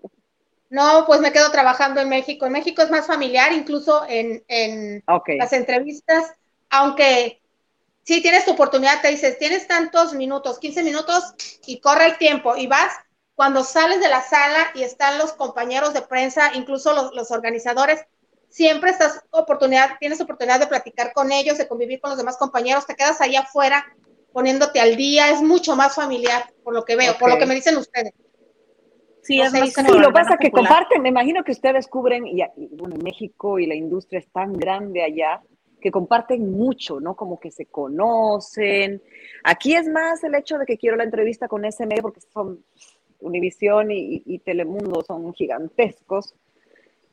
No, 0.71 1.03
pues 1.05 1.19
me 1.19 1.33
quedo 1.33 1.51
trabajando 1.51 1.99
en 1.99 2.07
México. 2.07 2.45
En 2.45 2.53
México 2.53 2.81
es 2.81 2.89
más 2.89 3.05
familiar, 3.05 3.51
incluso 3.51 4.05
en, 4.07 4.41
en 4.47 5.03
las 5.37 5.51
entrevistas, 5.51 6.31
aunque 6.69 7.41
sí 8.03 8.21
tienes 8.21 8.45
tu 8.45 8.51
oportunidad, 8.51 9.01
te 9.01 9.09
dices, 9.09 9.37
tienes 9.37 9.67
tantos 9.67 10.13
minutos, 10.13 10.59
15 10.59 10.81
minutos 10.83 11.35
y 11.65 11.81
corre 11.81 12.05
el 12.05 12.17
tiempo 12.17 12.55
y 12.55 12.67
vas 12.67 12.93
cuando 13.35 13.65
sales 13.65 13.99
de 13.99 14.07
la 14.07 14.21
sala 14.21 14.71
y 14.73 14.83
están 14.83 15.17
los 15.17 15.33
compañeros 15.33 15.93
de 15.93 16.03
prensa, 16.03 16.51
incluso 16.53 16.93
los, 16.93 17.13
los 17.13 17.31
organizadores, 17.31 18.05
siempre 18.47 18.91
estás 18.91 19.25
oportunidad, 19.31 19.97
tienes 19.99 20.21
oportunidad 20.21 20.61
de 20.61 20.67
platicar 20.67 21.11
con 21.11 21.33
ellos, 21.33 21.57
de 21.57 21.67
convivir 21.67 21.99
con 21.99 22.11
los 22.11 22.17
demás 22.17 22.37
compañeros, 22.37 22.87
te 22.87 22.95
quedas 22.95 23.19
ahí 23.19 23.35
afuera 23.35 23.85
poniéndote 24.31 24.79
al 24.79 24.95
día, 24.95 25.31
es 25.31 25.41
mucho 25.41 25.75
más 25.75 25.95
familiar, 25.95 26.49
por 26.63 26.73
lo 26.73 26.85
que 26.85 26.95
veo, 26.95 27.17
por 27.17 27.29
lo 27.29 27.37
que 27.37 27.45
me 27.45 27.55
dicen 27.55 27.75
ustedes. 27.75 28.13
Sí, 29.21 29.39
es 29.39 29.53
más 29.53 29.71
sí, 29.71 29.83
lo 29.99 30.11
pasa 30.11 30.37
que 30.37 30.51
comparten, 30.51 31.01
me 31.01 31.09
imagino 31.09 31.43
que 31.43 31.51
ustedes 31.51 31.87
cubren, 31.87 32.25
y, 32.25 32.43
bueno, 32.71 32.95
México 33.03 33.59
y 33.59 33.67
la 33.67 33.75
industria 33.75 34.19
es 34.19 34.27
tan 34.29 34.53
grande 34.53 35.03
allá, 35.03 35.41
que 35.79 35.91
comparten 35.91 36.51
mucho, 36.51 36.99
¿no? 36.99 37.15
Como 37.15 37.39
que 37.39 37.51
se 37.51 37.65
conocen. 37.65 39.01
Aquí 39.43 39.75
es 39.75 39.87
más 39.87 40.23
el 40.23 40.35
hecho 40.35 40.57
de 40.57 40.65
que 40.65 40.77
quiero 40.77 40.95
la 40.95 41.03
entrevista 41.03 41.47
con 41.47 41.65
SM 41.65 42.01
porque 42.01 42.21
son 42.21 42.63
Univisión 43.19 43.89
y, 43.91 44.39
Telemundo, 44.39 45.03
son 45.05 45.33
gigantescos, 45.33 46.33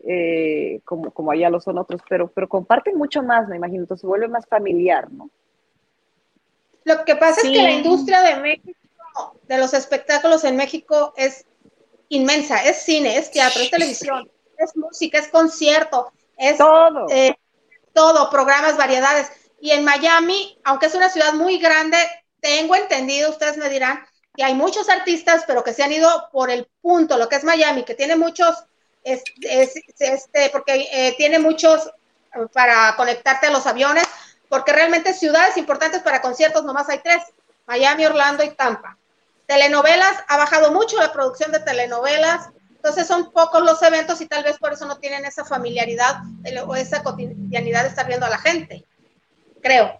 eh, 0.06 0.80
como, 0.84 1.10
como 1.10 1.32
allá 1.32 1.50
lo 1.50 1.60
son 1.60 1.76
otros, 1.78 2.00
pero, 2.08 2.28
pero 2.28 2.48
comparten 2.48 2.96
mucho 2.96 3.22
más, 3.22 3.48
me 3.48 3.56
imagino, 3.56 3.82
entonces 3.82 4.02
se 4.02 4.06
vuelve 4.06 4.28
más 4.28 4.46
familiar, 4.46 5.10
¿no? 5.12 5.28
Lo 6.84 7.04
que 7.04 7.16
pasa 7.16 7.42
es 7.42 7.48
que 7.48 7.62
la 7.62 7.72
industria 7.72 8.22
de 8.22 8.40
México, 8.40 8.78
de 9.46 9.58
los 9.58 9.74
espectáculos 9.74 10.44
en 10.44 10.56
México 10.56 11.12
es 11.16 11.44
inmensa, 12.08 12.64
es 12.64 12.82
cine, 12.82 13.16
es 13.16 13.30
teatro, 13.30 13.62
es 13.62 13.70
televisión, 13.70 14.30
es 14.56 14.76
música, 14.76 15.18
es 15.18 15.28
concierto, 15.28 16.12
es 16.36 16.58
todo. 16.58 17.06
Eh, 17.10 17.36
todo, 17.92 18.30
programas, 18.30 18.76
variedades. 18.76 19.28
Y 19.60 19.72
en 19.72 19.84
Miami, 19.84 20.56
aunque 20.64 20.86
es 20.86 20.94
una 20.94 21.10
ciudad 21.10 21.34
muy 21.34 21.58
grande, 21.58 21.98
tengo 22.40 22.76
entendido, 22.76 23.30
ustedes 23.30 23.56
me 23.56 23.68
dirán, 23.68 24.06
que 24.36 24.44
hay 24.44 24.54
muchos 24.54 24.88
artistas, 24.88 25.42
pero 25.48 25.64
que 25.64 25.72
se 25.72 25.82
han 25.82 25.90
ido 25.90 26.28
por 26.30 26.48
el 26.48 26.68
punto, 26.80 27.18
lo 27.18 27.28
que 27.28 27.34
es 27.34 27.42
Miami, 27.42 27.82
que 27.82 27.94
tiene 27.94 28.14
muchos, 28.14 28.64
este, 29.02 30.50
porque 30.52 30.88
eh, 30.92 31.14
tiene 31.16 31.40
muchos 31.40 31.88
eh, 31.88 32.46
para 32.52 32.94
conectarte 32.96 33.48
a 33.48 33.50
los 33.50 33.66
aviones, 33.66 34.06
porque 34.48 34.72
realmente 34.72 35.12
ciudades 35.12 35.56
importantes 35.56 36.02
para 36.02 36.22
conciertos 36.22 36.64
nomás 36.64 36.88
hay 36.88 37.00
tres, 37.00 37.22
Miami, 37.66 38.06
Orlando 38.06 38.44
y 38.44 38.50
Tampa. 38.50 38.96
Telenovelas, 39.48 40.24
ha 40.28 40.36
bajado 40.36 40.72
mucho 40.72 40.98
la 40.98 41.10
producción 41.10 41.50
de 41.52 41.60
telenovelas, 41.60 42.50
entonces 42.76 43.06
son 43.06 43.32
pocos 43.32 43.62
los 43.62 43.82
eventos 43.82 44.20
y 44.20 44.26
tal 44.26 44.44
vez 44.44 44.58
por 44.58 44.74
eso 44.74 44.86
no 44.86 44.98
tienen 44.98 45.24
esa 45.24 45.42
familiaridad 45.42 46.16
o 46.66 46.76
esa 46.76 47.02
cotidianidad 47.02 47.84
de 47.84 47.88
estar 47.88 48.06
viendo 48.06 48.26
a 48.26 48.28
la 48.28 48.36
gente, 48.36 48.84
creo. 49.62 49.98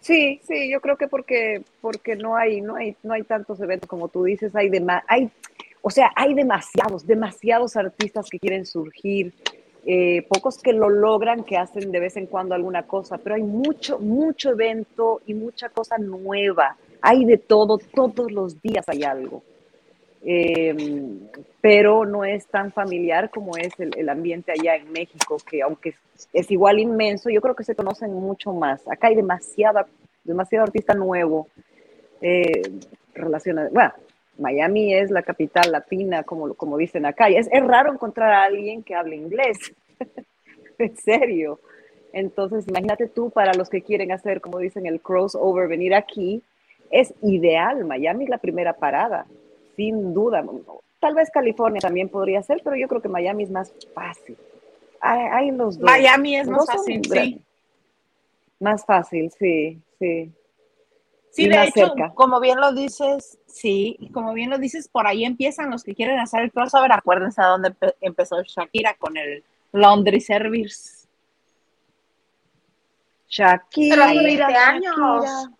Sí, 0.00 0.40
sí, 0.46 0.70
yo 0.70 0.80
creo 0.80 0.96
que 0.96 1.08
porque, 1.08 1.64
porque 1.80 2.14
no 2.14 2.36
hay, 2.36 2.60
no 2.60 2.76
hay, 2.76 2.96
no 3.02 3.14
hay 3.14 3.24
tantos 3.24 3.60
eventos 3.60 3.88
como 3.88 4.06
tú 4.06 4.22
dices, 4.22 4.54
hay 4.54 4.70
hay, 5.08 5.28
o 5.82 5.90
sea, 5.90 6.12
hay 6.14 6.32
demasiados, 6.32 7.04
demasiados 7.04 7.76
artistas 7.76 8.28
que 8.30 8.38
quieren 8.38 8.64
surgir, 8.64 9.34
eh, 9.84 10.24
pocos 10.28 10.58
que 10.58 10.72
lo 10.72 10.88
logran, 10.88 11.42
que 11.42 11.56
hacen 11.56 11.90
de 11.90 11.98
vez 11.98 12.16
en 12.16 12.26
cuando 12.26 12.54
alguna 12.54 12.84
cosa, 12.84 13.18
pero 13.18 13.34
hay 13.34 13.42
mucho, 13.42 13.98
mucho 13.98 14.50
evento 14.50 15.20
y 15.26 15.34
mucha 15.34 15.68
cosa 15.68 15.98
nueva 15.98 16.76
hay 17.06 17.24
de 17.24 17.38
todo, 17.38 17.78
todos 17.78 18.32
los 18.32 18.60
días 18.60 18.84
hay 18.88 19.04
algo. 19.04 19.44
Em, 20.24 21.20
pero 21.60 22.04
no 22.04 22.24
es 22.24 22.48
tan 22.48 22.72
familiar 22.72 23.30
como 23.30 23.56
es 23.56 23.72
el, 23.78 24.08
ambiente 24.08 24.50
allá 24.50 24.74
en 24.74 24.90
México, 24.90 25.36
que 25.48 25.62
aunque 25.62 25.94
es, 26.32 26.50
igual 26.50 26.80
inmenso, 26.80 27.30
yo 27.30 27.40
creo 27.40 27.54
que 27.54 27.62
se 27.62 27.76
conocen 27.76 28.12
mucho 28.12 28.52
más. 28.52 28.88
Acá 28.88 29.06
hay 29.06 29.14
demasiada, 29.14 29.86
demasiado 30.24 30.64
artista 30.64 30.94
nuevo 30.94 31.46
eh, 32.20 32.60
relacionado. 33.14 33.70
Bueno, 33.70 33.92
Miami 34.38 34.92
es 34.92 35.12
la 35.12 35.22
capital 35.22 35.70
latina, 35.70 36.24
como, 36.24 36.54
como 36.54 36.76
dicen 36.76 37.06
acá. 37.06 37.30
Y 37.30 37.36
es, 37.36 37.48
es 37.52 37.64
raro 37.64 37.92
encontrar 37.92 38.32
a 38.32 38.42
alguien 38.42 38.82
que 38.82 38.96
hable 38.96 39.14
inglés. 39.14 39.72
en 40.78 40.96
serio. 40.96 41.60
Entonces, 42.12 42.66
imagínate 42.66 43.06
tú, 43.06 43.30
para 43.30 43.54
los 43.54 43.68
que 43.68 43.82
quieren 43.82 44.10
hacer, 44.10 44.40
como 44.40 44.58
dicen, 44.58 44.86
el 44.86 45.00
crossover, 45.00 45.68
venir 45.68 45.94
aquí, 45.94 46.42
es 46.90 47.14
ideal. 47.22 47.84
Miami 47.84 48.24
es 48.24 48.30
la 48.30 48.38
primera 48.38 48.74
parada, 48.74 49.26
sin 49.76 50.14
duda. 50.14 50.44
Tal 51.00 51.14
vez 51.14 51.30
California 51.30 51.80
también 51.80 52.08
podría 52.08 52.42
ser, 52.42 52.60
pero 52.64 52.76
yo 52.76 52.88
creo 52.88 53.02
que 53.02 53.08
Miami 53.08 53.44
es 53.44 53.50
más 53.50 53.72
fácil. 53.94 54.36
Hay, 55.00 55.50
los 55.50 55.78
dos. 55.78 55.84
Miami 55.84 56.36
es 56.36 56.48
más 56.48 56.66
fácil, 56.66 57.02
sí. 57.04 57.40
Más 58.58 58.84
fácil, 58.84 59.30
sí, 59.38 59.80
sí. 59.98 60.32
Sí, 61.30 61.48
de 61.48 61.64
hecho, 61.64 61.92
como 62.14 62.40
bien 62.40 62.58
lo 62.58 62.72
dices, 62.72 63.38
sí, 63.46 63.98
como 64.14 64.32
bien 64.32 64.48
lo 64.48 64.56
dices, 64.56 64.88
por 64.88 65.06
ahí 65.06 65.26
empiezan 65.26 65.70
los 65.70 65.84
que 65.84 65.94
quieren 65.94 66.18
hacer 66.18 66.40
el 66.40 66.50
crossover. 66.50 66.90
Acuérdense 66.92 67.42
a 67.42 67.48
dónde 67.48 67.74
empezó 68.00 68.42
Shakira 68.42 68.94
con 68.94 69.18
el 69.18 69.44
laundry 69.72 70.22
service. 70.22 71.06
Shakira, 73.28 74.06
años. 74.68 75.50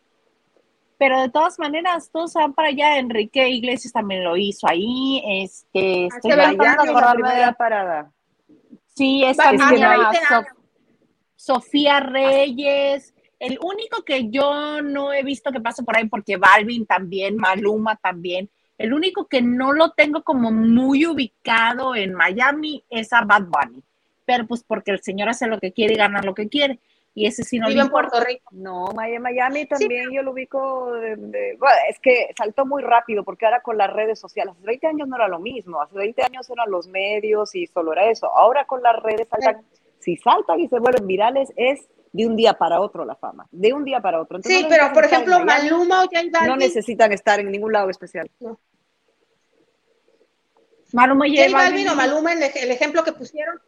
Pero 0.99 1.20
de 1.20 1.28
todas 1.28 1.59
maneras, 1.59 2.11
todos 2.11 2.32
van 2.34 2.55
para 2.55 2.68
allá. 2.68 2.99
Enrique 2.99 3.49
Iglesias 3.49 3.92
también 3.92 4.24
lo 4.24 4.36
hizo 4.36 4.66
ahí. 4.68 5.22
Este, 5.42 6.07
estoy 6.07 6.32
la 6.32 7.55
parada. 7.57 8.11
Sí, 8.94 9.22
es 9.24 9.36
también 9.36 9.86
Sofía 11.34 12.01
Reyes. 12.01 13.14
El 13.38 13.59
único 13.61 14.03
que 14.05 14.30
yo 14.30 14.80
no 14.82 15.12
he 15.12 15.22
visto 15.22 15.53
que 15.53 15.61
pase 15.61 15.82
por 15.82 15.97
ahí, 15.97 16.09
porque 16.09 16.38
Balvin 16.38 16.86
también, 16.86 17.36
Maluma 17.36 17.97
también. 17.97 18.49
El 18.78 18.94
único 18.94 19.26
que 19.26 19.42
no 19.42 19.72
lo 19.72 19.90
tengo 19.90 20.22
como 20.22 20.51
muy 20.51 21.07
ubicado 21.07 21.94
en 21.94 22.14
Miami 22.14 22.82
es 22.88 23.12
a 23.12 23.22
Bad 23.22 23.44
Bunny. 23.44 23.82
Pero 24.24 24.47
pues 24.47 24.64
porque 24.64 24.90
el 24.90 25.03
señor 25.03 25.28
hace 25.28 25.47
lo 25.47 25.61
que 25.61 25.72
quiere 25.72 25.94
y 25.94 25.99
gana 25.99 26.22
lo 26.22 26.34
que 26.34 26.49
quiere 26.49 26.80
y 27.17 27.27
ese 27.27 27.45
sí 27.45 27.59
no 27.59 27.69
Vive 27.69 27.81
en 27.81 27.89
Puerto 27.89 28.21
Rico. 28.21 28.51
No, 28.53 28.89
Miami 28.95 29.64
también 29.64 30.12
yo 30.12 30.23
lo 30.23 30.33
ubico, 30.33 30.93
de, 30.93 31.59
es 31.89 31.99
que 31.99 32.29
saltó 32.37 32.67
muy 32.67 32.83
rápido 32.83 33.25
porque 33.25 33.47
ahora 33.47 33.62
con 33.62 33.79
las 33.79 33.91
redes 33.91 34.21
sociales, 34.21 34.55
hace 34.55 34.67
20 34.67 34.87
años 34.87 35.09
no 35.09 35.17
era 35.17 35.27
lo 35.27 35.41
mismo, 35.41 35.81
hace 35.81 35.97
20 35.97 36.23
años 36.25 36.49
eran 36.51 36.71
los 36.71 36.89
medios 36.89 37.55
y 37.55 37.67
solo 37.69 37.95
era 37.95 38.11
eso, 38.11 38.27
ahora 38.27 38.67
con 38.67 38.83
las 38.83 39.03
redes 39.03 39.27
saltan, 39.29 39.64
si 39.99 40.19
saltan 40.19 40.61
y 40.61 40.69
se 40.69 40.79
vuelven 40.79 41.07
virales 41.07 41.51
es 41.57 41.89
de 42.12 42.27
un 42.27 42.37
día 42.37 42.53
para 42.53 42.83
otro 42.83 43.07
la 43.07 43.17
fama, 43.17 43.47
de 43.51 43.73
un 43.73 43.87
día 43.87 44.01
para 44.01 44.21
otro. 44.21 44.39
sí, 44.43 44.67
pero 44.69 44.93
por 44.93 45.07
ejemplo 45.07 45.43
Maluma 45.43 46.05
o 46.05 46.09
J 46.09 46.47
No 46.47 46.57
necesitan 46.57 47.12
estar 47.12 47.41
en 47.41 47.51
ningún 47.51 47.73
lado 47.73 47.89
especial. 47.89 48.31
Maluma 50.93 51.29
y 51.29 51.37
J 51.39 51.51
Balvin 51.51 51.89
o 51.89 51.95
Maluma, 51.95 52.35
el 52.35 52.71
ejemplo 52.71 53.03
que 53.03 53.12
pusieron, 53.12 53.59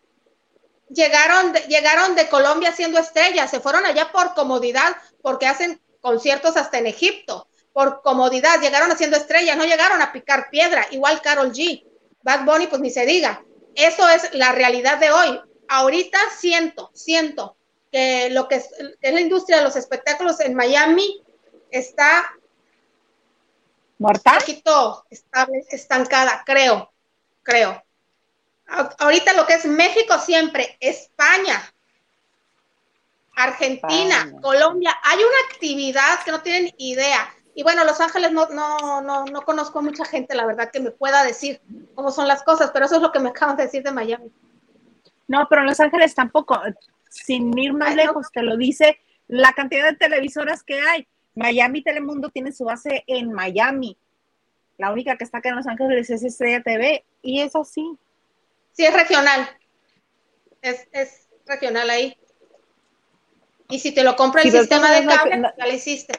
llegaron 0.91 1.53
de, 1.53 1.61
llegaron 1.61 2.15
de 2.15 2.29
Colombia 2.29 2.73
siendo 2.73 2.99
estrellas, 2.99 3.51
se 3.51 3.61
fueron 3.61 3.85
allá 3.87 4.11
por 4.13 4.35
comodidad, 4.35 4.97
porque 5.23 5.47
hacen 5.47 5.81
conciertos 6.01 6.57
hasta 6.57 6.79
en 6.79 6.87
Egipto, 6.87 7.49
por 7.73 8.03
comodidad, 8.03 8.61
llegaron 8.61 8.91
haciendo 8.91 9.17
estrellas, 9.17 9.57
no 9.57 9.65
llegaron 9.65 10.01
a 10.03 10.13
picar 10.13 10.51
piedra, 10.51 10.87
igual 10.91 11.21
Carol 11.23 11.53
G, 11.53 11.85
Bad 12.23 12.45
Bunny, 12.45 12.67
pues 12.67 12.81
ni 12.81 12.91
se 12.91 13.07
diga. 13.07 13.45
Eso 13.75 14.09
es 14.09 14.35
la 14.35 14.53
realidad 14.53 14.99
de 14.99 15.11
hoy. 15.11 15.41
Ahorita 15.69 16.19
siento, 16.37 16.91
siento 16.95 17.57
que 17.93 18.31
lo 18.31 18.49
que 18.49 18.57
es, 18.57 18.71
la 19.01 19.21
industria 19.21 19.59
de 19.59 19.65
los 19.65 19.77
espectáculos 19.77 20.41
en 20.41 20.55
Miami 20.55 21.23
está 21.71 22.31
muerta, 23.99 24.33
un 24.33 24.39
poquito 24.39 25.05
estable, 25.11 25.65
estancada, 25.71 26.43
creo, 26.45 26.93
creo 27.43 27.83
ahorita 28.99 29.33
lo 29.35 29.47
que 29.47 29.55
es 29.55 29.67
México 29.67 30.19
siempre, 30.19 30.77
España, 30.81 31.63
Argentina, 33.35 34.33
Colombia, 34.43 34.97
hay 35.03 35.19
una 35.19 35.53
actividad 35.53 36.23
que 36.25 36.33
no 36.33 36.43
tienen 36.43 36.73
idea. 36.79 37.29
Y 37.55 37.63
bueno, 37.63 37.85
Los 37.85 38.01
Ángeles 38.01 38.33
no, 38.33 38.47
no, 38.49 39.01
no, 39.01 39.25
no 39.25 39.43
conozco 39.43 39.83
mucha 39.83 40.05
gente, 40.05 40.35
la 40.35 40.47
verdad, 40.47 40.71
que 40.71 40.81
me 40.81 40.91
pueda 40.91 41.25
decir 41.25 41.61
cómo 41.95 42.11
son 42.11 42.29
las 42.29 42.43
cosas, 42.43 42.71
pero 42.73 42.87
eso 42.87 42.97
es 42.97 43.03
lo 43.03 43.13
que 43.13 43.21
me 43.21 43.29
acaban 43.31 43.57
de 43.57 43.65
decir 43.65 43.83
de 43.83 43.93
Miami. 43.93 44.31
No, 45.27 45.47
pero 45.49 45.65
Los 45.65 45.81
Ángeles 45.81 46.15
tampoco, 46.15 46.61
sin 47.11 47.57
ir 47.59 47.73
más 47.73 47.95
lejos, 47.95 48.31
te 48.33 48.43
lo 48.43 48.57
dice 48.57 48.99
la 49.29 49.53
cantidad 49.53 49.91
de 49.91 49.97
televisoras 49.97 50.63
que 50.63 50.81
hay. 50.81 51.07
Miami 51.35 51.83
Telemundo 51.83 52.31
tiene 52.31 52.51
su 52.53 52.65
base 52.65 53.05
en 53.07 53.33
Miami. 53.33 53.97
La 54.79 54.91
única 54.91 55.17
que 55.17 55.25
está 55.25 55.39
acá 55.39 55.51
en 55.51 55.57
Los 55.57 55.67
Ángeles 55.67 56.11
es 56.11 56.23
Estrella 56.23 56.63
TV, 56.63 57.05
y 57.23 57.41
eso 57.41 57.65
sí, 57.65 57.99
Sí, 58.79 58.85
es 58.85 58.95
regional. 58.95 59.41
Es, 60.63 60.87
es 60.93 61.29
regional 61.47 61.91
ahí. 61.91 62.17
Y 63.69 63.81
si 63.81 63.93
te 63.93 64.05
lo 64.05 64.15
compra 64.15 64.43
el 64.43 64.53
sistema 64.53 64.93
de 64.93 65.05
cable, 65.05 65.43
ya 65.59 65.67
lo 65.67 65.73
hiciste. 65.73 66.15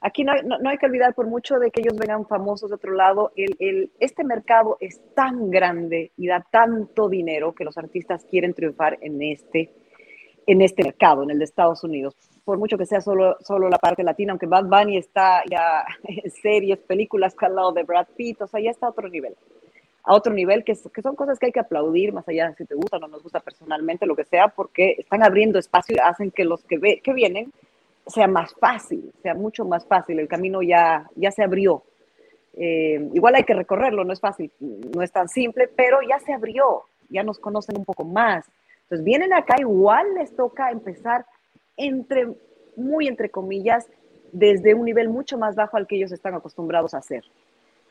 aquí 0.00 0.24
no, 0.24 0.32
no, 0.42 0.70
hay 0.70 0.78
que 0.78 0.86
olvidar 0.86 1.14
por 1.14 1.26
mucho 1.26 1.58
de 1.58 1.70
que 1.70 1.82
ellos 1.82 1.98
vengan 1.98 2.26
famosos 2.26 2.70
de 2.70 2.76
otro 2.76 2.92
lado, 2.92 3.32
el, 3.36 3.54
el, 3.58 3.92
este 4.00 4.24
mercado 4.24 4.78
es 4.80 4.98
tan 5.14 5.50
grande 5.50 6.10
y 6.16 6.26
da 6.26 6.42
tanto 6.50 7.10
dinero 7.10 7.54
que 7.54 7.64
los 7.64 7.76
artistas 7.76 8.24
quieren 8.24 8.54
triunfar 8.54 8.96
en 9.02 9.20
este, 9.20 9.74
en 10.46 10.62
este 10.62 10.84
mercado, 10.84 11.22
en 11.22 11.32
el 11.32 11.38
de 11.38 11.44
Estados 11.44 11.84
Unidos. 11.84 12.16
Por 12.46 12.56
mucho 12.56 12.78
que 12.78 12.86
sea 12.86 13.02
solo, 13.02 13.36
solo 13.40 13.68
la 13.68 13.78
parte 13.78 14.02
latina, 14.02 14.32
aunque 14.32 14.46
Bad 14.46 14.64
Bunny 14.64 14.96
está 14.96 15.42
ya 15.50 15.84
en 16.04 16.30
series, 16.30 16.78
películas 16.78 17.36
al 17.40 17.56
lado 17.56 17.72
de 17.72 17.82
Brad 17.82 18.06
Pitt, 18.16 18.40
o 18.40 18.46
sea, 18.46 18.58
ya 18.60 18.70
está 18.70 18.86
a 18.86 18.90
otro 18.90 19.10
nivel. 19.10 19.36
A 20.04 20.14
otro 20.14 20.34
nivel, 20.34 20.64
que, 20.64 20.74
son 20.74 21.16
cosas 21.16 21.38
que 21.38 21.46
hay 21.46 21.52
que 21.52 21.60
aplaudir, 21.60 22.12
más 22.12 22.28
allá 22.28 22.50
de 22.50 22.56
si 22.56 22.66
te 22.66 22.74
gusta 22.74 22.98
o 22.98 23.00
no 23.00 23.08
nos 23.08 23.22
gusta 23.22 23.40
personalmente, 23.40 24.04
lo 24.04 24.14
que 24.14 24.24
sea, 24.24 24.48
porque 24.48 24.96
están 24.98 25.22
abriendo 25.22 25.58
espacio 25.58 25.96
y 25.96 25.98
hacen 25.98 26.30
que 26.30 26.44
los 26.44 26.62
que, 26.64 26.78
ve, 26.78 27.00
que 27.02 27.14
vienen 27.14 27.52
sea 28.06 28.28
más 28.28 28.54
fácil, 28.54 29.12
sea 29.22 29.34
mucho 29.34 29.64
más 29.64 29.86
fácil, 29.86 30.18
el 30.18 30.28
camino 30.28 30.60
ya, 30.62 31.08
ya 31.16 31.30
se 31.30 31.42
abrió. 31.42 31.82
Eh, 32.52 33.08
igual 33.14 33.34
hay 33.34 33.44
que 33.44 33.54
recorrerlo, 33.54 34.04
no 34.04 34.12
es 34.12 34.20
fácil, 34.20 34.52
no 34.60 35.02
es 35.02 35.10
tan 35.10 35.28
simple, 35.28 35.68
pero 35.74 35.98
ya 36.06 36.18
se 36.20 36.34
abrió, 36.34 36.82
ya 37.08 37.22
nos 37.22 37.38
conocen 37.38 37.78
un 37.78 37.84
poco 37.84 38.04
más. 38.04 38.44
Entonces 38.82 39.04
vienen 39.04 39.32
acá, 39.32 39.56
igual 39.58 40.14
les 40.14 40.36
toca 40.36 40.70
empezar 40.70 41.24
entre, 41.78 42.28
muy 42.76 43.08
entre 43.08 43.30
comillas, 43.30 43.88
desde 44.32 44.74
un 44.74 44.84
nivel 44.84 45.08
mucho 45.08 45.38
más 45.38 45.54
bajo 45.54 45.76
al 45.76 45.86
que 45.86 45.96
ellos 45.96 46.12
están 46.12 46.34
acostumbrados 46.34 46.92
a 46.92 46.98
hacer, 46.98 47.24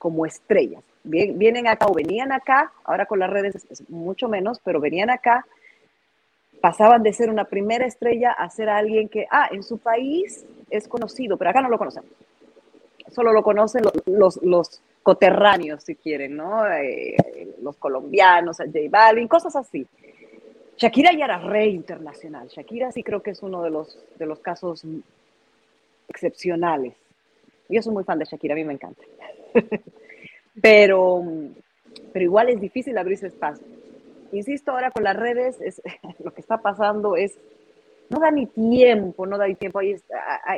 como 0.03 0.25
estrellas. 0.25 0.83
Vienen 1.05 1.65
acá 1.65 1.85
o 1.87 1.93
venían 1.93 2.33
acá, 2.33 2.73
ahora 2.83 3.05
con 3.05 3.19
las 3.19 3.29
redes 3.29 3.65
es 3.69 3.89
mucho 3.89 4.27
menos, 4.27 4.59
pero 4.61 4.81
venían 4.81 5.09
acá 5.09 5.45
pasaban 6.59 7.03
de 7.03 7.13
ser 7.13 7.29
una 7.29 7.45
primera 7.45 7.85
estrella 7.85 8.31
a 8.31 8.49
ser 8.49 8.69
alguien 8.69 9.07
que, 9.07 9.25
ah, 9.31 9.47
en 9.51 9.63
su 9.63 9.77
país 9.77 10.45
es 10.69 10.87
conocido, 10.87 11.37
pero 11.37 11.49
acá 11.49 11.61
no 11.61 11.69
lo 11.69 11.77
conocemos. 11.77 12.09
Solo 13.11 13.31
lo 13.31 13.43
conocen 13.43 13.83
los, 14.05 14.41
los, 14.43 14.81
coterráneos, 15.03 15.83
si 15.83 15.95
quieren, 15.95 16.37
¿no? 16.37 16.65
Eh, 16.65 17.17
los 17.61 17.75
colombianos, 17.75 18.57
J 18.57 18.71
Balvin, 18.89 19.27
cosas 19.27 19.53
así. 19.57 19.85
Shakira 20.77 21.11
ya 21.11 21.25
era 21.25 21.37
rey 21.39 21.75
internacional. 21.75 22.47
Shakira 22.47 22.91
sí 22.93 23.03
creo 23.03 23.21
que 23.21 23.31
es 23.31 23.43
uno 23.43 23.61
de 23.63 23.69
los, 23.69 23.99
de 24.17 24.25
los 24.25 24.39
casos 24.39 24.85
excepcionales. 26.07 26.93
Yo 27.69 27.81
soy 27.81 27.93
muy 27.93 28.03
fan 28.03 28.19
de 28.19 28.25
Shakira, 28.25 28.53
a 28.53 28.57
mí 28.57 28.63
me 28.63 28.73
encanta. 28.73 29.01
pero, 30.61 31.23
pero 32.11 32.25
igual 32.25 32.49
es 32.49 32.59
difícil 32.59 32.97
abrirse 32.97 33.27
espacio 33.27 33.65
insisto, 34.37 34.71
ahora 34.71 34.91
con 34.91 35.03
las 35.03 35.15
redes, 35.15 35.59
es, 35.61 35.81
lo 36.23 36.33
que 36.33 36.41
está 36.41 36.57
pasando 36.57 37.15
es, 37.15 37.37
no 38.09 38.19
da 38.19 38.31
ni 38.31 38.45
tiempo, 38.45 39.25
no 39.25 39.37
da 39.37 39.47
ni 39.47 39.55
tiempo. 39.55 39.79
Hay, 39.79 39.95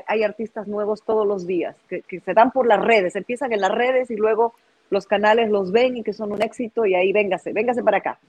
hay, 0.08 0.24
artistas 0.24 0.68
nuevos 0.68 1.04
todos 1.04 1.28
los 1.28 1.46
días 1.46 1.78
que, 1.88 2.04
se 2.20 2.34
dan 2.34 2.52
por 2.52 2.68
las 2.68 2.84
redes, 2.84 3.16
empiezan 3.16 3.54
en 3.54 3.62
las 3.62 3.72
redes 3.72 4.10
y 4.12 4.16
luego 4.16 4.54
los 4.90 5.06
canales 5.06 5.50
los 5.50 5.72
ven 5.72 5.98
y 5.98 6.04
que 6.04 6.14
son 6.14 6.32
un 6.32 6.42
éxito 6.42 6.86
y 6.86 6.96
ahí 6.96 7.14
véngase, 7.14 7.54
véngase 7.54 7.84
para 7.84 7.98
acá. 7.98 8.20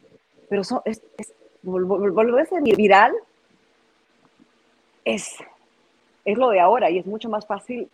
Pero 0.49 0.62
son, 0.64 0.81
es, 0.85 1.03
es, 1.18 1.33
volverse 1.62 2.61
viral 2.61 3.12
es, 5.05 5.37
es 6.24 6.39
lo 6.39 6.51
de 6.51 6.61
ahora 6.61 6.91
y 6.91 6.99
es 6.99 7.07
mucho 7.07 7.29
más 7.29 7.47
fácil 7.47 7.89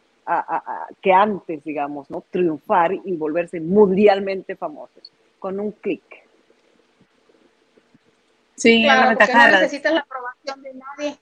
que 1.00 1.12
antes, 1.12 1.64
digamos, 1.64 2.10
¿no? 2.10 2.22
Triunfar 2.30 2.92
y 2.92 3.16
volverse 3.16 3.60
mundialmente 3.60 4.56
famosos 4.56 5.10
con 5.38 5.58
un 5.58 5.72
clic. 5.72 6.02
Sí, 8.56 8.82
claro, 8.84 9.18
porque 9.18 9.34
no 9.34 9.46
necesitas 9.48 9.92
la 9.92 10.00
aprobación 10.00 10.62
de 10.62 10.74
nadie. 10.74 11.18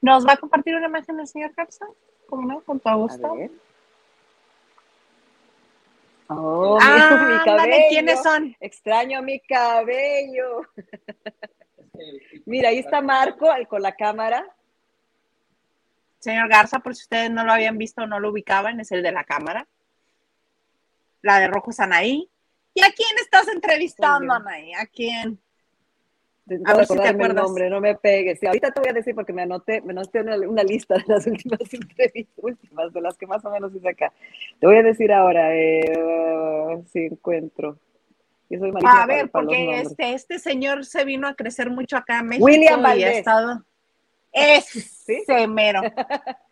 ¿Nos 0.00 0.26
va 0.26 0.32
a 0.32 0.36
compartir 0.38 0.74
una 0.74 0.86
imagen 0.86 1.18
del 1.18 1.26
señor 1.26 1.54
Capsa? 1.54 1.86
¿Cómo 2.26 2.48
no? 2.48 2.60
Con 2.60 2.80
todo 2.80 2.96
gusto. 2.96 3.36
Oh, 6.28 6.78
ah, 6.80 7.28
mi 7.28 7.44
cabello. 7.44 7.86
¿Quiénes 7.90 8.22
son? 8.22 8.56
Extraño 8.60 9.20
mi 9.20 9.40
cabello. 9.40 10.62
Mira, 12.46 12.70
ahí 12.70 12.78
está 12.78 13.02
Marco 13.02 13.48
con 13.68 13.82
la 13.82 13.92
cámara. 13.92 14.46
Señor 16.20 16.48
Garza, 16.48 16.78
por 16.80 16.94
si 16.94 17.02
ustedes 17.02 17.30
no 17.30 17.44
lo 17.44 17.52
habían 17.52 17.78
visto 17.78 18.02
o 18.02 18.06
no 18.06 18.20
lo 18.20 18.30
ubicaban, 18.30 18.78
es 18.78 18.92
el 18.92 19.02
de 19.02 19.10
la 19.10 19.24
cámara. 19.24 19.66
La 21.22 21.38
de 21.38 21.48
Rojo 21.48 21.72
Sanaí. 21.72 22.30
¿Y 22.74 22.82
a 22.82 22.92
quién 22.92 23.18
estás 23.20 23.48
entrevistando, 23.48 24.32
Anaí? 24.32 24.72
¿A 24.74 24.86
quién? 24.86 25.40
A 26.64 26.74
ver 26.74 26.86
si 26.86 26.96
te 26.96 27.08
acuerdas. 27.08 27.36
El 27.36 27.42
nombre, 27.42 27.70
no 27.70 27.80
me 27.80 27.94
pegues. 27.94 28.42
ahorita 28.42 28.70
te 28.70 28.80
voy 28.80 28.90
a 28.90 28.92
decir 28.92 29.14
porque 29.14 29.32
me 29.32 29.42
anoté, 29.42 29.80
me 29.82 29.92
anoté 29.92 30.20
una, 30.20 30.62
lista 30.62 30.96
de 30.96 31.04
las 31.06 31.26
últimas 31.26 31.72
entrevistas, 31.72 32.34
últimas, 32.38 32.92
de 32.92 33.00
las 33.00 33.16
que 33.16 33.26
más 33.26 33.44
o 33.44 33.50
menos 33.50 33.74
hice 33.74 33.88
acá. 33.88 34.12
Te 34.58 34.66
voy 34.66 34.76
a 34.76 34.82
decir 34.82 35.12
ahora, 35.12 35.54
eh, 35.54 36.82
si 36.92 37.06
encuentro. 37.06 37.78
a 38.84 39.06
ver, 39.06 39.30
porque 39.30 39.80
este, 39.80 40.12
este 40.12 40.38
señor 40.38 40.84
se 40.84 41.04
vino 41.04 41.28
a 41.28 41.34
crecer 41.34 41.70
mucho 41.70 41.96
acá 41.96 42.18
en 42.18 42.26
México. 42.26 42.44
William 42.44 42.82
Valdés. 42.82 43.00
Y 43.00 43.04
ha 43.04 43.12
estado, 43.12 43.64
es 44.32 44.64
¿Sí? 44.64 45.24
mero. 45.48 45.80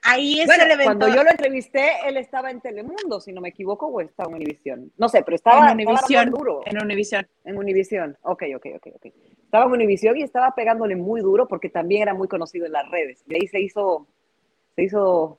Ahí 0.03 0.41
es 0.41 0.49
el 0.49 0.71
evento. 0.71 0.85
Cuando 0.85 1.09
yo 1.09 1.23
lo 1.23 1.31
entrevisté, 1.31 1.91
él 2.07 2.17
estaba 2.17 2.51
en 2.51 2.61
Telemundo, 2.61 3.21
si 3.21 3.33
no 3.33 3.41
me 3.41 3.51
equivoco, 3.51 3.87
o 3.87 4.01
estaba 4.01 4.31
en 4.31 4.37
Univisión. 4.37 4.93
No 4.97 5.09
sé, 5.09 5.23
pero 5.23 5.37
estaba 5.37 5.71
en 5.71 5.75
Univisión. 5.75 6.31
duro. 6.31 6.61
En 6.67 6.83
Univisión. 6.83 7.27
En 7.45 7.57
Univisión. 7.57 8.17
Ok, 8.23 8.45
ok, 8.57 8.67
ok, 8.77 8.87
ok. 8.97 9.07
Estaba 9.45 9.65
en 9.67 9.73
Univisión 9.73 10.17
y 10.17 10.23
estaba 10.23 10.55
pegándole 10.55 10.97
muy 10.97 11.21
duro 11.21 11.47
porque 11.47 11.71
también 11.71 12.03
era 12.03 12.15
muy 12.15 12.29
conocido 12.29 12.67
en 12.67 12.73
las 12.73 12.89
redes. 12.91 13.25
De 13.27 13.37
ahí 13.37 13.47
se 13.47 13.61
hizo, 13.61 14.07
se 14.75 14.83
hizo, 14.83 15.39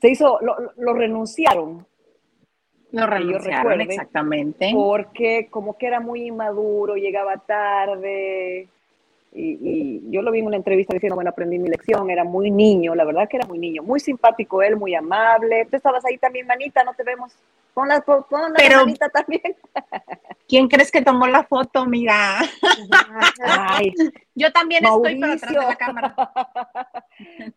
se 0.00 0.10
hizo, 0.10 0.38
lo, 0.42 0.56
lo 0.76 0.94
renunciaron. 0.94 1.86
Lo 2.92 3.06
renunciaron, 3.06 3.80
exactamente. 3.80 4.72
Porque 4.74 5.48
como 5.48 5.78
que 5.78 5.86
era 5.86 6.00
muy 6.00 6.26
inmaduro, 6.26 6.96
llegaba 6.96 7.36
tarde, 7.38 8.68
y, 9.32 10.10
yo 10.10 10.22
lo 10.22 10.32
vi 10.32 10.40
en 10.40 10.46
una 10.46 10.56
entrevista 10.56 10.92
diciendo, 10.92 11.14
bueno, 11.14 11.30
aprendí 11.30 11.58
mi 11.58 11.68
lección, 11.68 12.10
era 12.10 12.24
muy 12.24 12.50
niño, 12.50 12.94
la 12.94 13.04
verdad 13.04 13.28
que 13.28 13.36
era 13.36 13.46
muy 13.46 13.58
niño, 13.58 13.82
muy 13.82 14.00
simpático 14.00 14.62
él, 14.62 14.76
muy 14.76 14.94
amable. 14.94 15.66
Tú 15.66 15.76
estabas 15.76 16.04
ahí 16.04 16.18
también, 16.18 16.46
manita, 16.46 16.82
no 16.82 16.94
te 16.94 17.04
vemos. 17.04 17.32
Pon 17.72 17.88
la, 17.88 18.00
pon 18.00 18.24
la 18.30 18.76
manita 18.76 19.08
también. 19.08 19.56
¿Quién 20.48 20.66
crees 20.66 20.90
que 20.90 21.02
tomó 21.02 21.28
la 21.28 21.44
foto? 21.44 21.86
Mira. 21.86 22.40
yo 24.34 24.52
también 24.52 24.84
estoy 24.84 25.20
para 25.20 25.34
atrás 25.34 25.52
de 25.52 25.58
la 25.58 25.76
cámara. 25.76 26.14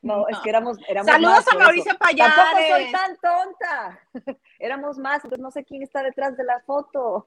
No, 0.02 0.28
es 0.28 0.38
que 0.40 0.50
éramos, 0.50 0.78
éramos 0.90 1.10
Saludos 1.10 1.46
a 1.50 1.58
Mauricio 1.58 1.98
Payares. 1.98 2.36
Tampoco 2.36 2.64
soy 2.70 2.92
tan 2.92 3.18
tonta. 3.18 4.38
éramos 4.60 4.98
más, 4.98 5.24
entonces 5.24 5.40
no 5.40 5.52
sé 5.52 5.64
quién 5.64 5.82
está 5.82 6.04
detrás 6.04 6.36
de 6.36 6.44
la 6.44 6.60
foto. 6.60 7.26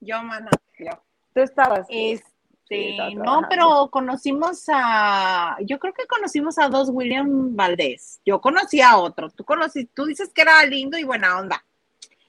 yo, 0.00 0.20
mana. 0.24 0.50
Yo. 0.78 0.90
Tú 1.32 1.40
estabas. 1.40 1.86
Es, 1.88 2.24
Sí, 2.68 2.98
no, 3.14 3.42
pero 3.48 3.88
conocimos 3.90 4.64
a, 4.68 5.56
yo 5.60 5.78
creo 5.78 5.94
que 5.94 6.06
conocimos 6.06 6.58
a 6.58 6.68
dos 6.68 6.90
William 6.92 7.56
Valdés. 7.56 8.20
Yo 8.26 8.42
conocí 8.42 8.82
a 8.82 8.98
otro. 8.98 9.30
Tú 9.30 9.42
conocí, 9.42 9.86
tú 9.86 10.04
dices 10.04 10.30
que 10.34 10.42
era 10.42 10.62
lindo 10.66 10.98
y 10.98 11.04
buena 11.04 11.38
onda. 11.38 11.64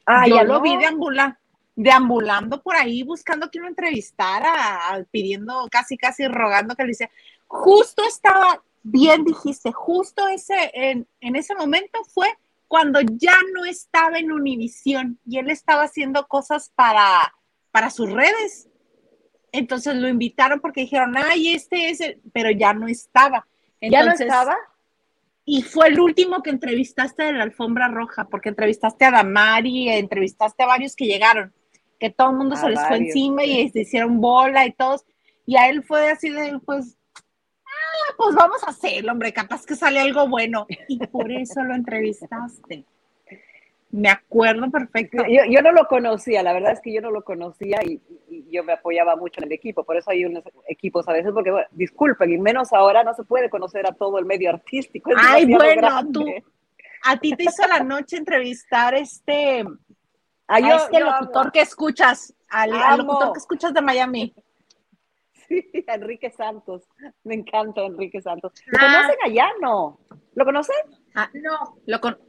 Ah, 0.06 0.28
yo 0.28 0.38
ya 0.38 0.44
lo 0.46 0.62
vi 0.62 0.78
deambula, 0.78 1.38
deambulando 1.76 2.62
por 2.62 2.78
ahí, 2.78 3.04
buscando 3.04 3.52
que 3.52 3.60
lo 3.60 3.68
entrevistara, 3.68 5.06
pidiendo, 5.12 5.68
casi, 5.70 5.98
casi 5.98 6.26
rogando 6.28 6.74
que 6.74 6.86
le 6.86 6.92
hiciera. 6.92 7.12
Justo 7.48 8.02
estaba, 8.08 8.64
bien 8.82 9.26
dijiste, 9.26 9.74
justo 9.74 10.30
ese, 10.30 10.72
en, 10.74 11.06
en 11.20 11.36
ese 11.36 11.54
momento 11.54 12.00
fue 12.06 12.30
cuando 12.70 13.02
ya 13.02 13.36
no 13.54 13.66
estaba 13.66 14.20
en 14.20 14.32
Univisión 14.32 15.20
y 15.28 15.38
él 15.40 15.50
estaba 15.50 15.84
haciendo 15.84 16.28
cosas 16.28 16.72
para, 16.76 17.36
para 17.72 17.90
sus 17.90 18.10
redes 18.10 18.69
entonces 19.52 19.95
lo 19.95 20.08
invitaron 20.08 20.60
porque 20.60 20.82
dijeron, 20.82 21.16
ay, 21.18 21.54
este 21.54 21.89
es 21.89 22.02
el, 22.02 22.22
pero 22.34 22.52
ya 22.52 22.74
no 22.74 22.88
estaba. 22.88 23.47
¿Ya 23.82 24.04
no 24.04 24.12
estaba? 24.12 24.56
Y 25.45 25.64
fue 25.64 25.88
el 25.88 26.00
último 26.00 26.43
que 26.43 26.52
entrevistaste 26.52 27.24
de 27.24 27.34
la 27.34 27.43
alfombra 27.43 27.88
roja, 27.88 28.28
porque 28.28 28.50
entrevistaste 28.50 29.06
a 29.06 29.12
Damari, 29.12 29.89
entrevistaste 29.89 30.64
a 30.64 30.68
varios 30.68 30.95
que 30.95 31.06
llegaron, 31.06 31.54
que 32.00 32.10
todo 32.12 32.30
el 32.32 32.38
mundo 32.38 32.56
se 32.56 32.70
les 32.70 32.80
fue 32.88 32.97
encima 32.97 33.43
y 33.43 33.70
se 33.70 33.82
hicieron 33.82 34.22
bola 34.22 34.66
y 34.66 34.74
todos. 34.74 35.06
Y 35.45 35.58
a 35.58 35.68
él 35.70 35.84
fue 35.84 36.12
así 36.12 36.30
de, 36.30 36.60
pues, 36.64 36.97
ah, 37.16 38.14
pues 38.16 38.36
vamos 38.36 38.64
a 38.64 38.70
hacerlo, 38.70 39.12
hombre, 39.12 39.34
capaz 39.34 39.66
que 39.66 39.76
sale 39.76 40.00
algo 40.00 40.28
bueno. 40.28 40.68
Y 40.88 41.00
por 41.08 41.32
eso 41.32 41.64
lo 41.64 41.74
entrevistaste. 41.74 42.86
Me 43.92 44.10
acuerdo 44.10 44.70
perfecto. 44.70 45.24
Yo, 45.28 45.62
no 45.62 45.72
lo 45.72 45.88
conocía, 45.88 46.44
la 46.44 46.54
verdad 46.54 46.74
es 46.74 46.82
que 46.82 46.94
yo 46.94 47.02
no 47.02 47.10
lo 47.10 47.24
conocía 47.24 47.80
y, 47.84 48.00
yo 48.52 48.64
me 48.64 48.74
apoyaba 48.74 49.16
mucho 49.16 49.42
en 49.42 49.46
el 49.48 49.52
equipo, 49.52 49.84
por 49.84 49.98
eso 49.98 50.12
hay 50.12 50.26
unos 50.26 50.44
equipos 50.68 51.08
a 51.08 51.14
veces, 51.14 51.32
porque 51.32 51.52
disculpen, 51.72 52.32
y 52.32 52.38
menos 52.38 52.74
ahora 52.74 53.04
no 53.04 53.14
se 53.14 53.24
puede 53.24 53.50
conocer 53.50 53.88
a 53.88 53.94
todo 53.94 54.18
el 54.20 54.26
medio 54.26 54.50
artístico. 54.50 55.12
Ay, 55.16 55.46
bueno, 55.46 55.88
tú, 56.12 56.26
a 57.04 57.18
ti 57.18 57.36
te 57.36 57.44
hizo 57.44 57.68
la 57.68 57.80
noche 57.84 58.18
entrevistar 58.18 58.94
este, 58.96 59.64
a, 60.48 60.60
este 60.60 61.00
locutor 61.00 61.52
que 61.52 61.62
escuchas, 61.62 62.34
al, 62.50 62.98
locutor 62.98 63.34
que 63.34 63.40
escuchas 63.40 63.74
de 63.74 63.82
Miami. 63.82 64.34
Sí, 65.50 65.68
Enrique 65.88 66.30
Santos. 66.30 66.88
Me 67.24 67.34
encanta 67.34 67.82
Enrique 67.82 68.22
Santos. 68.22 68.54
¿Lo 68.68 68.78
ah. 68.80 68.82
conocen 68.82 69.18
allá? 69.26 69.48
No. 69.60 70.00
¿Lo 70.36 70.46
conocen? 70.46 70.76
Ah, 71.16 71.28
no. 71.34 71.80
Lo 71.88 72.00
con... 72.00 72.20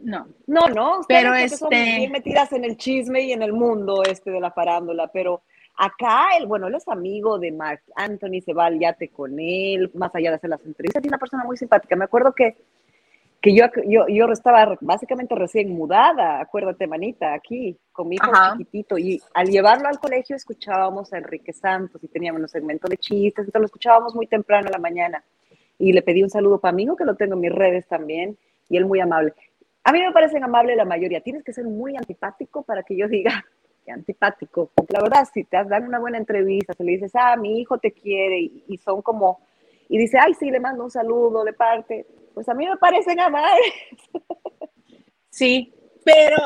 No. 0.00 0.26
No, 0.46 0.68
no. 0.68 1.00
Pero 1.08 1.34
este... 1.34 1.56
Son 1.56 1.68
bien 1.70 2.12
metidas 2.12 2.52
en 2.52 2.64
el 2.64 2.76
chisme 2.76 3.22
y 3.22 3.32
en 3.32 3.42
el 3.42 3.52
mundo 3.52 4.02
este 4.02 4.30
de 4.30 4.40
la 4.40 4.50
farándula, 4.50 5.08
pero 5.08 5.42
acá, 5.76 6.36
él, 6.38 6.46
bueno, 6.46 6.68
él 6.68 6.74
es 6.74 6.86
amigo 6.88 7.38
de 7.38 7.50
Mark 7.52 7.82
Anthony, 7.96 8.40
se 8.44 8.52
va 8.52 8.66
al 8.66 8.78
yate 8.78 9.08
con 9.08 9.38
él, 9.40 9.90
más 9.94 10.14
allá 10.14 10.30
de 10.30 10.36
hacer 10.36 10.50
las 10.50 10.64
entrevistas, 10.64 11.02
es 11.02 11.08
una 11.08 11.18
persona 11.18 11.44
muy 11.44 11.56
simpática. 11.56 11.96
Me 11.96 12.04
acuerdo 12.04 12.32
que 12.32 12.56
que 13.44 13.54
yo, 13.54 13.66
yo, 13.86 14.06
yo 14.08 14.24
estaba 14.32 14.78
básicamente 14.80 15.34
recién 15.34 15.68
mudada, 15.68 16.40
acuérdate, 16.40 16.86
manita, 16.86 17.34
aquí, 17.34 17.76
con 17.92 18.08
mi 18.08 18.14
hijo 18.14 18.32
chiquitito, 18.52 18.96
y 18.96 19.20
al 19.34 19.48
llevarlo 19.48 19.86
al 19.86 19.98
colegio 19.98 20.34
escuchábamos 20.34 21.12
a 21.12 21.18
Enrique 21.18 21.52
Santos 21.52 22.02
y 22.02 22.08
teníamos 22.08 22.40
un 22.40 22.48
segmento 22.48 22.88
de 22.88 22.96
chistes, 22.96 23.44
entonces 23.44 23.60
lo 23.60 23.66
escuchábamos 23.66 24.14
muy 24.14 24.26
temprano 24.26 24.68
en 24.68 24.72
la 24.72 24.78
mañana. 24.78 25.22
Y 25.78 25.92
le 25.92 26.00
pedí 26.00 26.22
un 26.22 26.30
saludo 26.30 26.58
para 26.58 26.72
mí, 26.72 26.88
que 26.96 27.04
lo 27.04 27.16
tengo 27.16 27.34
en 27.34 27.40
mis 27.40 27.52
redes 27.52 27.86
también, 27.86 28.38
y 28.70 28.78
él 28.78 28.86
muy 28.86 29.00
amable. 29.00 29.34
A 29.84 29.92
mí 29.92 30.00
me 30.00 30.12
parecen 30.12 30.42
amables 30.42 30.76
la 30.76 30.84
mayoría, 30.84 31.20
tienes 31.20 31.44
que 31.44 31.52
ser 31.52 31.64
muy 31.64 31.96
antipático 31.96 32.62
para 32.62 32.82
que 32.82 32.96
yo 32.96 33.06
diga 33.06 33.44
que 33.84 33.92
antipático, 33.92 34.70
porque 34.74 34.94
la 34.94 35.02
verdad, 35.02 35.28
si 35.32 35.44
te 35.44 35.62
dan 35.64 35.84
una 35.86 35.98
buena 35.98 36.18
entrevista, 36.18 36.72
se 36.72 36.84
le 36.84 36.92
dices, 36.92 37.12
ah, 37.14 37.36
mi 37.36 37.60
hijo 37.60 37.78
te 37.78 37.92
quiere, 37.92 38.40
y, 38.40 38.64
y 38.66 38.78
son 38.78 39.02
como, 39.02 39.40
y 39.88 39.98
dice, 39.98 40.18
ay, 40.18 40.34
sí, 40.34 40.50
le 40.50 40.58
mando 40.58 40.84
un 40.84 40.90
saludo 40.90 41.44
de 41.44 41.52
parte, 41.52 42.06
pues 42.32 42.48
a 42.48 42.54
mí 42.54 42.66
me 42.66 42.76
parecen 42.76 43.20
amables. 43.20 43.72
Sí, 45.30 45.74
pero 46.04 46.36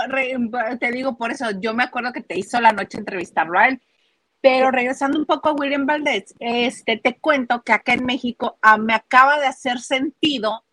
te 0.80 0.90
digo 0.90 1.18
por 1.18 1.30
eso, 1.30 1.50
yo 1.60 1.74
me 1.74 1.82
acuerdo 1.82 2.10
que 2.10 2.22
te 2.22 2.38
hizo 2.38 2.58
la 2.58 2.72
noche 2.72 2.96
entrevistarlo 2.96 3.58
a 3.58 3.68
él. 3.68 3.82
Pero 4.40 4.70
regresando 4.70 5.18
un 5.18 5.26
poco 5.26 5.48
a 5.48 5.52
William 5.52 5.84
Valdez, 5.84 6.32
este, 6.38 6.96
te 6.96 7.18
cuento 7.18 7.62
que 7.62 7.72
acá 7.72 7.92
en 7.92 8.06
México 8.06 8.56
ah, 8.62 8.78
me 8.78 8.94
acaba 8.94 9.38
de 9.38 9.46
hacer 9.46 9.78
sentido 9.80 10.64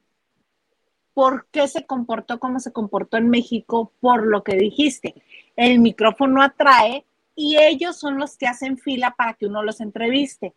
por 1.16 1.47
qué 1.47 1.68
se 1.68 1.86
comportó 1.86 2.39
como 2.39 2.59
se 2.59 2.74
comportó 2.74 3.18
en 3.18 3.30
México 3.30 3.91
por 4.01 4.28
lo 4.28 4.43
que 4.43 4.57
dijiste. 4.57 5.16
El 5.55 5.80
micrófono 5.80 6.43
atrae 6.43 7.05
y 7.36 7.57
ellos 7.57 7.97
son 7.97 8.20
los 8.20 8.38
que 8.38 8.47
hacen 8.47 8.78
fila 8.78 9.16
para 9.18 9.34
que 9.34 9.47
uno 9.47 9.63
los 9.63 9.80
entreviste. 9.80 10.53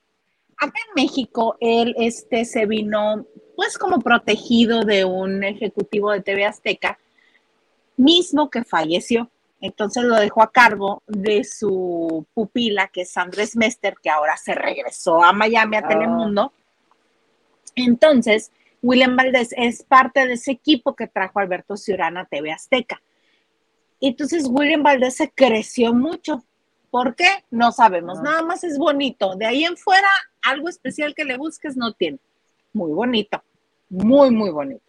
Acá 0.57 0.75
en 0.89 1.03
México, 1.03 1.57
él 1.61 1.95
este, 1.97 2.45
se 2.45 2.67
vino 2.67 3.25
pues 3.55 3.79
como 3.79 4.01
protegido 4.01 4.83
de 4.83 5.05
un 5.05 5.45
ejecutivo 5.45 6.11
de 6.11 6.23
TV 6.23 6.45
Azteca, 6.45 6.99
mismo 7.97 8.51
que 8.51 8.65
falleció. 8.65 9.31
Entonces 9.61 10.03
lo 10.03 10.17
dejó 10.17 10.43
a 10.43 10.51
cargo 10.51 11.05
de 11.07 11.45
su 11.45 12.27
pupila, 12.35 12.89
que 12.89 13.03
es 13.03 13.17
Andrés 13.17 13.57
Mester, 13.57 13.95
que 14.03 14.11
ahora 14.11 14.37
se 14.37 14.55
regresó 14.55 15.23
a 15.23 15.33
Miami, 15.33 15.77
a 15.77 15.81
ah. 15.81 15.89
Telemundo. 15.89 16.53
Entonces, 17.77 18.51
William 18.83 19.17
Valdés 19.17 19.55
es 19.57 19.83
parte 19.83 20.27
de 20.27 20.35
ese 20.35 20.53
equipo 20.53 20.95
que 20.95 21.07
trajo 21.07 21.39
Alberto 21.39 21.77
Ciurana 21.77 22.23
a 22.23 22.25
TV 22.27 22.53
Azteca. 22.53 23.01
Entonces, 24.01 24.47
William 24.49 24.83
Valdés 24.83 25.17
se 25.17 25.31
creció 25.31 25.93
mucho. 25.93 26.45
¿Por 26.91 27.17
qué? 27.17 27.29
No 27.51 27.73
sabemos. 27.73 28.19
Ah. 28.21 28.23
Nada 28.23 28.43
más 28.43 28.65
es 28.65 28.79
bonito. 28.79 29.35
De 29.35 29.47
ahí 29.47 29.65
en 29.65 29.77
fuera, 29.77 30.09
algo 30.43 30.69
especial 30.69 31.15
que 31.15 31.25
le 31.25 31.37
busques 31.37 31.77
no 31.77 31.93
tiene. 31.93 32.19
Muy 32.73 32.93
bonito 32.93 33.43
muy, 33.89 34.31
muy 34.31 34.51
bonito. 34.51 34.83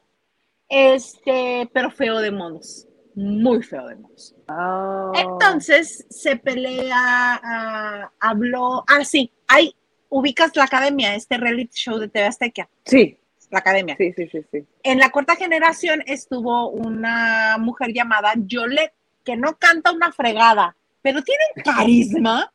Este, 0.68 1.70
pero 1.74 1.90
feo 1.90 2.20
de 2.20 2.32
monos, 2.32 2.88
muy 3.16 3.64
feo 3.64 3.88
de 3.88 3.96
monos. 3.96 4.36
Oh. 4.48 5.12
Entonces 5.16 6.06
se 6.10 6.36
pelea, 6.36 7.42
uh, 7.44 8.16
habló, 8.20 8.84
ah, 8.88 9.04
sí, 9.04 9.32
hay, 9.48 9.76
ubicas 10.10 10.56
la 10.56 10.66
academia, 10.66 11.16
este 11.16 11.38
reality 11.38 11.74
show 11.74 11.98
de 11.98 12.08
TV 12.08 12.26
Azteca. 12.26 12.70
Sí. 12.86 13.19
La 13.50 13.60
academia. 13.60 13.96
Sí, 13.98 14.14
sí, 14.16 14.28
sí, 14.32 14.46
sí. 14.52 14.66
En 14.84 15.00
la 15.00 15.10
cuarta 15.10 15.36
generación 15.36 16.04
estuvo 16.06 16.70
una 16.70 17.58
mujer 17.60 17.94
llamada 17.94 18.34
Yolette, 18.36 18.94
que 19.24 19.36
no 19.36 19.58
canta 19.58 19.92
una 19.92 20.12
fregada, 20.12 20.76
pero 21.02 21.24
tiene 21.24 21.44
carisma 21.64 22.52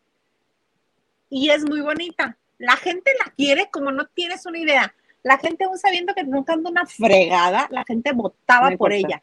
y 1.29 1.51
es 1.51 1.65
muy 1.65 1.81
bonita. 1.81 2.37
La 2.59 2.77
gente 2.77 3.11
la 3.25 3.33
quiere 3.33 3.69
como 3.71 3.91
no 3.91 4.07
tienes 4.07 4.47
una 4.47 4.59
idea 4.59 4.95
la 5.25 5.39
gente 5.39 5.65
aún 5.65 5.79
sabiendo 5.79 6.15
que 6.15 6.23
no 6.23 6.45
canta 6.45 6.71
una 6.71 6.87
fregada, 6.87 7.67
la 7.71 7.83
gente 7.85 8.13
votaba 8.13 8.71
por 8.77 8.93
ella. 8.93 9.23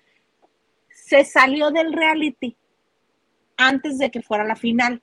Se 0.89 1.23
salió 1.23 1.69
del 1.69 1.93
reality 1.93 2.57
antes 3.55 3.99
de 3.99 4.09
que 4.09 4.23
fuera 4.23 4.43
la 4.43 4.55
final. 4.55 5.01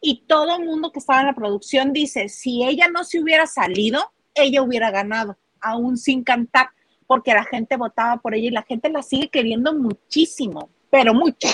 Y 0.00 0.22
todo 0.28 0.56
el 0.56 0.64
mundo 0.64 0.92
que 0.92 1.00
estaba 1.00 1.20
en 1.20 1.26
la 1.26 1.34
producción 1.34 1.92
dice, 1.92 2.28
si 2.28 2.64
ella 2.64 2.86
no 2.88 3.02
se 3.02 3.20
hubiera 3.20 3.48
salido, 3.48 4.12
ella 4.34 4.62
hubiera 4.62 4.92
ganado, 4.92 5.36
aún 5.60 5.96
sin 5.96 6.22
cantar, 6.22 6.70
porque 7.06 7.34
la 7.34 7.44
gente 7.44 7.76
votaba 7.76 8.16
por 8.18 8.34
ella 8.34 8.48
y 8.48 8.52
la 8.52 8.62
gente 8.62 8.88
la 8.88 9.02
sigue 9.02 9.28
queriendo 9.28 9.74
muchísimo, 9.74 10.70
pero 10.90 11.14
mucho. 11.14 11.48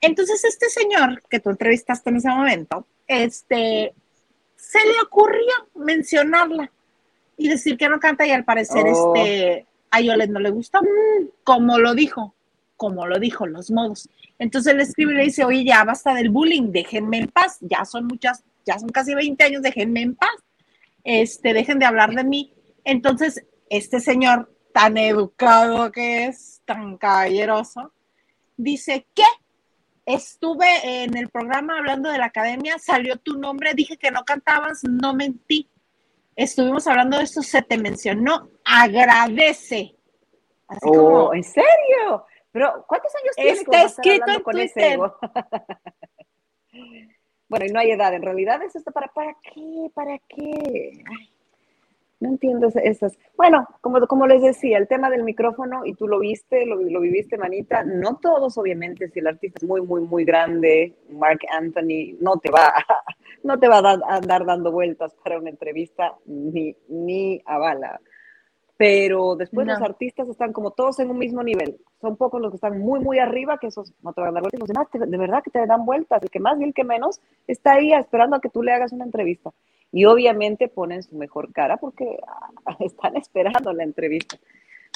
Entonces 0.00 0.44
este 0.44 0.68
señor 0.68 1.22
que 1.28 1.40
tú 1.40 1.50
entrevistaste 1.50 2.10
en 2.10 2.16
ese 2.16 2.28
momento, 2.28 2.86
este, 3.06 3.94
se 4.56 4.78
le 4.78 5.00
ocurrió 5.02 5.52
mencionarla 5.74 6.70
y 7.36 7.48
decir 7.48 7.76
que 7.76 7.88
no 7.88 7.98
canta 7.98 8.26
y 8.26 8.30
al 8.30 8.44
parecer 8.44 8.84
oh. 8.86 9.14
este 9.14 9.66
a 9.94 10.00
Yolet 10.00 10.28
no 10.28 10.40
le 10.40 10.50
gustó, 10.50 10.80
como 11.44 11.78
lo 11.78 11.94
dijo, 11.94 12.34
como 12.76 13.06
lo 13.06 13.20
dijo, 13.20 13.46
los 13.46 13.70
modos. 13.70 14.08
Entonces 14.40 14.74
le 14.74 14.82
escribe 14.82 15.12
y 15.12 15.16
le 15.16 15.24
dice, 15.24 15.44
oye, 15.44 15.64
ya 15.64 15.84
basta 15.84 16.14
del 16.14 16.30
bullying, 16.30 16.72
déjenme 16.72 17.18
en 17.18 17.28
paz, 17.28 17.58
ya 17.60 17.84
son 17.84 18.06
muchas, 18.06 18.42
ya 18.66 18.76
son 18.78 18.88
casi 18.88 19.14
20 19.14 19.44
años, 19.44 19.62
déjenme 19.62 20.02
en 20.02 20.16
paz, 20.16 20.34
este, 21.04 21.54
dejen 21.54 21.78
de 21.78 21.86
hablar 21.86 22.12
de 22.14 22.24
mí. 22.24 22.52
Entonces, 22.84 23.46
este 23.70 24.00
señor 24.00 24.52
tan 24.72 24.96
educado 24.96 25.92
que 25.92 26.26
es, 26.26 26.62
tan 26.64 26.98
caballeroso, 26.98 27.92
dice, 28.56 29.06
¿qué? 29.14 29.22
Estuve 30.06 31.04
en 31.04 31.16
el 31.16 31.30
programa 31.30 31.78
hablando 31.78 32.10
de 32.10 32.18
la 32.18 32.26
academia, 32.26 32.78
salió 32.78 33.16
tu 33.16 33.38
nombre, 33.38 33.72
dije 33.74 33.96
que 33.96 34.10
no 34.10 34.24
cantabas, 34.24 34.82
no 34.84 35.14
mentí 35.14 35.70
estuvimos 36.36 36.86
hablando 36.86 37.18
de 37.18 37.24
esto, 37.24 37.42
se 37.42 37.62
te 37.62 37.78
mencionó, 37.78 38.48
agradece. 38.64 39.96
oh, 40.82 41.34
¿en 41.34 41.44
serio? 41.44 42.26
Pero, 42.50 42.84
¿cuántos 42.86 43.12
años 43.16 43.36
tienes? 43.36 43.60
Está 43.60 43.82
escrito 43.82 44.30
en 44.30 44.42
con 44.42 44.52
Twitter. 44.52 44.98
bueno, 47.48 47.66
y 47.66 47.68
no 47.70 47.80
hay 47.80 47.90
edad, 47.90 48.14
en 48.14 48.22
realidad 48.22 48.62
es 48.62 48.76
esto 48.76 48.92
para, 48.92 49.08
¿para 49.08 49.36
qué? 49.42 49.90
¿Para 49.94 50.18
qué? 50.28 51.04
No 52.24 52.30
entiendo 52.30 52.68
esas. 52.82 53.18
Bueno, 53.36 53.68
como, 53.82 54.06
como 54.06 54.26
les 54.26 54.42
decía, 54.42 54.78
el 54.78 54.88
tema 54.88 55.10
del 55.10 55.22
micrófono, 55.22 55.84
y 55.84 55.94
tú 55.94 56.08
lo 56.08 56.18
viste, 56.18 56.64
lo, 56.64 56.76
lo 56.76 57.00
viviste, 57.00 57.36
manita, 57.36 57.84
no 57.84 58.16
todos, 58.16 58.56
obviamente, 58.56 59.08
si 59.10 59.20
el 59.20 59.26
artista 59.26 59.58
es 59.60 59.68
muy, 59.68 59.82
muy, 59.82 60.00
muy 60.00 60.24
grande, 60.24 60.94
Mark 61.10 61.40
Anthony, 61.52 62.16
no 62.20 62.38
te 62.38 62.50
va 62.50 62.72
no 63.44 63.58
te 63.60 63.68
va 63.68 63.78
a, 63.78 64.16
andar 64.16 64.46
dando 64.46 64.72
vueltas 64.72 65.14
para 65.22 65.38
una 65.38 65.50
entrevista 65.50 66.14
ni, 66.24 66.74
ni 66.88 67.42
a 67.44 67.58
bala. 67.58 68.00
Pero 68.76 69.36
después 69.36 69.66
los 69.66 69.80
artistas 69.80 70.28
están 70.28 70.52
como 70.52 70.72
todos 70.72 70.98
en 70.98 71.10
un 71.10 71.18
mismo 71.18 71.42
nivel. 71.42 71.78
Son 72.00 72.16
pocos 72.16 72.40
los 72.40 72.50
que 72.50 72.56
están 72.56 72.80
muy, 72.80 72.98
muy 72.98 73.20
arriba, 73.20 73.58
que 73.58 73.68
esos 73.68 73.92
no 74.02 74.12
te 74.12 74.20
van 74.20 74.30
a 74.30 74.32
dar 74.32 74.42
vueltas. 74.42 74.60
Los 74.60 74.68
demás, 74.68 74.88
de 74.92 75.16
verdad 75.16 75.42
que 75.44 75.50
te 75.50 75.64
dan 75.64 75.86
vueltas. 75.86 76.22
El 76.22 76.30
que 76.30 76.40
más 76.40 76.60
y 76.60 76.64
el 76.64 76.74
que 76.74 76.82
menos 76.82 77.20
está 77.46 77.74
ahí 77.74 77.92
esperando 77.92 78.36
a 78.36 78.40
que 78.40 78.48
tú 78.48 78.62
le 78.62 78.72
hagas 78.72 78.92
una 78.92 79.04
entrevista. 79.04 79.52
Y 79.92 80.06
obviamente 80.06 80.66
ponen 80.66 81.04
su 81.04 81.14
mejor 81.14 81.52
cara 81.52 81.76
porque 81.76 82.18
ah, 82.26 82.76
están 82.80 83.16
esperando 83.16 83.72
la 83.72 83.84
entrevista. 83.84 84.36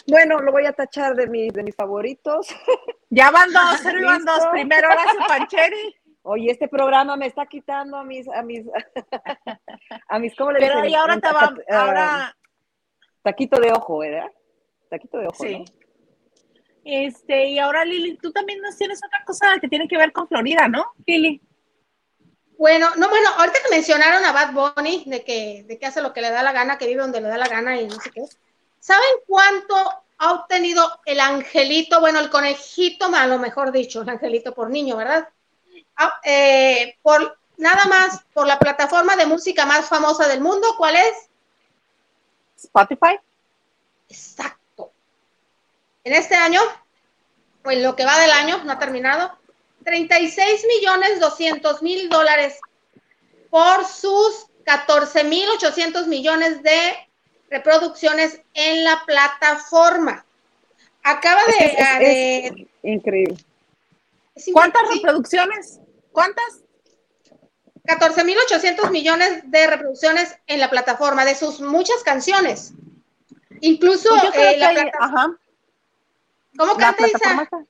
Bueno, 0.08 0.40
lo 0.40 0.50
voy 0.50 0.64
a 0.66 0.72
tachar 0.72 1.14
de 1.14 1.28
mis, 1.28 1.52
de 1.52 1.62
mis 1.62 1.74
favoritos. 1.74 2.48
Ya 3.10 3.30
van 3.30 3.50
dos, 3.50 3.82
van 4.04 4.22
dos. 4.22 4.48
Primero 4.52 4.86
Horacio 4.86 5.20
Pancheri 5.26 5.96
Oye, 6.30 6.50
este 6.50 6.68
programa 6.68 7.16
me 7.16 7.24
está 7.24 7.46
quitando 7.46 7.96
a 7.96 8.04
mis, 8.04 8.28
a 8.28 8.42
mis, 8.42 8.66
a 10.08 10.18
mis, 10.18 10.36
¿cómo 10.36 10.52
le 10.52 10.58
Pero 10.58 10.84
y 10.84 10.94
ahora 10.94 11.18
te 11.18 11.32
va, 11.32 11.54
ahora... 11.70 12.36
Taquito 13.28 13.60
de 13.60 13.70
ojo, 13.72 13.98
¿verdad? 13.98 14.30
Taquito 14.88 15.18
de 15.18 15.26
ojo, 15.26 15.44
sí. 15.44 15.62
Este, 16.82 17.48
y 17.48 17.58
ahora 17.58 17.84
Lili, 17.84 18.16
tú 18.16 18.32
también 18.32 18.58
nos 18.62 18.78
tienes 18.78 18.98
otra 19.04 19.22
cosa 19.26 19.58
que 19.60 19.68
tiene 19.68 19.86
que 19.86 19.98
ver 19.98 20.12
con 20.12 20.26
Florida, 20.26 20.66
¿no, 20.66 20.92
Lili? 21.06 21.42
Bueno, 22.56 22.88
no, 22.96 23.10
bueno, 23.10 23.28
ahorita 23.36 23.58
que 23.62 23.74
mencionaron 23.74 24.24
a 24.24 24.32
Bad 24.32 24.54
Bunny, 24.54 25.04
de 25.04 25.22
que, 25.24 25.62
de 25.68 25.78
que 25.78 25.84
hace 25.84 26.00
lo 26.00 26.14
que 26.14 26.22
le 26.22 26.30
da 26.30 26.42
la 26.42 26.52
gana, 26.52 26.78
que 26.78 26.86
vive 26.86 27.02
donde 27.02 27.20
le 27.20 27.28
da 27.28 27.36
la 27.36 27.48
gana 27.48 27.78
y 27.78 27.86
no 27.86 28.00
sé 28.00 28.10
qué. 28.12 28.22
¿Saben 28.80 29.04
cuánto 29.26 29.74
ha 30.16 30.32
obtenido 30.32 30.90
el 31.04 31.20
angelito, 31.20 32.00
bueno, 32.00 32.20
el 32.20 32.30
conejito, 32.30 33.10
a 33.14 33.26
lo 33.26 33.38
mejor 33.38 33.72
dicho, 33.72 34.00
el 34.00 34.08
angelito 34.08 34.54
por 34.54 34.70
niño, 34.70 34.96
¿verdad? 34.96 35.28
Ah, 35.96 36.18
eh, 36.24 36.96
por 37.02 37.38
nada 37.58 37.84
más 37.84 38.24
por 38.32 38.46
la 38.46 38.58
plataforma 38.58 39.16
de 39.16 39.26
música 39.26 39.66
más 39.66 39.86
famosa 39.86 40.26
del 40.26 40.40
mundo, 40.40 40.66
¿cuál 40.78 40.96
es? 40.96 41.27
Spotify. 42.58 43.18
Exacto. 44.08 44.90
En 46.04 46.12
este 46.14 46.34
año, 46.34 46.60
o 47.64 47.70
en 47.70 47.82
lo 47.82 47.94
que 47.96 48.04
va 48.04 48.18
del 48.18 48.30
año, 48.30 48.62
no 48.64 48.72
ha 48.72 48.78
terminado, 48.78 49.36
36 49.84 50.66
millones 50.76 51.20
200 51.20 51.82
mil 51.82 52.08
dólares 52.08 52.58
por 53.50 53.84
sus 53.86 54.46
14.800 54.64 56.06
millones 56.06 56.62
de 56.62 56.78
reproducciones 57.50 58.40
en 58.54 58.84
la 58.84 59.02
plataforma. 59.06 60.24
Acaba 61.02 61.40
de... 61.46 61.66
Es, 61.66 62.52
es- 62.52 62.66
increíble. 62.82 63.36
¿Cuántas 64.52 64.82
reproducciones? 64.94 65.80
¿Cuántas? 66.12 66.60
14.800 67.88 68.90
millones 68.90 69.50
de 69.50 69.66
reproducciones 69.66 70.36
en 70.46 70.60
la 70.60 70.68
plataforma 70.70 71.24
de 71.24 71.34
sus 71.34 71.60
muchas 71.60 72.02
canciones. 72.04 72.72
Incluso 73.60 74.10
Pues 74.10 74.22
yo 74.24 74.30
creo 74.30 74.48
eh, 74.50 74.52
que 74.54 74.58
la 74.58 74.68
hay- 74.68 74.74
plata- 74.76 74.98
ajá, 75.00 75.26
¿Cómo 76.56 76.72
la 76.74 76.78
canta 76.78 77.06
Isa? 77.06 77.16
está- 77.42 77.64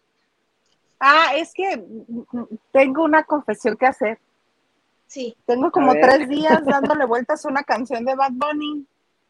Ah, 1.00 1.32
es 1.36 1.52
que 1.54 1.76
mm, 1.76 2.44
tengo 2.72 3.04
una 3.04 3.22
confesión 3.22 3.76
que 3.76 3.86
hacer. 3.86 4.18
Sí. 5.06 5.36
Tengo 5.46 5.70
como 5.70 5.92
tres 5.94 6.28
días 6.28 6.60
dándole 6.64 7.04
vueltas 7.04 7.44
a 7.44 7.48
una 7.48 7.62
canción 7.62 8.04
de 8.04 8.14
Bad 8.16 8.32
Bunny. 8.32 8.84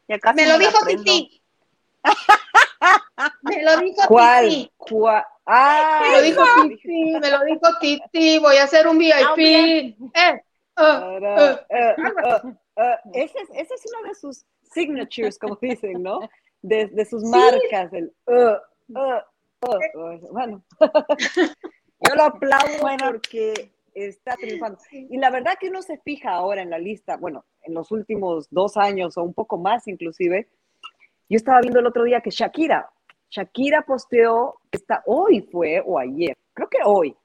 Ya 0.08 0.18
casi 0.18 0.36
Me 0.36 0.46
lo 0.46 0.58
dijo. 0.58 0.78
Titi. 0.86 1.42
Me 3.42 3.62
lo 3.62 3.76
dijo 3.78 4.02
¿Cuál? 4.08 4.48
Titi. 4.48 4.72
¿Cuál? 4.76 5.24
Ah, 5.44 6.00
Me 6.02 6.12
lo 6.16 6.22
dijo 6.22 6.42
Titi, 6.68 7.16
me 7.20 7.30
lo 7.30 7.44
dijo 7.44 7.78
Titi, 7.80 8.38
voy 8.38 8.56
a 8.56 8.64
hacer 8.64 8.86
un 8.86 8.96
Ah, 9.12 9.34
VIP. 9.34 9.38
Eh, 9.38 9.96
eh, 10.14 10.42
Ese, 13.12 13.38
es, 13.38 13.48
ese 13.54 13.74
es 13.74 13.84
uno 13.92 14.08
de 14.08 14.14
sus 14.14 14.46
signatures, 14.62 15.38
como 15.38 15.56
dicen, 15.60 16.02
¿no? 16.02 16.20
De, 16.62 16.86
de 16.86 17.04
sus 17.04 17.22
marcas, 17.24 17.92
el 17.92 18.12
uh, 18.26 18.56
uh, 18.88 19.20
uh, 19.62 19.76
uh. 19.94 20.32
Bueno, 20.32 20.62
yo 22.00 22.14
lo 22.14 22.22
aplaudo 22.24 22.78
Bueno. 22.80 23.06
porque 23.06 23.72
está 23.94 24.34
triunfando. 24.36 24.78
Y 24.90 25.16
la 25.18 25.30
verdad 25.30 25.54
que 25.58 25.68
uno 25.68 25.82
se 25.82 25.98
fija 25.98 26.30
ahora 26.30 26.62
en 26.62 26.70
la 26.70 26.78
lista, 26.78 27.16
bueno, 27.16 27.44
en 27.62 27.74
los 27.74 27.90
últimos 27.90 28.48
dos 28.50 28.76
años 28.76 29.16
o 29.16 29.22
un 29.22 29.34
poco 29.34 29.58
más 29.58 29.86
inclusive, 29.88 30.48
yo 31.28 31.36
estaba 31.36 31.60
viendo 31.60 31.80
el 31.80 31.86
otro 31.86 32.04
día 32.04 32.20
que 32.20 32.30
Shakira, 32.30 32.88
Shakira 33.30 33.82
posteó, 33.82 34.60
está 34.70 35.02
hoy 35.06 35.42
fue 35.42 35.82
o 35.84 35.98
ayer, 35.98 36.36
creo 36.54 36.68
que 36.68 36.78
hoy, 36.84 37.16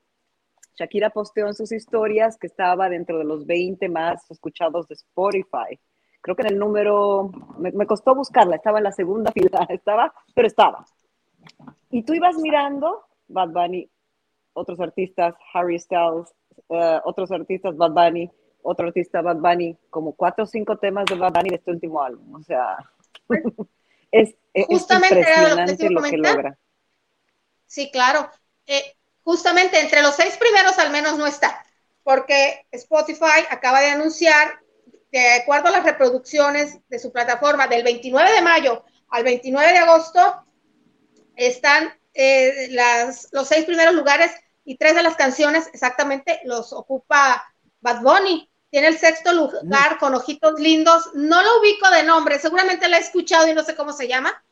Shakira 0.76 1.10
posteó 1.12 1.48
en 1.48 1.54
sus 1.54 1.72
historias 1.72 2.38
que 2.38 2.48
estaba 2.48 2.90
dentro 2.90 3.18
de 3.20 3.26
los 3.26 3.46
20 3.46 3.88
más 3.90 4.30
escuchados 4.32 4.88
de 4.88 4.96
Spotify. 4.96 5.80
Creo 6.22 6.36
que 6.36 6.44
en 6.44 6.50
el 6.54 6.60
número, 6.60 7.32
me, 7.58 7.72
me 7.72 7.86
costó 7.86 8.16
buscarla, 8.16 8.56
estaba 8.56 8.78
en 8.80 8.86
la 8.86 8.92
segunda 8.92 9.32
fila, 9.34 9.66
estaba, 9.70 10.14
pero 10.34 10.48
estaba. 10.48 10.86
Y 11.90 12.04
tú 12.04 12.14
ibas 12.14 12.38
mirando 12.38 13.06
Bad 13.28 13.50
Bunny, 13.50 13.90
otros 14.54 14.80
artistas, 14.80 15.36
Harry 15.54 15.78
Styles, 15.80 16.34
eh, 16.70 17.00
otros 17.04 17.32
artistas, 17.32 17.76
Bad 17.76 17.92
Bunny, 17.92 18.32
otro 18.64 18.88
artista, 18.88 19.22
Bad 19.22 19.38
Bunny, 19.38 19.78
como 19.90 20.14
cuatro 20.14 20.46
o 20.46 20.48
cinco 20.48 20.78
temas 20.78 21.06
de 21.06 21.16
Bad 21.16 21.34
Bunny 21.34 21.50
de 21.50 21.56
este 21.58 21.72
último 21.72 22.02
álbum. 22.02 22.36
O 22.36 22.44
sea, 22.44 22.78
es, 23.30 23.44
es- 24.12 24.36
es 24.54 24.68
Justamente 24.68 25.16
lo 25.16 25.22
que 25.22 25.26
te 25.26 25.32
impresionante 25.32 25.86
iba 25.86 25.90
a 25.90 25.92
lo 25.94 26.10
que 26.10 26.18
logra. 26.18 26.58
Sí, 27.66 27.90
claro. 27.92 28.30
Eh, 28.68 28.82
justamente 29.24 29.80
entre 29.80 30.02
los 30.02 30.16
seis 30.16 30.38
primeros 30.38 30.78
al 30.80 30.92
menos 30.92 31.18
no 31.18 31.26
está, 31.26 31.66
porque 32.04 32.66
Spotify 32.72 33.46
acaba 33.50 33.82
de 33.82 33.90
anunciar, 33.90 34.60
de 35.12 35.34
acuerdo 35.34 35.68
a 35.68 35.72
las 35.72 35.84
reproducciones 35.84 36.80
de 36.90 37.00
su 37.00 37.12
plataforma, 37.12 37.68
del 37.68 37.84
29 37.84 38.32
de 38.32 38.42
mayo 38.42 38.84
al 39.10 39.24
29 39.24 39.72
de 39.72 39.78
agosto, 39.78 40.46
están 41.36 41.94
eh, 42.14 42.68
las, 42.72 43.30
los 43.32 43.48
seis 43.48 43.66
primeros 43.66 43.94
lugares 43.94 44.32
y 44.66 44.78
tres 44.78 44.96
de 44.96 45.04
las 45.04 45.16
canciones 45.16 45.70
exactamente 45.74 46.42
los 46.46 46.74
ocupa 46.74 47.44
Bad 47.82 48.02
Bunny. 48.02 48.50
Tiene 48.70 48.88
el 48.88 48.98
sexto 48.98 49.34
lugar 49.34 50.00
con 50.00 50.16
ojitos 50.16 50.60
lindos. 50.60 51.12
No 51.14 51.44
lo 51.44 51.60
ubico 51.60 51.90
de 51.92 52.04
nombre, 52.04 52.40
seguramente 52.40 52.88
la 52.88 52.98
he 52.98 53.02
escuchado 53.02 53.48
y 53.48 53.54
no 53.54 53.64
sé 53.64 53.76
cómo 53.76 53.94
se 53.94 54.08
llama. 54.08 54.44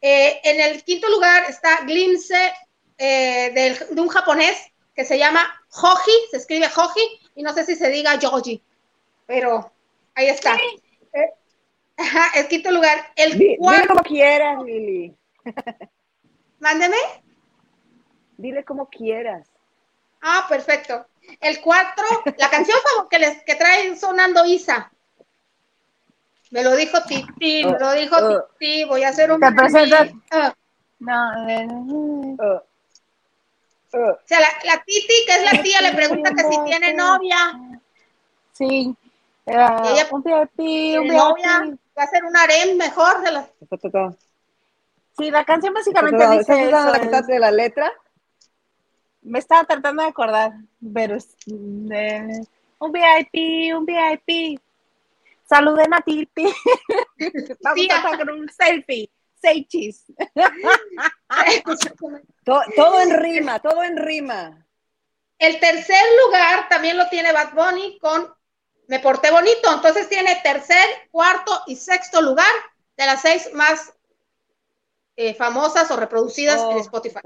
Eh, 0.00 0.40
en 0.44 0.60
el 0.60 0.84
quinto 0.84 1.08
lugar 1.08 1.44
está 1.48 1.80
Glimpse 1.84 2.52
eh, 2.98 3.50
del- 3.54 3.94
de 3.94 4.00
un 4.00 4.08
japonés 4.08 4.56
que 4.94 5.04
se 5.04 5.18
llama 5.18 5.44
Hoji, 5.82 6.12
se 6.30 6.38
escribe 6.38 6.66
Hoji 6.74 7.00
y 7.34 7.42
no 7.42 7.52
sé 7.52 7.64
si 7.64 7.74
se 7.76 7.90
diga 7.90 8.14
Yoji, 8.18 8.62
pero 9.26 9.70
ahí 10.14 10.28
está. 10.28 10.56
Eh, 11.12 11.32
ajá, 11.98 12.38
el 12.40 12.48
quinto 12.48 12.70
lugar. 12.70 13.12
El 13.16 13.32
Di- 13.32 13.38
Dile 13.38 13.56
cuarto, 13.58 13.88
como 13.88 14.02
quieras, 14.02 14.62
Lili. 14.62 15.14
mándeme. 16.60 16.96
Dile 18.38 18.64
como 18.64 18.88
quieras. 18.88 19.46
Ah, 20.22 20.46
perfecto. 20.48 21.06
El 21.40 21.60
cuatro, 21.60 22.04
la 22.38 22.48
canción 22.50 22.78
que 23.10 23.18
les 23.18 23.42
que 23.44 23.54
trae 23.54 23.94
sonando 23.96 24.44
Isa. 24.46 24.90
Me 26.50 26.62
lo 26.62 26.76
dijo 26.76 26.98
Titi, 27.08 27.64
me 27.64 27.78
lo 27.78 27.92
dijo 27.92 28.16
Uh, 28.18 28.32
uh. 28.36 28.42
Titi, 28.58 28.84
voy 28.84 29.02
a 29.02 29.08
hacer 29.08 29.32
un 29.32 29.40
Te 29.40 29.50
presentas. 29.52 30.10
Ah, 30.30 30.54
No, 31.00 31.48
eh, 31.48 31.66
Uh, 31.68 32.36
uh, 32.40 32.60
O 33.92 34.18
sea, 34.24 34.40
la, 34.40 34.48
la 34.64 34.82
Titi, 34.84 35.14
que 35.26 35.32
es 35.34 35.52
la 35.52 35.62
tía, 35.62 35.80
le 35.80 35.92
pregunta 35.94 36.30
que 36.34 36.42
si 36.42 36.64
tiene 36.64 36.92
novia. 36.94 37.36
sí. 38.52 38.94
Ella- 39.46 40.08
un 40.10 40.22
VIP, 40.24 40.58
un 40.58 41.02
¿Tiene 41.04 41.14
novia? 41.14 41.60
VIP. 41.60 41.78
Va 41.96 42.02
a 42.02 42.06
ser 42.08 42.24
un 42.24 42.36
harem 42.36 42.76
mejor 42.76 43.22
de 43.22 43.90
ta. 43.90 44.14
Sí, 45.16 45.30
la 45.30 45.44
canción 45.44 45.74
¿Estás 45.76 45.94
básicamente 46.02 46.36
dice 46.36 46.64
eso, 46.64 46.70
la 46.70 47.22
de 47.22 47.38
la 47.38 47.50
letra? 47.50 47.92
Me 49.22 49.38
estaba 49.38 49.64
tratando 49.64 50.02
de 50.02 50.08
acordar, 50.08 50.52
pero 50.92 51.14
es, 51.16 51.28
eh, 51.46 52.40
un 52.78 52.92
VIP, 52.92 53.74
un 53.74 53.86
VIP. 53.86 54.60
Saluden 55.48 55.94
a 55.94 56.00
Titi. 56.00 56.44
Vamos 57.62 57.80
Sí, 57.80 57.88
a 57.90 58.02
sacar 58.02 58.30
un 58.30 58.48
selfie. 58.50 59.08
Say 59.40 59.64
cheese. 59.64 60.04
To- 62.44 62.62
todo 62.76 63.00
en 63.00 63.10
rima, 63.18 63.58
todo 63.58 63.82
en 63.82 63.96
rima. 63.96 64.66
El 65.38 65.58
tercer 65.60 66.00
lugar 66.24 66.68
también 66.68 66.96
lo 66.96 67.08
tiene 67.08 67.32
Bad 67.32 67.52
Bunny 67.54 67.98
con 67.98 68.32
Me 68.88 69.00
porté 69.00 69.30
bonito. 69.32 69.72
Entonces 69.74 70.08
tiene 70.08 70.36
tercer, 70.42 70.86
cuarto 71.10 71.62
y 71.66 71.74
sexto 71.76 72.20
lugar 72.22 72.46
de 72.96 73.06
las 73.06 73.20
seis 73.20 73.50
más 73.52 73.92
eh, 75.16 75.34
famosas 75.34 75.90
o 75.90 75.96
reproducidas 75.96 76.60
en 76.60 76.76
Oh. 76.76 76.80
Spotify. 76.80 77.20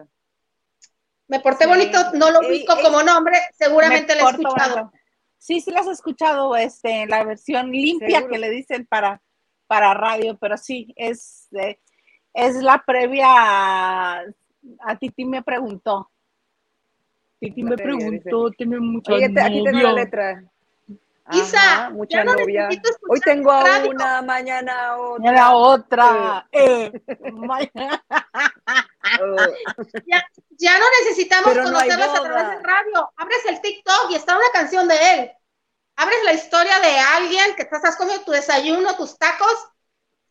Me 1.29 1.41
porté 1.41 1.65
Sí. 1.65 1.71
bonito, 1.71 1.99
no 2.15 2.31
lo 2.31 2.41
ubico 2.41 2.75
como 2.83 3.03
nombre, 3.03 3.39
seguramente 3.57 4.15
Me 4.15 4.23
lo 4.23 4.29
he 4.29 4.31
escuchado. 4.33 4.75
bonito. 4.77 4.93
Sí, 5.39 5.61
sí 5.61 5.71
las 5.71 5.87
he 5.87 5.93
escuchado, 5.93 6.57
este, 6.57 7.07
la 7.07 7.25
versión 7.25 7.71
limpia 7.71 8.19
Seguro. 8.21 8.33
que 8.33 8.39
le 8.39 8.51
dicen 8.51 8.87
para, 8.87 9.23
para 9.67 9.95
radio, 9.95 10.37
pero 10.39 10.57
sí, 10.57 10.93
es, 10.97 11.47
eh, 11.53 11.79
es 12.35 12.57
la 12.63 12.83
previa 12.85 13.27
a, 13.29 14.25
a 14.81 14.97
Titi 14.99 15.25
me 15.25 15.43
preguntó. 15.43 16.11
Titi 17.41 17.63
La 17.63 17.71
me 17.71 17.77
preguntó, 17.77 18.51
tiene 18.51 18.79
mucha 18.81 19.13
Oye, 19.15 19.29
te- 19.31 19.41
aquí 19.41 19.65
tengo 19.65 19.79
la 19.79 19.93
letra. 19.93 20.45
Isa, 21.33 21.59
Ajá, 21.59 21.91
mucha 21.91 22.19
ya 22.19 22.25
no 22.25 22.35
novia. 22.35 22.69
Hoy 23.09 23.21
tengo 23.21 23.53
a 23.53 23.63
radio. 23.65 23.91
una, 23.91 24.21
mañana 24.21 24.97
otra. 24.99 25.33
la 25.33 25.55
otra. 25.55 26.49
eh, 26.51 26.91
Uh, 29.21 29.37
Ya, 30.07 30.25
ya 30.59 30.79
no 30.79 30.85
necesitamos 31.03 31.53
Pero 31.53 31.63
no 31.71 31.79
hay 31.79 31.89
conocerlas 31.89 32.19
a 32.19 32.23
través 32.23 32.49
de 32.49 32.63
radio. 32.63 33.13
Abres 33.17 33.45
el 33.49 33.61
TikTok 33.61 34.11
y 34.11 34.15
está 34.17 34.35
una 34.37 34.51
canción 34.53 34.89
de 34.89 34.97
él. 35.15 35.31
Abres 35.97 36.19
la 36.25 36.33
historia 36.33 36.81
de 36.81 36.99
alguien 36.99 37.55
que 37.57 37.63
estás 37.63 37.97
comiendo 37.97 38.25
tu 38.25 38.33
desayuno, 38.33 38.97
tus 38.97 39.17
tacos. 39.19 39.69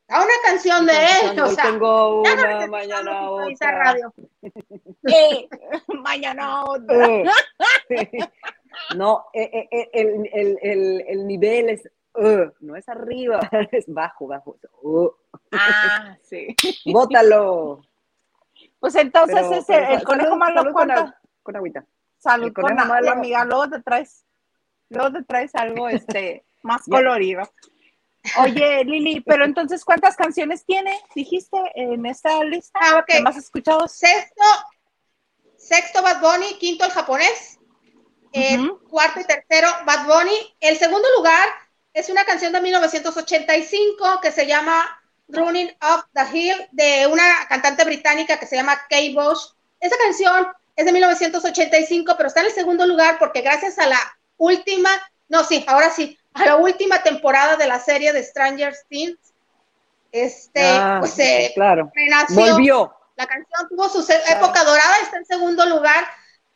Está 0.09 0.23
una 0.23 0.33
canción 0.43 0.85
de 0.87 0.93
él. 0.93 1.39
O 1.39 1.47
sea, 1.49 1.63
tengo 1.65 2.23
ya 2.23 2.35
no 2.35 2.41
una, 2.41 2.47
necesitamos 2.47 2.69
mañana 2.69 3.29
otra. 3.29 3.71
radio. 3.71 4.13
eh, 5.07 5.49
mañana 5.87 6.63
otra. 6.65 7.07
No, 8.95 9.25
eh, 9.33 9.67
eh, 9.71 9.89
el, 9.93 10.29
el, 10.33 10.57
el, 10.63 11.05
el 11.07 11.27
nivel 11.27 11.69
es, 11.69 11.87
uh, 12.15 12.51
no 12.59 12.75
es 12.75 12.89
arriba, 12.89 13.39
es 13.71 13.85
bajo, 13.87 14.27
bajo. 14.27 14.57
Uh, 14.81 15.09
Ah, 15.51 16.17
sí. 16.23 16.55
bótalo. 16.91 17.81
Pues 18.79 18.95
entonces 18.95 19.35
Pero- 19.41 19.53
ese, 19.53 19.93
el 19.93 20.03
conejo 20.03 20.35
malo 20.35 20.61
salud 20.61 20.73
con, 20.73 20.89
con 21.43 21.55
agüita. 21.55 21.85
Salud 22.17 22.47
el 22.47 22.53
con 22.53 22.63
conejo 22.63 22.81
agua, 22.81 22.95
malo. 22.95 23.11
amiga. 23.11 23.45
Luego 23.45 23.69
te 23.69 23.81
traes, 23.81 24.25
luego 24.89 25.11
te 25.11 25.23
traes 25.23 25.53
algo 25.55 25.87
este 25.87 26.43
más 26.63 26.81
colorido. 26.89 27.43
Oye, 28.37 28.83
Lili, 28.85 29.21
pero 29.21 29.45
entonces, 29.45 29.83
¿cuántas 29.83 30.15
canciones 30.15 30.65
tiene? 30.65 30.99
Dijiste 31.15 31.57
en 31.75 32.05
esta 32.05 32.43
lista. 32.43 32.79
Ah, 32.81 32.97
ok. 32.99 33.05
¿Qué 33.07 33.21
más 33.21 33.37
escuchados? 33.37 33.91
Sexto, 33.91 34.43
sexto 35.57 36.01
Bad 36.01 36.21
Bunny, 36.21 36.55
quinto 36.59 36.85
el 36.85 36.91
japonés, 36.91 37.57
cuarto 38.89 39.19
y 39.19 39.25
tercero 39.25 39.69
Bad 39.85 40.05
Bunny. 40.05 40.55
El 40.59 40.77
segundo 40.77 41.07
lugar 41.17 41.49
es 41.93 42.09
una 42.09 42.25
canción 42.25 42.53
de 42.53 42.61
1985 42.61 44.19
que 44.21 44.31
se 44.31 44.45
llama 44.45 45.01
Running 45.27 45.71
Up 45.81 46.05
the 46.13 46.37
Hill 46.37 46.67
de 46.71 47.07
una 47.07 47.23
cantante 47.47 47.83
británica 47.85 48.39
que 48.39 48.47
se 48.47 48.55
llama 48.55 48.79
Kate 48.89 49.13
Bush. 49.13 49.49
Esa 49.79 49.97
canción 49.97 50.47
es 50.75 50.85
de 50.85 50.91
1985, 50.91 52.15
pero 52.17 52.27
está 52.27 52.41
en 52.41 52.47
el 52.47 52.53
segundo 52.53 52.85
lugar 52.85 53.17
porque 53.19 53.41
gracias 53.41 53.79
a 53.79 53.87
la 53.87 53.99
última, 54.37 54.89
no, 55.27 55.43
sí, 55.43 55.63
ahora 55.67 55.89
sí, 55.89 56.17
a 56.33 56.45
la 56.45 56.55
última 56.57 57.01
temporada 57.03 57.55
de 57.57 57.67
la 57.67 57.79
serie 57.79 58.13
de 58.13 58.23
Stranger 58.23 58.73
Things. 58.87 59.17
Este, 60.11 60.61
Ah, 60.63 60.97
pues 60.99 61.13
se 61.13 61.51
claro. 61.55 61.91
renació. 61.93 62.35
Volvió. 62.35 62.95
La 63.15 63.27
canción 63.27 63.67
tuvo 63.69 63.89
su 63.89 64.01
se- 64.01 64.21
época 64.31 64.63
dorada, 64.63 64.97
está 65.03 65.17
en 65.17 65.25
segundo 65.25 65.65
lugar. 65.65 66.05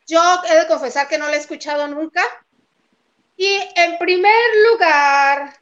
Yo 0.06 0.20
he 0.48 0.54
de 0.56 0.66
confesar 0.66 1.08
que 1.08 1.18
no 1.18 1.28
la 1.28 1.34
he 1.36 1.38
escuchado 1.38 1.86
nunca. 1.88 2.22
Y 3.36 3.58
en 3.76 3.98
primer 3.98 4.34
lugar, 4.70 5.54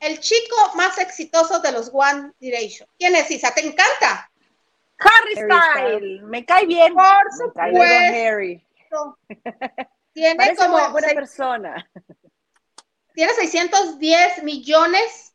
el 0.00 0.20
chico 0.20 0.56
más 0.74 0.98
exitoso 0.98 1.60
de 1.60 1.72
los 1.72 1.90
One 1.92 2.32
Direction. 2.40 2.88
¿Quién 2.98 3.14
es 3.16 3.30
Isa? 3.30 3.52
¿Te 3.54 3.60
encanta? 3.66 4.30
Harry 4.98 5.34
Harry 5.38 5.60
Style, 5.72 6.22
me 6.22 6.44
cae 6.44 6.66
bien. 6.66 6.94
Por 6.94 7.04
Me 7.04 7.52
cae 7.54 7.72
luego 7.72 7.84
supuesto. 7.94 8.28
Harry. 8.28 8.64
Tiene 10.12 10.36
Parece 10.36 10.56
como 10.56 10.72
buena, 10.74 10.88
buena 10.90 11.08
persona. 11.14 11.90
Tiene 13.14 13.32
610 13.34 14.42
millones 14.42 15.34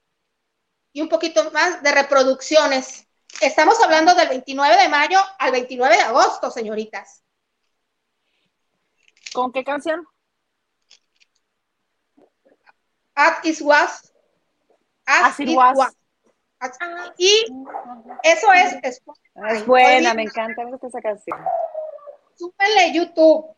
y 0.93 1.01
un 1.01 1.09
poquito 1.09 1.49
más 1.51 1.81
de 1.81 1.91
reproducciones. 1.91 3.07
Estamos 3.41 3.81
hablando 3.81 4.13
del 4.15 4.27
29 4.29 4.77
de 4.77 4.89
mayo 4.89 5.19
al 5.39 5.51
29 5.51 5.95
de 5.95 6.01
agosto, 6.01 6.51
señoritas. 6.51 7.23
¿Con 9.33 9.51
qué 9.51 9.63
canción? 9.63 10.05
As 13.15 13.43
it 13.45 13.61
was. 13.61 14.11
As, 15.05 15.33
As 15.33 15.39
it 15.39 15.49
it 15.49 15.57
was. 15.57 15.77
was. 15.77 15.95
As- 16.59 16.77
Y 17.17 17.45
eso 18.23 18.51
es. 18.53 19.01
Es 19.49 19.65
buena, 19.65 20.13
me 20.13 20.23
encanta, 20.23 20.63
esa 20.85 21.01
canción. 21.01 21.37
Súmenle 22.35 22.93
YouTube, 22.93 23.55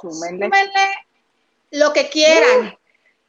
Súmenle. 0.00 0.46
súmenle 0.46 1.06
lo 1.72 1.92
que 1.92 2.08
quieran. 2.08 2.77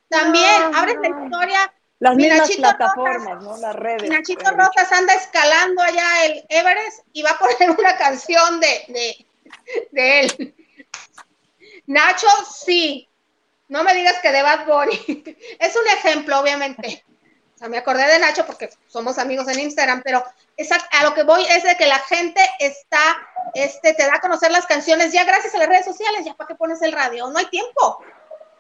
También, 0.10 0.72
No, 0.72 0.78
abren 0.78 1.02
la 1.02 1.10
historia. 1.10 1.74
Las 2.00 2.16
Mi 2.16 2.24
mismas 2.24 2.40
Nachito 2.42 2.62
plataformas, 2.62 3.44
¿no? 3.44 3.58
Las 3.58 3.76
redes. 3.76 4.10
Nachito 4.10 4.50
eh, 4.50 4.54
Rosas 4.54 4.92
anda 4.92 5.14
escalando 5.16 5.82
allá 5.82 6.26
el 6.26 6.46
Everest 6.50 7.02
y 7.14 7.22
va 7.24 7.32
a 7.32 7.38
poner 7.38 7.72
una 7.78 7.98
canción 7.98 8.60
de, 8.62 8.86
de, 8.88 9.26
de 9.92 10.20
él. 10.22 10.56
Nacho, 11.88 12.28
sí. 12.50 13.10
No 13.68 13.84
me 13.84 13.94
digas 13.94 14.16
que 14.22 14.32
de 14.32 14.42
Bad 14.42 14.66
Bunny. 14.66 15.24
Es 15.60 15.76
un 15.76 15.88
ejemplo, 15.88 16.40
obviamente. 16.40 17.04
O 17.56 17.58
sea, 17.60 17.68
me 17.68 17.78
acordé 17.78 18.08
de 18.08 18.20
Nacho 18.20 18.46
porque 18.46 18.70
somos 18.88 19.18
amigos 19.18 19.48
en 19.50 19.60
Instagram, 19.60 20.02
pero 20.04 20.24
esa- 20.56 20.88
a 20.92 21.04
lo 21.04 21.14
que 21.14 21.24
voy 21.24 21.46
es 21.50 21.64
de 21.64 21.76
que 21.76 21.86
la 21.88 22.00
gente 22.00 22.42
está, 22.60 23.02
este, 23.54 23.94
te 23.94 24.06
da 24.08 24.16
a 24.16 24.22
conocer 24.22 24.50
las 24.52 24.66
canciones 24.66 25.12
ya 25.12 25.26
gracias 25.26 25.54
a 25.54 25.58
las 25.58 25.68
redes 25.68 25.86
sociales, 25.86 26.24
ya 26.26 26.34
para 26.36 26.48
qué 26.48 26.56
pones 26.56 26.82
el 26.82 26.94
radio. 26.94 27.28
No 27.28 27.38
hay 27.38 27.48
tiempo. 27.48 28.00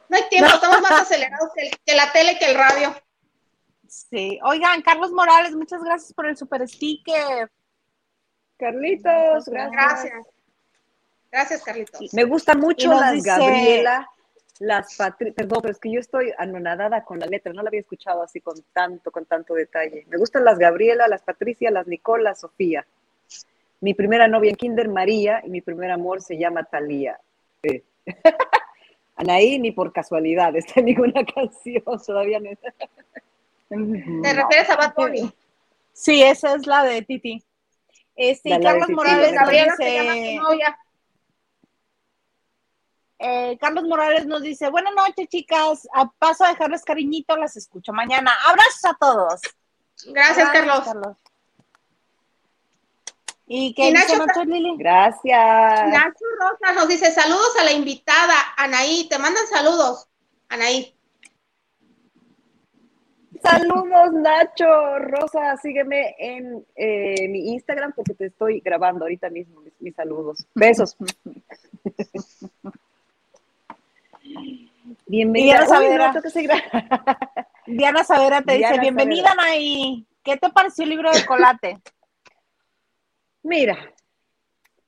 No 0.09 0.17
hay 0.17 0.23
tiempo, 0.29 0.49
estamos 0.53 0.81
más 0.81 1.01
acelerados 1.03 1.49
que, 1.55 1.67
el- 1.67 1.77
que 1.85 1.95
la 1.95 2.11
tele 2.11 2.33
y 2.33 2.37
que 2.39 2.45
el 2.45 2.55
radio. 2.55 2.93
Sí. 3.87 4.39
Oigan, 4.43 4.81
Carlos 4.81 5.11
Morales, 5.11 5.55
muchas 5.55 5.83
gracias 5.83 6.13
por 6.13 6.25
el 6.27 6.35
super 6.37 6.67
sticker. 6.67 7.49
Carlitos, 8.57 9.45
gracias. 9.47 9.71
Gracias. 9.71 10.27
Gracias, 11.31 11.63
Carlitos. 11.63 12.13
Me 12.13 12.23
gusta 12.23 12.55
mucho 12.55 12.89
las 12.89 13.13
dice- 13.13 13.29
Gabriela, 13.29 14.09
las 14.59 14.95
Patri, 14.95 15.31
perdón, 15.31 15.59
pero 15.61 15.71
es 15.71 15.79
que 15.79 15.91
yo 15.91 15.99
estoy 15.99 16.33
anonadada 16.37 17.03
con 17.03 17.19
la 17.19 17.27
letra, 17.27 17.53
no 17.53 17.61
la 17.63 17.69
había 17.69 17.79
escuchado 17.79 18.21
así 18.23 18.41
con 18.41 18.61
tanto, 18.73 19.11
con 19.11 19.25
tanto 19.25 19.53
detalle. 19.53 20.05
Me 20.09 20.17
gustan 20.17 20.43
las 20.43 20.57
Gabriela, 20.57 21.07
las 21.07 21.21
Patricia, 21.21 21.71
las 21.71 21.87
Nicola, 21.87 22.35
Sofía. 22.35 22.85
Mi 23.79 23.93
primera 23.93 24.27
novia 24.27 24.49
en 24.49 24.55
Kinder, 24.57 24.89
María, 24.89 25.41
y 25.45 25.49
mi 25.49 25.61
primer 25.61 25.91
amor 25.91 26.21
se 26.21 26.37
llama 26.37 26.63
Talía. 26.63 27.19
Sí. 27.63 27.83
Anaí, 29.19 29.59
ni 29.59 29.71
por 29.73 29.91
casualidad, 29.91 30.55
está 30.55 30.79
en 30.79 30.85
ninguna 30.87 31.25
canción, 31.35 31.83
todavía 32.05 32.39
no. 32.39 32.49
¿Te 34.23 34.33
refieres 34.33 34.69
a 34.69 34.77
Bad 34.77 34.93
Bunny? 34.95 35.31
Sí, 35.91 36.23
esa 36.23 36.55
es 36.55 36.65
la 36.65 36.83
de 36.85 37.01
Titi. 37.01 37.43
Este, 38.15 38.49
y 38.49 38.51
La- 38.53 38.59
la 38.59 38.73
de 38.73 38.79
Carlos 38.79 38.87
Titi, 38.87 38.95
Morales 38.95 39.33
Gabriela 39.33 39.75
dice, 39.77 40.39
eh, 43.19 43.57
Carlos 43.59 43.83
Morales 43.83 44.25
nos 44.25 44.41
dice, 44.41 44.69
buenas 44.69 44.93
noches, 44.95 45.27
chicas. 45.27 45.85
A 45.93 46.09
paso 46.09 46.45
a 46.45 46.49
dejarles 46.49 46.85
cariñito, 46.85 47.35
las 47.35 47.57
escucho 47.57 47.91
mañana. 47.91 48.31
Abrazos 48.47 48.85
a 48.85 48.93
todos. 48.97 49.41
Gracias, 50.07 50.49
Carlos. 50.51 51.17
¿Y 53.51 53.73
qué 53.73 53.89
Y 53.89 53.93
dice 53.93 54.15
Nacho- 54.15 54.25
Nacho 54.27 54.43
Lili? 54.45 54.75
Gracias. 54.77 55.89
Nacho 55.89 56.25
Rosa 56.39 56.71
nos 56.75 56.87
dice 56.87 57.11
saludos 57.11 57.51
a 57.59 57.63
la 57.63 57.71
invitada, 57.71 58.35
Anaí. 58.55 59.07
Te 59.09 59.17
mandan 59.17 59.45
saludos, 59.47 60.07
Anaí. 60.49 60.95
Saludos, 63.41 64.13
Nacho, 64.13 64.99
Rosa, 64.99 65.57
sígueme 65.57 66.13
en 66.19 66.63
eh, 66.75 67.27
mi 67.29 67.53
Instagram 67.53 67.93
porque 67.95 68.13
te 68.13 68.27
estoy 68.27 68.59
grabando 68.59 69.05
ahorita 69.05 69.29
mismo 69.31 69.61
mis, 69.61 69.73
mis 69.79 69.95
saludos. 69.95 70.45
Besos. 70.53 70.95
Bienvenida. 75.07 75.65
Diana 75.65 76.21
seguir. 76.29 76.51
Diana 77.65 78.03
Savera 78.03 78.41
te 78.43 78.57
Diana 78.57 78.73
dice, 78.73 78.81
bienvenida, 78.81 79.31
Anaí. 79.31 80.05
¿Qué 80.23 80.37
te 80.37 80.49
pareció 80.49 80.83
el 80.83 80.91
libro 80.91 81.11
de 81.11 81.25
Colate? 81.25 81.79
Mira, 83.43 83.93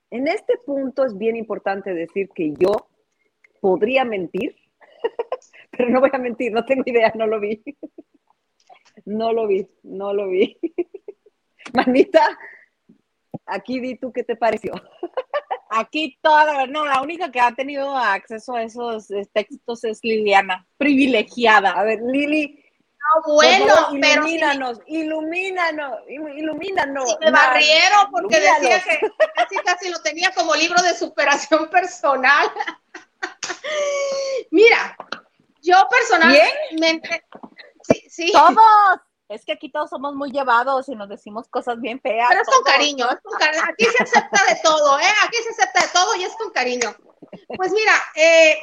en 0.10 0.28
este 0.28 0.58
punto 0.66 1.06
es 1.06 1.18
bien 1.18 1.36
importante 1.36 1.93
decir 1.93 2.30
que 2.36 2.54
yo 2.58 2.89
podría 3.62 4.04
mentir, 4.04 4.56
pero 5.72 5.89
no 5.89 5.99
voy 5.99 6.10
a 6.12 6.18
mentir, 6.18 6.52
no 6.52 6.66
tengo 6.66 6.84
idea, 6.86 7.12
no 7.16 7.28
lo 7.28 7.39
vi. 7.39 7.64
No 9.06 9.32
lo 9.32 9.47
vi, 9.47 9.68
no 9.84 10.14
lo 10.14 10.28
vi. 10.28 10.58
Manita, 11.74 12.38
aquí 13.45 13.80
di 13.80 13.95
tú 13.95 14.12
qué 14.12 14.24
te 14.24 14.36
pareció. 14.36 14.74
Aquí 15.70 16.20
toda 16.22 16.68
no, 16.68 16.86
la 16.86 17.02
única 17.02 17.32
que 17.32 17.39
ha 17.39 17.54
tenido 17.54 17.95
acceso 17.95 18.56
a 18.56 18.64
esos 18.64 19.10
eh, 19.12 19.28
textos 19.34 19.86
es 19.86 20.04
Liliana, 20.04 20.68
privilegiada. 20.78 21.72
A 21.72 21.84
ver, 21.84 22.02
Lili, 22.02 22.61
No, 23.02 23.22
por 23.24 23.34
bueno, 23.36 23.68
favor, 23.76 23.97
pero 23.99 24.22
ilumínanos, 24.28 24.80
ilumínanos, 24.86 25.99
ilu- 26.08 26.38
ilumínanos. 26.38 27.18
me 27.20 27.32
barrieron 27.32 28.12
porque 28.12 28.39
decía 28.39 28.82
que 28.84 28.99
casi 29.36 29.56
casi 29.66 29.89
lo 29.89 30.02
tenía 30.02 30.32
como 30.36 30.56
libro 30.56 30.82
de 30.84 30.93
superación 30.95 31.70
personal. 31.70 32.52
Mira, 34.52 34.95
yo 35.62 35.76
personalmente, 35.89 37.24
sí, 37.84 38.06
sí, 38.10 38.32
Todos. 38.32 38.99
Es 39.30 39.45
que 39.45 39.54
aquí 39.54 39.72
todos 39.72 39.89
somos 39.89 40.14
muy 40.14 40.30
llevados 40.30 40.89
y 40.89 40.95
nos 40.95 41.08
decimos 41.08 41.47
cosas 41.47 41.80
bien 41.80 42.02
feas. 42.02 42.28
pero 42.30 42.41
es 42.41 42.47
con 42.49 42.64
todos. 42.64 42.74
cariño, 42.76 43.10
es 43.10 43.20
con 43.24 43.39
cariño. 43.39 43.64
Aquí 43.70 43.86
se 43.86 44.04
acepta 44.04 44.43
de 44.43 44.60
todo, 44.62 44.99
¿eh? 44.99 45.04
Aquí 45.26 45.38
se 45.38 45.49
acepta 45.52 45.82
de 45.84 45.88
todo 45.93 46.16
y 46.18 46.24
es 46.26 46.36
con 46.36 46.52
cariño. 46.52 46.93
Pues 47.56 47.72
mira, 47.72 47.93
eh, 48.16 48.58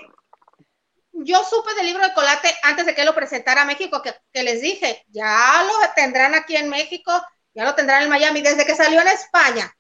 yo 1.24 1.44
supe 1.44 1.74
del 1.74 1.86
libro 1.86 2.02
de 2.04 2.12
Colate 2.12 2.54
antes 2.62 2.86
de 2.86 2.94
que 2.94 3.04
lo 3.04 3.14
presentara 3.14 3.62
a 3.62 3.64
México, 3.64 4.02
que, 4.02 4.42
les 4.42 4.60
dije, 4.60 5.04
ya 5.08 5.62
lo 5.64 5.72
tendrán 5.94 6.34
aquí 6.34 6.56
en 6.56 6.68
México, 6.68 7.12
ya 7.54 7.64
lo 7.64 7.74
tendrán 7.74 8.02
en 8.02 8.08
Miami, 8.08 8.40
desde 8.40 8.64
que 8.64 8.74
salió 8.74 9.00
en 9.00 9.08
España. 9.08 9.74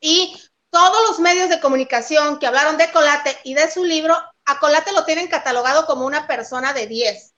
Y 0.00 0.36
todos 0.70 1.08
los 1.08 1.20
medios 1.20 1.48
de 1.48 1.60
comunicación 1.60 2.38
que 2.38 2.46
hablaron 2.46 2.76
de 2.76 2.90
Colate 2.90 3.38
y 3.44 3.54
de 3.54 3.70
su 3.70 3.84
libro, 3.84 4.16
a 4.44 4.58
Colate 4.58 4.92
lo 4.92 5.04
tienen 5.04 5.28
catalogado 5.28 5.86
como 5.86 6.04
una 6.04 6.26
persona 6.26 6.72
de 6.72 6.86
10. 6.86 7.34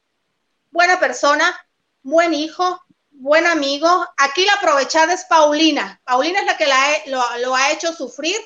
Buena 0.70 0.98
persona, 0.98 1.54
buen 2.02 2.34
hijo, 2.34 2.82
buen 3.10 3.46
amigo. 3.46 4.06
Aquí 4.16 4.44
la 4.44 4.54
aprovechada 4.54 5.12
es 5.12 5.24
Paulina. 5.24 6.00
Paulina 6.04 6.40
es 6.40 6.46
la 6.46 6.56
que 6.56 6.66
la 6.66 6.78
lo, 7.06 7.22
lo 7.38 7.54
ha 7.54 7.70
hecho 7.70 7.92
sufrir 7.92 8.36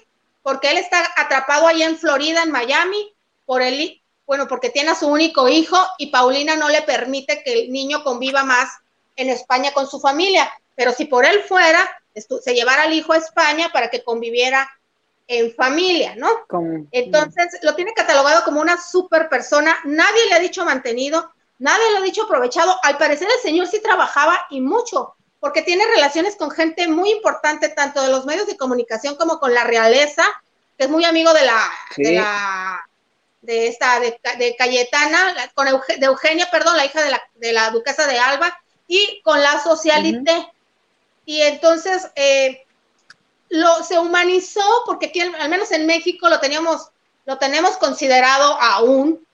porque 0.42 0.70
él 0.70 0.78
está 0.78 1.08
atrapado 1.16 1.68
allá 1.68 1.86
en 1.86 1.96
Florida, 1.96 2.42
en 2.42 2.50
Miami, 2.50 3.14
por 3.44 3.62
el, 3.62 4.01
bueno, 4.32 4.48
porque 4.48 4.70
tiene 4.70 4.92
a 4.92 4.94
su 4.94 5.08
único 5.08 5.46
hijo 5.46 5.76
y 5.98 6.06
Paulina 6.06 6.56
no 6.56 6.70
le 6.70 6.80
permite 6.80 7.42
que 7.42 7.52
el 7.52 7.70
niño 7.70 8.02
conviva 8.02 8.44
más 8.44 8.78
en 9.14 9.28
España 9.28 9.74
con 9.74 9.86
su 9.86 10.00
familia. 10.00 10.50
Pero 10.74 10.90
si 10.92 11.04
por 11.04 11.26
él 11.26 11.42
fuera, 11.46 11.86
se 12.14 12.54
llevara 12.54 12.84
al 12.84 12.94
hijo 12.94 13.12
a 13.12 13.18
España 13.18 13.68
para 13.74 13.90
que 13.90 14.02
conviviera 14.02 14.66
en 15.28 15.54
familia, 15.54 16.14
¿no? 16.16 16.30
Entonces, 16.92 17.58
lo 17.60 17.74
tiene 17.74 17.92
catalogado 17.92 18.42
como 18.42 18.62
una 18.62 18.80
super 18.80 19.28
persona. 19.28 19.76
Nadie 19.84 20.24
le 20.30 20.34
ha 20.36 20.38
dicho 20.38 20.64
mantenido, 20.64 21.30
nadie 21.58 21.90
le 21.90 21.98
ha 21.98 22.00
dicho 22.00 22.22
aprovechado. 22.22 22.74
Al 22.84 22.96
parecer, 22.96 23.28
el 23.28 23.42
señor 23.42 23.66
sí 23.66 23.82
trabajaba 23.82 24.46
y 24.48 24.62
mucho, 24.62 25.14
porque 25.40 25.60
tiene 25.60 25.84
relaciones 25.94 26.36
con 26.36 26.50
gente 26.50 26.88
muy 26.88 27.10
importante, 27.10 27.68
tanto 27.68 28.00
de 28.00 28.08
los 28.08 28.24
medios 28.24 28.46
de 28.46 28.56
comunicación 28.56 29.14
como 29.16 29.38
con 29.38 29.52
la 29.52 29.64
realeza, 29.64 30.24
que 30.78 30.84
es 30.84 30.90
muy 30.90 31.04
amigo 31.04 31.34
de 31.34 31.44
la, 31.44 31.70
Sí. 31.94 32.02
de 32.02 32.12
la, 32.12 32.82
de 33.42 33.66
esta, 33.68 34.00
de, 34.00 34.18
de 34.38 34.56
Cayetana, 34.56 35.34
la- 35.34 35.48
con 35.48 35.66
Euge- 35.68 35.98
de 35.98 36.06
Eugenia, 36.06 36.48
perdón, 36.50 36.76
la 36.76 36.86
hija 36.86 37.02
de 37.02 37.10
la, 37.10 37.22
de 37.34 37.52
la 37.52 37.70
duquesa 37.70 38.06
de 38.06 38.18
Alba, 38.18 38.58
y 38.88 39.20
con 39.22 39.40
la 39.42 39.62
socialité. 39.62 40.48
Y 41.24 41.40
entonces, 41.42 42.08
eh, 42.16 42.64
lo, 43.48 43.82
se 43.84 43.98
humanizó 43.98 44.62
porque 44.86 45.06
aquí, 45.06 45.20
al 45.20 45.48
menos 45.48 45.70
en 45.72 45.86
México, 45.86 46.28
lo 46.28 46.40
teníamos, 46.40 46.88
lo 47.26 47.38
tenemos 47.38 47.76
considerado 47.76 48.58
aún 48.60 49.24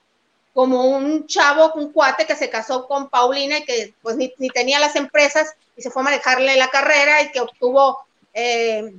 como 0.53 0.85
un 0.85 1.25
chavo, 1.27 1.71
un 1.75 1.91
cuate 1.93 2.25
que 2.25 2.35
se 2.35 2.49
casó 2.49 2.87
con 2.87 3.09
Paulina 3.09 3.59
y 3.59 3.63
que 3.63 3.93
pues 4.01 4.17
ni, 4.17 4.29
tenía 4.49 4.79
las 4.79 4.95
empresas 4.95 5.53
y 5.77 5.81
se 5.81 5.89
fue 5.89 6.01
a 6.01 6.05
manejarle 6.05 6.57
la 6.57 6.69
carrera 6.69 7.21
y 7.21 7.31
que 7.31 7.39
obtuvo 7.39 7.99
eh, 8.33 8.93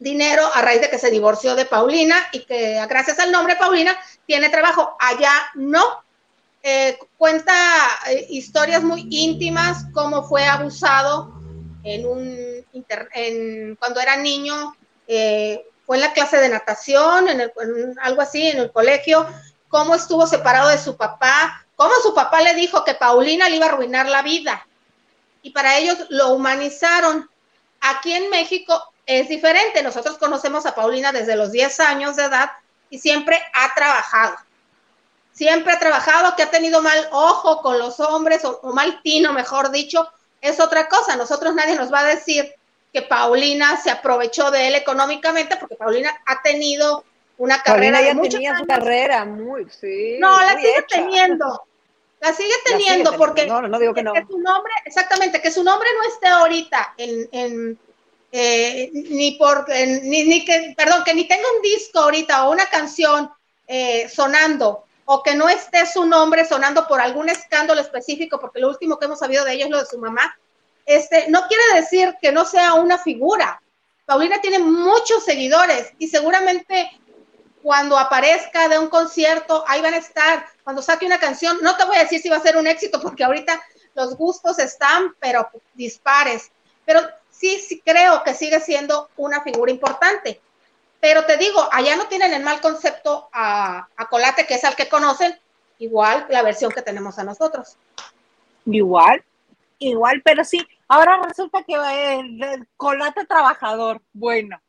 dinero 0.00 0.50
a 0.52 0.62
raíz 0.62 0.80
de 0.80 0.90
que 0.90 0.98
se 0.98 1.10
divorció 1.10 1.54
de 1.54 1.66
Paulina 1.66 2.16
y 2.32 2.40
que 2.40 2.84
gracias 2.88 3.20
al 3.20 3.30
nombre 3.30 3.54
Paulina 3.54 3.96
tiene 4.26 4.48
trabajo. 4.48 4.96
Allá 4.98 5.32
no. 5.54 6.02
Eh, 6.62 6.98
cuenta 7.16 7.54
eh, 8.08 8.26
historias 8.28 8.82
muy 8.82 9.06
íntimas, 9.10 9.86
cómo 9.94 10.24
fue 10.24 10.44
abusado 10.44 11.32
en 11.84 12.06
un 12.06 12.66
en, 13.14 13.76
cuando 13.76 14.00
era 14.00 14.16
niño, 14.16 14.76
fue 15.86 15.96
en 15.96 16.02
la 16.02 16.12
clase 16.12 16.36
de 16.36 16.48
natación, 16.48 17.28
en, 17.28 17.40
el, 17.40 17.52
algo 18.02 18.22
así, 18.22 18.46
en 18.46 18.58
el 18.58 18.70
colegio, 18.70 19.26
cómo 19.68 19.94
estuvo 19.94 20.26
separado 20.26 20.68
de 20.68 20.78
su 20.78 20.96
papá, 20.96 21.66
cómo 21.76 21.92
su 22.02 22.14
papá 22.14 22.42
le 22.42 22.54
dijo 22.54 22.84
que 22.84 22.94
Paulina 22.94 23.48
le 23.48 23.56
iba 23.56 23.66
a 23.66 23.70
arruinar 23.70 24.08
la 24.08 24.22
vida. 24.22 24.66
Y 25.42 25.50
para 25.50 25.78
ellos 25.78 25.98
lo 26.10 26.34
humanizaron. 26.34 27.28
Aquí 27.80 28.12
en 28.12 28.28
México 28.28 28.89
es 29.10 29.28
diferente. 29.28 29.82
Nosotros 29.82 30.18
conocemos 30.18 30.66
a 30.66 30.74
Paulina 30.74 31.10
desde 31.10 31.34
los 31.34 31.50
10 31.50 31.80
años 31.80 32.14
de 32.14 32.24
edad 32.24 32.52
y 32.90 33.00
siempre 33.00 33.40
ha 33.52 33.74
trabajado. 33.74 34.36
Siempre 35.32 35.72
ha 35.72 35.78
trabajado, 35.80 36.36
que 36.36 36.44
ha 36.44 36.50
tenido 36.50 36.80
mal 36.80 37.08
ojo 37.10 37.60
con 37.60 37.78
los 37.78 37.98
hombres 37.98 38.44
o, 38.44 38.60
o 38.62 38.72
mal 38.72 39.00
tino, 39.02 39.32
mejor 39.32 39.72
dicho, 39.72 40.08
es 40.40 40.60
otra 40.60 40.88
cosa. 40.88 41.16
Nosotros 41.16 41.54
nadie 41.56 41.74
nos 41.74 41.92
va 41.92 42.00
a 42.00 42.04
decir 42.04 42.54
que 42.92 43.02
Paulina 43.02 43.76
se 43.78 43.90
aprovechó 43.90 44.52
de 44.52 44.68
él 44.68 44.74
económicamente 44.76 45.56
porque 45.56 45.74
Paulina 45.74 46.10
ha 46.26 46.40
tenido 46.42 47.04
una 47.38 47.62
carrera 47.62 48.02
ya 48.02 48.20
tenía 48.20 48.58
su 48.58 48.66
carrera 48.66 49.24
muy, 49.24 49.66
sí. 49.70 50.18
No, 50.20 50.38
la 50.40 50.56
sigue 50.56 50.84
teniendo. 50.88 51.64
La 52.20 52.32
sigue 52.34 52.54
teniendo 52.64 53.16
porque 53.16 53.46
no, 53.46 53.62
no 53.62 53.78
digo 53.78 53.94
que, 53.94 54.02
no. 54.02 54.12
su 54.28 54.38
nombre, 54.38 54.72
exactamente, 54.84 55.40
que 55.40 55.50
su 55.50 55.64
nombre 55.64 55.88
no 55.96 56.12
esté 56.12 56.28
ahorita 56.28 56.94
en, 56.98 57.28
en 57.32 57.78
eh, 58.32 58.90
ni 58.92 59.32
por, 59.32 59.68
ni, 59.68 60.24
ni, 60.24 60.44
que, 60.44 60.74
perdón, 60.76 61.02
que 61.04 61.14
ni 61.14 61.26
tenga 61.26 61.44
un 61.56 61.62
disco 61.62 62.00
ahorita 62.00 62.46
o 62.46 62.52
una 62.52 62.66
canción 62.66 63.30
eh, 63.66 64.08
sonando 64.08 64.84
o 65.04 65.22
que 65.22 65.34
no 65.34 65.48
esté 65.48 65.86
su 65.86 66.04
nombre 66.04 66.44
sonando 66.44 66.86
por 66.86 67.00
algún 67.00 67.28
escándalo 67.28 67.80
específico, 67.80 68.38
porque 68.38 68.60
lo 68.60 68.68
último 68.68 68.98
que 68.98 69.06
hemos 69.06 69.18
sabido 69.18 69.44
de 69.44 69.54
ella 69.54 69.64
es 69.64 69.70
lo 69.70 69.80
de 69.80 69.86
su 69.86 69.98
mamá, 69.98 70.36
este, 70.86 71.28
no 71.28 71.46
quiere 71.48 71.62
decir 71.74 72.16
que 72.20 72.30
no 72.30 72.44
sea 72.44 72.74
una 72.74 72.98
figura. 72.98 73.60
Paulina 74.06 74.40
tiene 74.40 74.60
muchos 74.60 75.24
seguidores 75.24 75.92
y 75.98 76.08
seguramente 76.08 76.90
cuando 77.62 77.98
aparezca 77.98 78.68
de 78.68 78.78
un 78.78 78.88
concierto, 78.88 79.64
ahí 79.66 79.80
van 79.82 79.94
a 79.94 79.98
estar. 79.98 80.46
Cuando 80.64 80.82
saque 80.82 81.06
una 81.06 81.18
canción, 81.18 81.58
no 81.62 81.76
te 81.76 81.84
voy 81.84 81.96
a 81.96 82.02
decir 82.02 82.20
si 82.20 82.28
va 82.28 82.36
a 82.36 82.42
ser 82.42 82.56
un 82.56 82.66
éxito, 82.66 83.00
porque 83.00 83.24
ahorita 83.24 83.60
los 83.94 84.16
gustos 84.16 84.58
están, 84.58 85.14
pero 85.20 85.48
dispares. 85.74 86.50
Pero 86.84 87.02
sí, 87.40 87.58
sí 87.58 87.82
creo 87.84 88.22
que 88.22 88.34
sigue 88.34 88.60
siendo 88.60 89.08
una 89.16 89.42
figura 89.42 89.72
importante. 89.72 90.40
Pero 91.00 91.24
te 91.24 91.38
digo, 91.38 91.66
allá 91.72 91.96
no 91.96 92.06
tienen 92.08 92.34
el 92.34 92.42
mal 92.42 92.60
concepto 92.60 93.30
a, 93.32 93.88
a 93.96 94.08
Colate, 94.08 94.46
que 94.46 94.54
es 94.54 94.64
al 94.64 94.76
que 94.76 94.88
conocen, 94.88 95.34
igual 95.78 96.26
la 96.28 96.42
versión 96.42 96.70
que 96.70 96.82
tenemos 96.82 97.18
a 97.18 97.24
nosotros. 97.24 97.78
Igual, 98.66 99.24
igual, 99.78 100.20
pero 100.22 100.44
sí, 100.44 100.66
ahora 100.88 101.18
resulta 101.26 101.62
que 101.62 101.74
el, 101.74 102.42
el 102.42 102.68
Colate 102.76 103.24
trabajador, 103.24 104.02
bueno, 104.12 104.60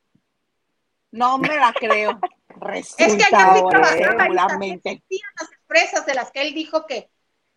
no 1.12 1.38
me 1.38 1.58
la 1.58 1.74
creo. 1.74 2.18
es 2.74 2.96
que 2.96 3.06
allá 3.06 3.54
regularmente. 4.18 5.04
las 5.10 5.52
empresas 5.52 6.06
de 6.06 6.14
las 6.14 6.32
que 6.32 6.42
él 6.44 6.54
dijo 6.54 6.88
que, 6.88 7.10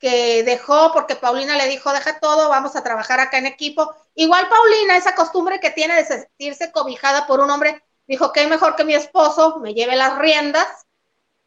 que 0.05 0.42
dejó, 0.42 0.92
porque 0.92 1.16
Paulina 1.16 1.57
le 1.57 1.66
dijo, 1.66 1.90
deja 1.90 2.20
todo, 2.20 2.50
vamos 2.50 2.76
a 2.76 2.84
trabajar 2.84 3.20
acá 3.20 3.38
en 3.38 3.46
equipo. 3.46 3.90
Igual 4.14 4.46
Paulina, 4.50 4.98
esa 4.98 5.14
costumbre 5.14 5.61
que 5.61 5.70
tiene 5.70 5.94
de 5.94 6.05
sentirse 6.05 6.70
cobijada 6.72 7.26
por 7.26 7.40
un 7.40 7.50
hombre, 7.50 7.82
dijo 8.07 8.30
que 8.30 8.46
mejor 8.46 8.76
que 8.76 8.84
mi 8.84 8.92
esposo 8.92 9.61
me 9.61 9.72
lleve 9.72 9.96
las 9.96 10.18
riendas, 10.18 10.66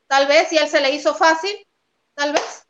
tal 0.08 0.26
vez, 0.26 0.52
y 0.52 0.58
él 0.58 0.68
se 0.70 0.82
le 0.82 0.90
hizo 0.90 1.14
fácil, 1.14 1.52
tal 2.16 2.34
vez. 2.34 2.68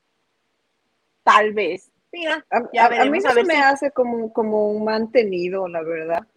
Tal 1.24 1.54
vez. 1.54 1.90
Mira, 2.12 2.46
a, 2.50 2.60
mí 3.06 3.20
no 3.20 3.44
me 3.46 3.62
hace 3.62 3.90
como, 3.92 4.34
como 4.34 4.70
un 4.70 4.84
mantenido, 4.84 5.70
la 5.70 5.84
verdad. 5.84 6.28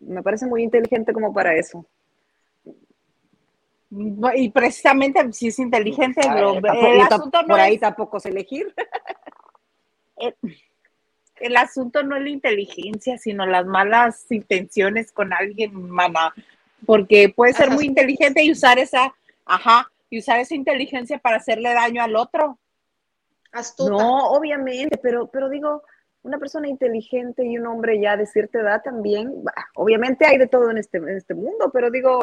Me 0.00 0.24
parece 0.24 0.46
muy 0.46 0.64
inteligente 0.64 1.12
como 1.12 1.32
para 1.32 1.54
eso. 1.54 1.86
Y 4.34 4.48
precisamente 4.50 5.32
si 5.32 5.48
es 5.48 5.58
inteligente, 5.58 6.22
el 6.22 7.00
asunto 7.00 7.42
no 7.42 7.48
por 7.48 7.60
ahí 7.60 7.76
tampoco 7.78 8.16
es 8.16 8.26
elegir. 8.26 8.74
El, 11.36 11.56
asunto 11.56 12.02
no 12.02 12.16
es 12.16 12.22
la 12.22 12.30
inteligencia, 12.30 13.18
sino 13.18 13.44
las 13.44 13.66
malas 13.66 14.30
intenciones 14.30 15.12
con 15.12 15.32
alguien, 15.32 15.90
mamá. 15.90 16.32
Porque 16.86 17.32
puede 17.34 17.52
ser 17.52 17.70
muy 17.70 17.84
inteligente 17.84 18.42
y 18.42 18.52
usar 18.52 18.78
esa, 18.78 19.14
ajá, 19.44 19.90
y 20.08 20.20
usar 20.20 20.38
esa 20.40 20.54
inteligencia 20.54 21.18
para 21.18 21.36
hacerle 21.36 21.74
daño 21.74 22.02
al 22.02 22.16
otro. 22.16 22.58
No, 23.78 24.30
obviamente, 24.30 24.96
pero, 24.96 25.26
pero 25.26 25.50
digo, 25.50 25.82
una 26.22 26.38
persona 26.38 26.68
inteligente 26.68 27.44
y 27.44 27.58
un 27.58 27.66
hombre 27.66 28.00
ya 28.00 28.16
de 28.16 28.26
cierta 28.26 28.60
edad 28.60 28.82
también, 28.82 29.44
obviamente 29.74 30.24
hay 30.24 30.38
de 30.38 30.46
todo 30.46 30.70
en 30.70 30.78
este, 30.78 30.98
en 30.98 31.10
este 31.10 31.34
mundo, 31.34 31.70
pero 31.72 31.90
digo, 31.90 32.22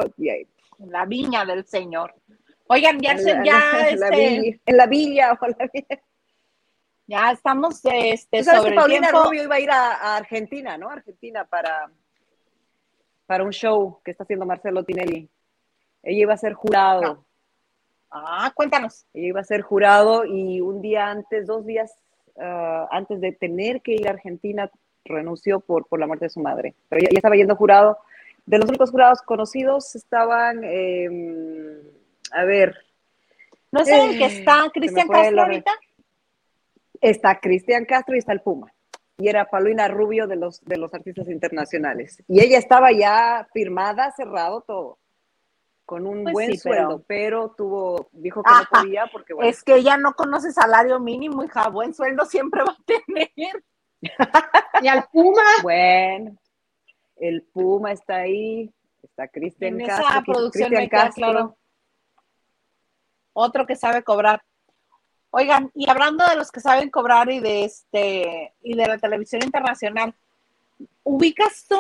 la 0.80 1.06
viña 1.06 1.46
del 1.46 1.66
Señor. 1.66 2.16
Oigan, 2.68 3.00
ya, 3.00 3.14
en 3.14 3.44
ya 3.44 3.88
este, 3.90 4.62
en 4.66 4.78
la 4.78 4.86
villa 4.86 5.38
o 5.40 5.48
la 5.48 5.70
villa. 5.74 6.02
Ya 7.08 7.32
estamos 7.32 7.82
este, 7.84 8.44
sobre 8.44 8.76
Paulina 8.76 9.10
Rubio 9.10 9.44
iba 9.44 9.56
a 9.56 9.60
ir 9.60 9.72
a, 9.72 10.16
Argentina, 10.16 10.78
¿no? 10.78 10.90
Argentina 10.90 11.44
para, 11.44 11.90
para 13.26 13.44
un 13.44 13.52
show 13.52 14.00
que 14.04 14.12
está 14.12 14.24
haciendo 14.24 14.46
Marcelo 14.46 14.84
Tinelli. 14.84 15.28
Ella 16.04 16.22
iba 16.22 16.34
a 16.36 16.38
ser 16.38 16.54
jurado. 16.54 17.26
Ah, 18.12 18.52
cuéntanos. 18.54 19.08
Ella 19.16 19.28
iba 19.28 19.40
a 19.40 19.44
ser 19.44 19.62
jurado 19.62 20.24
y 20.24 20.62
un 20.62 20.84
día 20.84 21.08
antes, 21.08 21.48
dos 21.48 21.66
días 21.66 21.92
ah, 22.40 22.88
antes 22.92 23.20
de 23.20 23.32
tener 23.32 23.82
que 23.82 23.94
ir 23.94 24.08
a 24.08 24.12
Argentina, 24.12 24.70
renunció 25.04 25.60
por, 25.60 25.88
por 25.88 26.00
la 26.00 26.06
muerte 26.06 26.26
de 26.26 26.30
su 26.30 26.40
madre. 26.40 26.76
Pero 26.90 27.02
ya, 27.02 27.10
ya 27.10 27.18
estaba 27.18 27.36
yendo 27.36 27.56
jurado 27.56 27.98
de 28.50 28.58
los 28.58 28.68
únicos 28.68 28.90
jurados 28.90 29.22
conocidos 29.22 29.96
estaban, 29.96 30.64
em, 30.64 31.78
a 32.32 32.44
ver. 32.46 32.76
¿No 33.72 33.86
sé 33.86 33.96
en 33.96 34.18
qué 34.18 34.26
eh, 34.26 34.40
está 34.40 34.72
Cristian 34.74 35.08
Castro 35.08 35.42
ahorita? 35.44 35.72
Está 37.00 37.40
Cristian 37.40 37.86
Castro 37.86 38.16
y 38.16 38.18
está 38.18 38.34
el 38.34 38.42
Puma. 38.42 38.74
Y 39.20 39.28
era 39.28 39.46
Paulina 39.46 39.88
Rubio 39.88 40.26
de 40.26 40.36
los, 40.36 40.66
de 40.66 40.78
los 40.78 40.92
artistas 40.96 41.30
internacionales. 41.30 42.24
Y 42.28 42.42
ella 42.42 42.58
estaba 42.58 42.92
ya 42.92 43.48
firmada, 43.54 44.12
cerrado 44.18 44.62
todo 44.62 44.98
con 45.86 46.08
un 46.08 46.24
pues 46.24 46.34
buen 46.34 46.58
sueldo, 46.58 47.04
pero... 47.08 47.54
tuvo, 47.56 48.10
dijo 48.14 48.42
que 48.42 48.52
no 48.52 48.80
podía 48.80 49.08
porque 49.12 49.34
bueno. 49.34 49.50
Es 49.50 49.64
que 49.64 49.76
ella 49.76 49.98
no 49.98 50.14
conoce 50.14 50.52
salario 50.52 51.00
mínimo, 51.00 51.44
hija, 51.44 51.68
buen 51.70 51.94
sueldo 51.94 52.26
siempre 52.26 52.64
va 52.64 52.72
a 52.72 52.84
tener. 52.86 53.64
y 54.82 54.88
al 54.88 55.08
Puma. 55.12 55.42
Bueno, 55.62 56.39
el 57.20 57.44
Puma 57.44 57.92
está 57.92 58.18
ahí, 58.18 58.72
está 59.04 59.28
Cristian 59.28 59.78
Castro. 59.78 60.50
Cristian 60.52 60.88
Castro. 60.88 61.58
Otro 63.34 63.66
que 63.66 63.76
sabe 63.76 64.04
cobrar. 64.04 64.42
Oigan, 65.32 65.72
y 65.76 65.90
hablando 65.90 66.26
de 66.26 66.36
los 66.36 66.52
que 66.52 66.60
saben 66.60 66.90
cobrar 66.90 67.30
y 67.30 67.40
de 67.40 67.66
este 67.66 68.54
y 68.64 68.76
de 68.76 68.88
la 68.88 68.98
televisión 68.98 69.44
internacional, 69.44 70.16
ubicas 71.04 71.66
tú, 71.68 71.80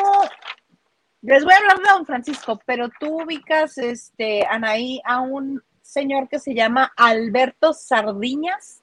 les 1.21 1.43
voy 1.43 1.53
a 1.53 1.57
hablar 1.57 1.77
de 1.77 1.91
don 1.91 2.05
Francisco, 2.05 2.59
pero 2.65 2.89
tú 2.99 3.23
ubicas 3.23 3.77
este 3.77 4.45
Anaí 4.45 5.01
a 5.03 5.21
un 5.21 5.63
señor 5.81 6.29
que 6.29 6.39
se 6.39 6.53
llama 6.53 6.93
Alberto 6.95 7.73
Sardiñas. 7.73 8.78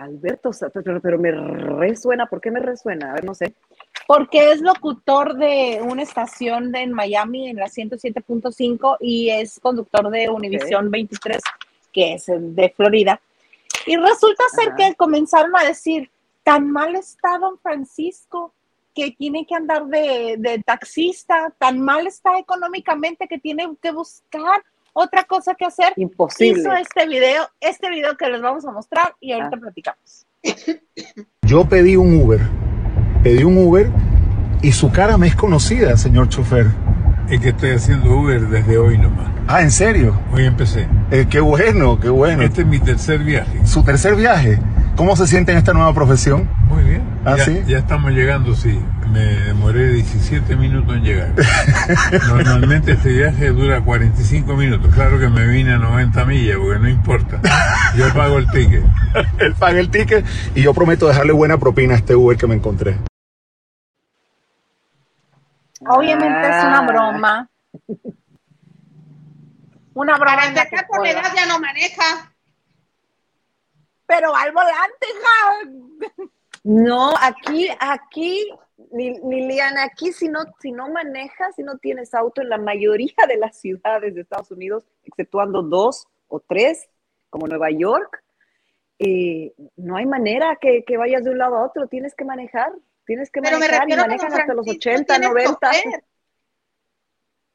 Alberto, 0.00 0.50
pero, 0.72 1.00
pero, 1.00 1.18
me 1.18 1.30
resuena, 1.30 2.26
¿por 2.26 2.40
qué 2.40 2.50
me 2.50 2.60
resuena? 2.60 3.10
A 3.10 3.14
ver, 3.14 3.24
no 3.24 3.34
sé. 3.34 3.54
Porque 4.06 4.52
es 4.52 4.60
locutor 4.60 5.36
de 5.36 5.80
una 5.82 6.02
estación 6.02 6.74
en 6.74 6.92
Miami 6.92 7.48
en 7.48 7.56
la 7.56 7.66
107.5 7.66 8.96
y 9.00 9.30
es 9.30 9.60
conductor 9.60 10.10
de 10.10 10.28
Univisión 10.28 10.90
23, 10.90 11.38
que 11.92 12.14
es 12.14 12.26
de 12.26 12.72
Florida. 12.76 13.20
Y 13.86 13.96
resulta 13.96 14.44
ser 14.54 14.74
que 14.74 14.94
comenzaron 14.94 15.56
a 15.56 15.64
decir, 15.64 16.10
tan 16.42 16.70
mal 16.70 16.96
está 16.96 17.38
don 17.38 17.58
Francisco 17.58 18.52
que 18.94 19.12
tiene 19.12 19.46
que 19.46 19.54
andar 19.54 19.86
de, 19.86 20.36
de 20.38 20.62
taxista, 20.64 21.52
tan 21.58 21.80
mal 21.80 22.06
está 22.06 22.38
económicamente 22.38 23.28
que 23.28 23.38
tiene 23.38 23.68
que 23.80 23.92
buscar 23.92 24.62
otra 24.92 25.24
cosa 25.24 25.54
que 25.54 25.64
hacer. 25.64 25.92
Imposible. 25.96 26.60
Hizo 26.60 26.72
este 26.74 27.06
video, 27.06 27.48
este 27.60 27.90
video 27.90 28.16
que 28.16 28.28
les 28.28 28.40
vamos 28.40 28.64
a 28.64 28.72
mostrar 28.72 29.14
y 29.20 29.32
ahorita 29.32 29.56
ah. 29.56 29.60
platicamos. 29.60 30.26
Yo 31.42 31.68
pedí 31.68 31.96
un 31.96 32.14
Uber, 32.14 32.40
pedí 33.22 33.44
un 33.44 33.58
Uber 33.58 33.90
y 34.62 34.72
su 34.72 34.90
cara 34.90 35.16
me 35.18 35.26
es 35.26 35.36
conocida, 35.36 35.96
señor 35.96 36.28
chofer. 36.28 36.66
Es 37.28 37.40
que 37.40 37.50
estoy 37.50 37.70
haciendo 37.70 38.10
Uber 38.10 38.40
desde 38.48 38.78
hoy 38.78 38.98
nomás. 38.98 39.30
Ah, 39.46 39.62
¿en 39.62 39.70
serio? 39.70 40.18
Hoy 40.32 40.44
empecé. 40.44 40.86
Eh, 41.10 41.26
qué 41.28 41.40
bueno, 41.40 41.98
qué 41.98 42.08
bueno. 42.08 42.42
Este 42.42 42.62
es 42.62 42.66
mi 42.66 42.78
tercer 42.78 43.20
viaje. 43.20 43.66
Su 43.66 43.82
tercer 43.82 44.16
viaje. 44.16 44.58
¿Cómo 44.96 45.16
se 45.16 45.26
siente 45.26 45.52
en 45.52 45.58
esta 45.58 45.72
nueva 45.72 45.94
profesión? 45.94 46.50
Muy 46.64 46.84
bien. 46.84 47.02
¿Ah, 47.24 47.36
ya, 47.36 47.44
sí? 47.44 47.62
ya 47.66 47.78
estamos 47.78 48.12
llegando, 48.12 48.54
sí. 48.54 48.78
Me 49.12 49.20
demoré 49.24 49.88
17 49.94 50.54
minutos 50.56 50.94
en 50.96 51.02
llegar. 51.02 51.34
Normalmente 52.28 52.92
este 52.92 53.08
viaje 53.12 53.48
dura 53.48 53.80
45 53.82 54.54
minutos. 54.54 54.94
Claro 54.94 55.18
que 55.18 55.28
me 55.28 55.46
vine 55.46 55.72
a 55.74 55.78
90 55.78 56.24
millas, 56.26 56.56
porque 56.58 56.78
no 56.78 56.88
importa. 56.88 57.40
Yo 57.96 58.12
pago 58.14 58.38
el 58.38 58.48
ticket. 58.50 58.84
Él 59.38 59.54
paga 59.58 59.80
el 59.80 59.90
ticket 59.90 60.24
y 60.54 60.62
yo 60.62 60.72
prometo 60.74 61.08
dejarle 61.08 61.32
buena 61.32 61.58
propina 61.58 61.94
a 61.94 61.96
este 61.96 62.14
Uber 62.14 62.36
que 62.36 62.46
me 62.46 62.54
encontré. 62.54 62.98
Obviamente 65.88 66.40
es 66.48 66.64
una 66.64 66.78
Ah. 66.78 66.86
broma. 66.86 67.48
Una 69.94 70.14
broma. 70.16 70.36
Para 70.36 70.46
empezar 70.46 70.86
por 70.86 71.02
la 71.02 71.10
edad 71.10 71.32
ya 71.34 71.46
no 71.46 71.58
maneja. 71.58 72.32
Pero 74.06 74.34
al 74.36 74.52
volante, 74.52 75.06
ja. 75.22 76.24
No, 76.64 77.14
aquí, 77.16 77.68
aquí, 77.80 78.46
ni, 78.92 79.10
ni 79.10 79.46
Liana, 79.46 79.84
aquí 79.84 80.12
si 80.12 80.28
no, 80.28 80.40
si 80.60 80.72
no 80.72 80.88
manejas, 80.88 81.54
si 81.56 81.62
no 81.62 81.78
tienes 81.78 82.14
auto 82.14 82.42
en 82.42 82.48
la 82.48 82.58
mayoría 82.58 83.14
de 83.28 83.36
las 83.36 83.58
ciudades 83.58 84.14
de 84.14 84.22
Estados 84.22 84.50
Unidos, 84.50 84.84
exceptuando 85.04 85.62
dos 85.62 86.06
o 86.28 86.40
tres, 86.40 86.88
como 87.28 87.46
Nueva 87.46 87.70
York, 87.70 88.22
eh, 88.98 89.54
no 89.76 89.96
hay 89.96 90.06
manera 90.06 90.56
que, 90.60 90.84
que 90.84 90.96
vayas 90.96 91.24
de 91.24 91.30
un 91.30 91.38
lado 91.38 91.56
a 91.56 91.64
otro, 91.64 91.86
tienes 91.86 92.14
que 92.14 92.24
manejar, 92.24 92.72
tienes 93.06 93.30
que 93.30 93.40
Pero 93.40 93.58
me 93.58 93.66
manejar 93.66 93.88
y 93.88 93.96
manejan 93.96 94.32
hasta 94.32 94.54
los 94.54 94.66
Francisco 94.66 94.90
80, 94.90 95.14
tiene 95.14 95.28
90. 95.28 95.70
chofer. 95.70 96.04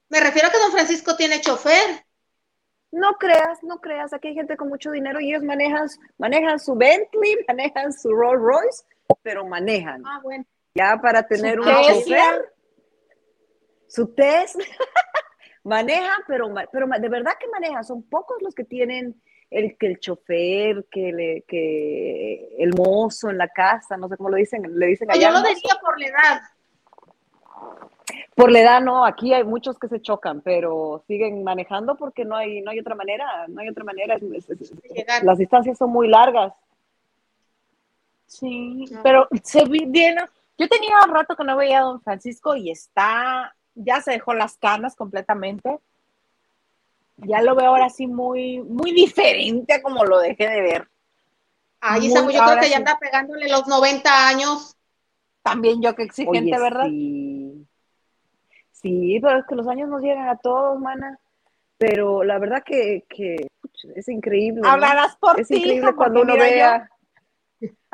Me 0.09 0.19
refiero 0.19 0.47
a 0.47 0.51
que 0.51 0.57
don 0.57 0.71
Francisco 0.71 1.15
tiene 1.15 1.41
chofer. 1.41 2.05
No 2.91 3.15
creas, 3.15 3.61
no 3.61 3.81
creas, 3.81 4.13
aquí 4.13 4.29
hay 4.29 4.35
gente 4.35 4.55
con 4.55 4.69
mucho 4.69 4.91
dinero 4.91 5.19
y 5.19 5.29
ellos 5.29 5.43
manejan, 5.43 5.89
manejan 6.17 6.59
su 6.59 6.75
Bentley, 6.75 7.35
manejan 7.47 7.91
su 7.91 8.09
Rolls 8.11 8.41
Royce, 8.41 8.83
pero 9.21 9.45
manejan. 9.45 10.01
Ah, 10.05 10.21
bueno. 10.23 10.45
Ya 10.75 10.99
para 11.01 11.25
tener 11.25 11.57
un 11.57 11.65
Tesla. 11.65 11.93
chofer, 11.93 12.53
su 13.87 14.07
Tesla, 14.13 14.65
manejan, 15.63 16.21
pero, 16.27 16.53
pero 16.71 16.85
de 16.99 17.09
verdad 17.09 17.31
que 17.39 17.47
manejan, 17.47 17.83
son 17.85 18.03
pocos 18.03 18.41
los 18.41 18.53
que 18.53 18.65
tienen 18.65 19.19
el 19.49 19.77
que 19.77 19.87
el 19.87 19.99
chofer, 20.01 20.85
que, 20.91 21.13
le, 21.13 21.41
que 21.47 22.55
el 22.59 22.73
mozo 22.73 23.29
en 23.29 23.37
la 23.37 23.47
casa, 23.47 23.95
no 23.95 24.09
sé 24.09 24.17
cómo 24.17 24.29
lo 24.29 24.35
dicen, 24.35 24.63
le 24.77 24.87
dicen 24.87 25.09
allá. 25.09 25.29
Yo 25.29 25.31
lo 25.33 25.41
diría 25.47 25.75
por 25.81 25.97
la 25.97 26.07
edad. 26.07 26.41
Por 28.35 28.51
la 28.51 28.59
edad 28.59 28.81
no, 28.81 29.05
aquí 29.05 29.33
hay 29.33 29.45
muchos 29.45 29.79
que 29.79 29.87
se 29.87 30.01
chocan, 30.01 30.41
pero 30.41 31.05
siguen 31.07 31.41
manejando 31.45 31.95
porque 31.95 32.25
no 32.25 32.35
hay, 32.35 32.59
no 32.61 32.71
hay 32.71 32.79
otra 32.81 32.95
manera, 32.95 33.25
no 33.47 33.61
hay 33.61 33.69
otra 33.69 33.85
manera, 33.85 34.15
es- 34.15 34.23
es- 34.23 34.49
es- 34.61 34.73
llegar. 34.93 35.23
las 35.23 35.37
distancias 35.37 35.77
son 35.77 35.89
muy 35.91 36.09
largas. 36.09 36.51
Sí, 38.25 38.85
pero 39.03 39.29
se 39.41 39.63
vi- 39.63 39.85
viene. 39.85 40.21
Yo 40.57 40.67
tenía 40.69 40.97
un 41.05 41.13
rato 41.13 41.35
que 41.35 41.43
no 41.43 41.57
veía 41.57 41.79
a 41.79 41.83
don 41.83 42.01
Francisco 42.01 42.55
y 42.55 42.71
está, 42.71 43.55
ya 43.73 44.01
se 44.01 44.11
dejó 44.11 44.33
las 44.33 44.57
canas 44.57 44.95
completamente. 44.95 45.79
Ya 47.17 47.41
lo 47.41 47.55
veo 47.55 47.67
ahora 47.67 47.89
sí 47.89 48.07
muy, 48.07 48.59
muy 48.61 48.91
diferente 48.91 49.73
a 49.73 49.81
como 49.81 50.03
lo 50.05 50.19
dejé 50.19 50.49
de 50.49 50.61
ver. 50.61 50.87
Ay, 51.79 52.01
Muy- 52.01 52.09
Isamu, 52.09 52.31
yo 52.31 52.43
creo 52.43 52.59
que 52.59 52.69
ya 52.69 52.77
anda 52.77 52.97
pegándole 52.99 53.49
los 53.49 53.67
90 53.67 54.27
años. 54.27 54.75
También 55.43 55.81
yo 55.81 55.95
que 55.95 56.03
exigente, 56.03 56.39
Oye, 56.55 56.59
¿verdad? 56.59 56.85
Sí. 56.85 57.67
Sí, 58.71 59.19
pero 59.21 59.39
es 59.39 59.45
que 59.47 59.55
los 59.55 59.67
años 59.67 59.89
nos 59.89 60.01
llegan 60.01 60.27
a 60.27 60.37
todos, 60.37 60.79
mana. 60.79 61.19
Pero 61.77 62.23
la 62.23 62.39
verdad 62.39 62.63
que, 62.63 63.05
es 63.95 64.07
increíble. 64.07 64.61
¿no? 64.61 64.69
Hablarás 64.69 65.15
por 65.17 65.39
Es 65.39 65.47
ti, 65.47 65.57
increíble 65.57 65.87
hija, 65.87 65.95
cuando 65.95 66.21
uno 66.21 66.33
vea. 66.33 66.89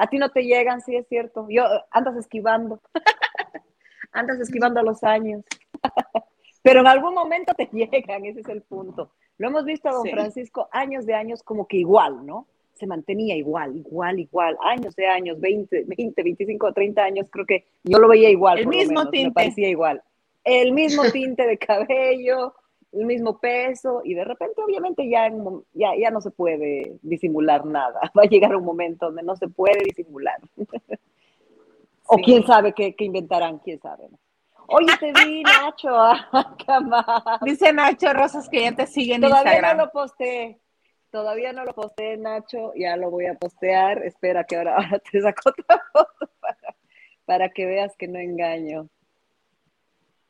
A 0.01 0.07
ti 0.07 0.17
no 0.17 0.29
te 0.31 0.41
llegan, 0.41 0.81
sí 0.81 0.95
es 0.95 1.07
cierto. 1.07 1.45
Yo 1.47 1.63
eh, 1.63 1.83
andas 1.91 2.15
esquivando. 2.17 2.81
andas 4.11 4.39
esquivando 4.39 4.81
los 4.81 5.03
años. 5.03 5.43
Pero 6.63 6.79
en 6.81 6.87
algún 6.87 7.13
momento 7.13 7.53
te 7.53 7.65
llegan, 7.71 8.25
ese 8.25 8.39
es 8.39 8.47
el 8.49 8.63
punto. 8.63 9.11
Lo 9.37 9.47
hemos 9.49 9.63
visto 9.63 9.89
a 9.89 9.93
don 9.93 10.03
Sí. 10.03 10.09
Francisco 10.11 10.67
años 10.71 11.05
de 11.05 11.13
años 11.13 11.43
como 11.43 11.67
que 11.67 11.77
igual, 11.77 12.25
¿no? 12.25 12.47
Se 12.73 12.87
mantenía 12.87 13.35
igual, 13.35 13.77
igual, 13.77 14.19
igual, 14.19 14.57
años 14.63 14.95
de 14.95 15.05
años, 15.05 15.39
20, 15.39 15.83
20, 15.85 16.23
25, 16.23 16.73
30 16.73 17.03
años, 17.03 17.27
creo 17.29 17.45
que 17.45 17.65
yo 17.83 17.99
lo 17.99 18.07
veía 18.07 18.29
igual. 18.31 18.57
El 18.57 18.65
por 18.65 18.73
lo 18.73 18.79
mismo 18.79 18.93
menos, 19.01 19.05
Me 19.05 19.11
tinte. 19.11 19.33
parecía 19.33 19.69
igual. 19.69 20.01
El 20.43 20.71
mismo 20.71 21.03
tinte 21.11 21.45
de 21.45 21.57
cabello, 21.59 22.55
el 22.93 23.05
mismo 23.05 23.39
peso, 23.39 24.01
y 24.03 24.13
de 24.13 24.23
repente, 24.25 24.61
obviamente, 24.61 25.07
ya, 25.09 25.25
en 25.27 25.43
ya, 25.73 25.91
ya 25.97 26.11
no 26.11 26.19
se 26.21 26.31
puede 26.31 26.97
disimular 27.01 27.65
nada. 27.65 27.99
Va 28.17 28.23
a 28.23 28.27
llegar 28.29 28.55
un 28.55 28.65
momento 28.65 29.05
donde 29.07 29.23
no 29.23 29.35
se 29.35 29.47
puede 29.47 29.83
disimular. 29.83 30.39
o 32.07 32.15
Sí. 32.17 32.23
quién 32.23 32.45
sabe 32.45 32.73
qué, 32.73 32.93
qué 32.95 33.05
inventarán, 33.05 33.59
quién 33.59 33.79
sabe. 33.79 34.09
Oye, 34.67 34.87
te 34.99 35.11
vi, 35.25 35.41
Nacho. 35.43 35.89
ah. 35.91 37.39
Dice 37.43 37.71
Nacho 37.73 38.13
Rosas 38.13 38.47
que 38.49 38.61
ya 38.61 38.73
te 38.75 38.87
sigue 38.87 39.15
en 39.15 39.21
Todavía 39.21 39.51
Instagram. 39.53 39.77
no 39.77 39.85
lo 39.85 39.91
posteé. 39.91 40.59
Todavía 41.11 41.51
no 41.51 41.65
lo 41.65 41.73
posteé, 41.73 42.17
Nacho. 42.17 42.71
Ya 42.75 42.95
lo 42.95 43.09
voy 43.09 43.25
a 43.25 43.33
postear. 43.35 44.03
Espera 44.05 44.43
que 44.45 44.55
ahora, 44.57 44.75
ahora 44.75 44.99
te 44.99 45.21
saco 45.21 45.49
otra 45.49 45.81
foto 45.91 46.29
para, 46.39 46.75
para 47.25 47.49
que 47.49 47.65
veas 47.65 47.95
que 47.97 48.07
no 48.07 48.17
engaño. 48.19 48.87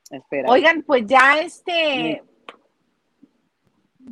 Espera. 0.10 0.50
Oigan, 0.50 0.82
pues 0.84 1.06
ya 1.06 1.40
este, 1.40 2.24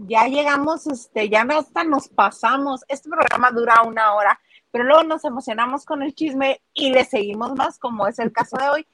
ya 0.07 0.27
llegamos, 0.27 0.87
este, 0.87 1.29
ya 1.29 1.41
hasta 1.41 1.83
nos 1.83 2.07
pasamos. 2.07 2.83
Este 2.87 3.09
programa 3.09 3.51
dura 3.51 3.81
una 3.83 4.13
hora, 4.13 4.39
pero 4.71 4.83
luego 4.83 5.03
nos 5.03 5.25
emocionamos 5.25 5.85
con 5.85 6.03
el 6.03 6.13
chisme 6.13 6.61
y 6.73 6.91
le 6.91 7.03
seguimos 7.05 7.55
más, 7.55 7.79
como 7.79 8.07
es 8.07 8.19
el 8.19 8.31
caso 8.31 8.57
de 8.57 8.69
hoy. 8.69 8.87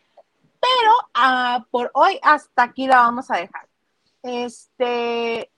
Pero 0.60 0.92
ah, 1.14 1.66
por 1.70 1.92
hoy 1.94 2.20
hasta 2.24 2.64
aquí 2.64 2.88
la 2.88 2.98
vamos 2.98 3.30
a 3.30 3.38
dejar. 3.38 3.68
Este, 4.24 5.52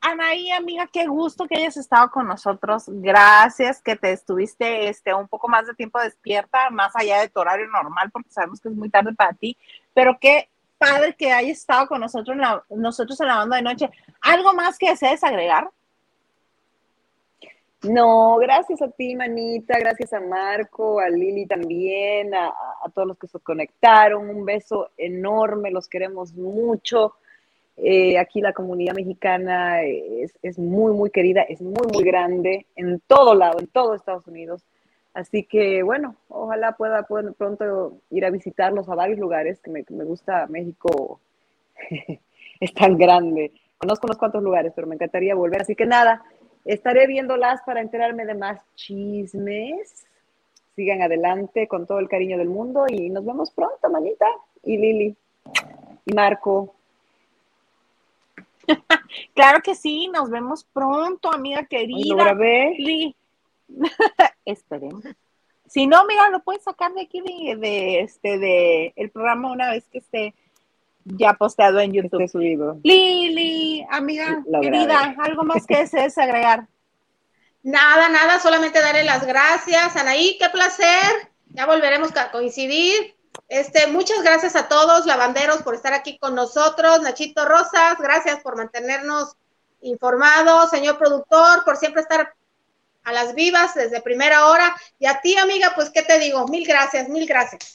Anaí, 0.00 0.50
amiga, 0.50 0.88
qué 0.92 1.06
gusto 1.06 1.46
que 1.46 1.56
hayas 1.56 1.76
estado 1.76 2.10
con 2.10 2.26
nosotros. 2.26 2.84
Gracias 2.88 3.80
que 3.80 3.96
te 3.96 4.12
estuviste 4.12 4.88
este, 4.88 5.14
un 5.14 5.28
poco 5.28 5.46
más 5.46 5.66
de 5.66 5.74
tiempo 5.74 6.00
despierta, 6.00 6.70
más 6.70 6.96
allá 6.96 7.20
de 7.20 7.28
tu 7.28 7.38
horario 7.38 7.68
normal, 7.68 8.10
porque 8.10 8.30
sabemos 8.30 8.60
que 8.60 8.70
es 8.70 8.74
muy 8.74 8.88
tarde 8.88 9.12
para 9.12 9.34
ti. 9.34 9.56
Pero 9.94 10.18
qué 10.20 10.48
padre 10.80 11.14
que 11.14 11.30
hayas 11.30 11.58
estado 11.58 11.86
con 11.86 12.00
nosotros 12.00 12.34
en 12.34 12.40
la, 12.40 12.64
nosotros 12.70 13.20
en 13.20 13.26
la 13.26 13.36
banda 13.36 13.56
de 13.56 13.62
noche. 13.62 13.90
¿Algo 14.22 14.54
más 14.54 14.78
que 14.78 14.88
desees 14.88 15.22
agregar? 15.22 15.68
No, 17.82 18.36
gracias 18.38 18.80
a 18.80 18.90
ti, 18.90 19.14
Manita, 19.14 19.78
gracias 19.78 20.12
a 20.12 20.20
Marco, 20.20 21.00
a 21.00 21.08
Lili 21.10 21.46
también, 21.46 22.34
a, 22.34 22.48
a 22.48 22.88
todos 22.94 23.08
los 23.08 23.18
que 23.18 23.26
se 23.26 23.38
conectaron. 23.40 24.28
Un 24.30 24.44
beso 24.46 24.90
enorme, 24.96 25.70
los 25.70 25.86
queremos 25.86 26.32
mucho. 26.34 27.14
Eh, 27.76 28.18
aquí 28.18 28.40
la 28.40 28.52
comunidad 28.52 28.94
mexicana 28.94 29.82
es, 29.82 30.32
es 30.42 30.58
muy, 30.58 30.92
muy 30.92 31.10
querida, 31.10 31.42
es 31.42 31.60
muy, 31.60 31.86
muy 31.92 32.04
grande 32.04 32.66
en 32.76 33.00
todo 33.06 33.34
lado, 33.34 33.58
en 33.58 33.66
todo 33.66 33.94
Estados 33.94 34.26
Unidos. 34.26 34.62
Así 35.12 35.42
que, 35.44 35.82
bueno, 35.82 36.14
ojalá 36.28 36.72
pueda, 36.72 37.02
pueda 37.02 37.32
pronto 37.32 37.98
ir 38.10 38.24
a 38.24 38.30
visitarlos 38.30 38.88
a 38.88 38.94
varios 38.94 39.18
lugares, 39.18 39.60
que 39.60 39.70
me, 39.70 40.04
gusta 40.04 40.46
México, 40.46 41.20
es 42.60 42.74
tan 42.74 42.96
grande. 42.96 43.52
Conozco 43.78 44.06
unos 44.06 44.18
cuantos 44.18 44.42
lugares, 44.42 44.72
pero 44.74 44.86
me 44.86 44.94
encantaría 44.94 45.34
volver. 45.34 45.62
Así 45.62 45.74
que 45.74 45.86
nada, 45.86 46.22
estaré 46.64 47.06
viéndolas 47.06 47.60
para 47.62 47.80
enterarme 47.80 48.24
de 48.24 48.34
más 48.34 48.60
chismes. 48.76 50.06
Sigan 50.76 51.02
adelante 51.02 51.66
con 51.66 51.86
todo 51.86 51.98
el 51.98 52.08
cariño 52.08 52.38
del 52.38 52.48
mundo 52.48 52.86
y 52.88 53.10
nos 53.10 53.24
vemos 53.24 53.50
pronto, 53.50 53.90
manita. 53.90 54.26
Y 54.62 54.76
Lili, 54.76 55.16
y 56.06 56.14
Marco. 56.14 56.74
Claro 59.34 59.60
que 59.62 59.74
sí, 59.74 60.08
nos 60.08 60.30
vemos 60.30 60.62
pronto, 60.62 61.32
amiga 61.32 61.58
Hoy 61.58 61.64
lo 61.64 61.68
querida. 61.68 62.14
grabé. 62.14 63.14
Esperemos. 64.44 65.04
Si 65.66 65.86
no, 65.86 66.04
mira, 66.06 66.30
lo 66.30 66.42
puedes 66.42 66.64
sacar 66.64 66.92
de 66.94 67.02
aquí 67.02 67.20
de, 67.20 67.56
de, 67.56 68.00
este 68.00 68.38
de 68.38 68.92
el 68.96 69.10
programa 69.10 69.52
una 69.52 69.70
vez 69.70 69.86
que 69.88 69.98
esté 69.98 70.34
ya 71.04 71.34
posteado 71.34 71.80
en 71.80 71.92
YouTube. 71.92 72.20
Esté 72.22 72.38
subido. 72.38 72.78
Lili, 72.82 73.86
amiga 73.90 74.42
Lo 74.48 74.60
querida, 74.60 75.14
algo 75.18 75.44
más 75.44 75.66
que 75.68 75.78
desees 75.78 76.18
agregar. 76.18 76.66
Nada, 77.62 78.08
nada, 78.08 78.40
solamente 78.40 78.80
darle 78.80 79.04
las 79.04 79.26
gracias. 79.26 79.96
Anaí, 79.96 80.36
qué 80.38 80.48
placer. 80.48 81.30
Ya 81.50 81.66
volveremos 81.66 82.16
a 82.16 82.30
coincidir. 82.30 83.14
Este, 83.48 83.86
muchas 83.88 84.22
gracias 84.22 84.56
a 84.56 84.68
todos, 84.68 85.06
lavanderos, 85.06 85.62
por 85.62 85.74
estar 85.74 85.92
aquí 85.92 86.18
con 86.18 86.34
nosotros. 86.34 87.02
Nachito 87.02 87.44
Rosas, 87.44 87.96
gracias 87.98 88.40
por 88.40 88.56
mantenernos 88.56 89.36
informados. 89.82 90.70
Señor 90.70 90.98
productor, 90.98 91.64
por 91.64 91.76
siempre 91.76 92.02
estar 92.02 92.34
a 93.04 93.12
las 93.12 93.34
vivas 93.34 93.74
desde 93.74 94.00
primera 94.00 94.46
hora. 94.46 94.74
Y 94.98 95.06
a 95.06 95.20
ti, 95.20 95.36
amiga, 95.36 95.72
pues, 95.74 95.90
¿qué 95.90 96.02
te 96.02 96.18
digo? 96.18 96.46
Mil 96.48 96.66
gracias, 96.66 97.08
mil 97.08 97.26
gracias. 97.26 97.74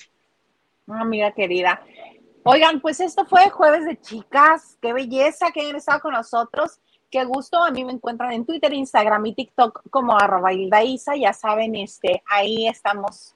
Amiga 0.87 1.31
querida. 1.31 1.81
Oigan, 2.43 2.79
pues 2.79 2.99
esto 2.99 3.25
fue 3.25 3.49
Jueves 3.49 3.85
de 3.85 3.99
Chicas. 3.99 4.77
Qué 4.81 4.93
belleza 4.93 5.51
que 5.51 5.61
hayan 5.61 5.77
estado 5.77 5.99
con 6.01 6.13
nosotros. 6.13 6.79
Qué 7.09 7.23
gusto. 7.23 7.63
A 7.63 7.71
mí 7.71 7.83
me 7.83 7.93
encuentran 7.93 8.31
en 8.33 8.45
Twitter, 8.45 8.71
Instagram 8.71 9.25
y 9.25 9.33
TikTok 9.33 9.89
como 9.89 10.15
arroba 10.17 10.53
Isa. 10.53 11.15
Ya 11.15 11.33
saben, 11.33 11.75
este, 11.75 12.21
ahí 12.27 12.67
estamos 12.67 13.33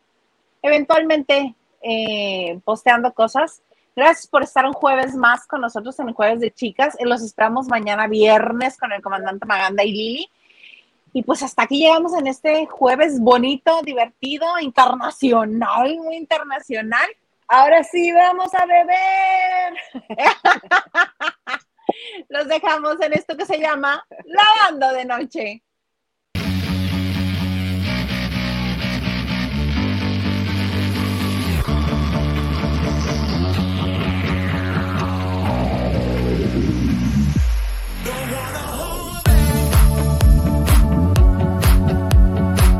eventualmente 0.61 1.55
eh, 1.81 2.59
posteando 2.63 3.11
cosas. 3.13 3.63
Gracias 3.95 4.27
por 4.27 4.43
estar 4.43 4.65
un 4.65 4.73
jueves 4.73 5.15
más 5.15 5.47
con 5.47 5.61
nosotros 5.61 5.99
en 5.99 6.09
el 6.09 6.13
Jueves 6.13 6.39
de 6.39 6.51
Chicas. 6.51 6.95
Los 7.01 7.21
esperamos 7.21 7.67
mañana 7.67 8.07
viernes 8.07 8.77
con 8.77 8.91
el 8.91 9.01
comandante 9.01 9.45
Maganda 9.45 9.83
y 9.83 9.91
Lili. 9.91 10.29
Y 11.19 11.23
pues 11.23 11.43
hasta 11.43 11.63
aquí 11.63 11.79
llegamos 11.79 12.13
en 12.13 12.27
este 12.27 12.65
jueves 12.67 13.19
bonito, 13.19 13.81
divertido, 13.81 14.57
internacional, 14.61 15.97
muy 15.97 16.15
internacional. 16.15 17.09
Ahora 17.45 17.83
sí, 17.83 18.09
vamos 18.13 18.55
a 18.55 18.65
beber. 18.65 19.73
Los 22.29 22.47
dejamos 22.47 23.01
en 23.01 23.11
esto 23.11 23.35
que 23.35 23.45
se 23.45 23.59
llama 23.59 24.07
Lavando 24.23 24.93
de 24.93 25.03
Noche. 25.03 25.61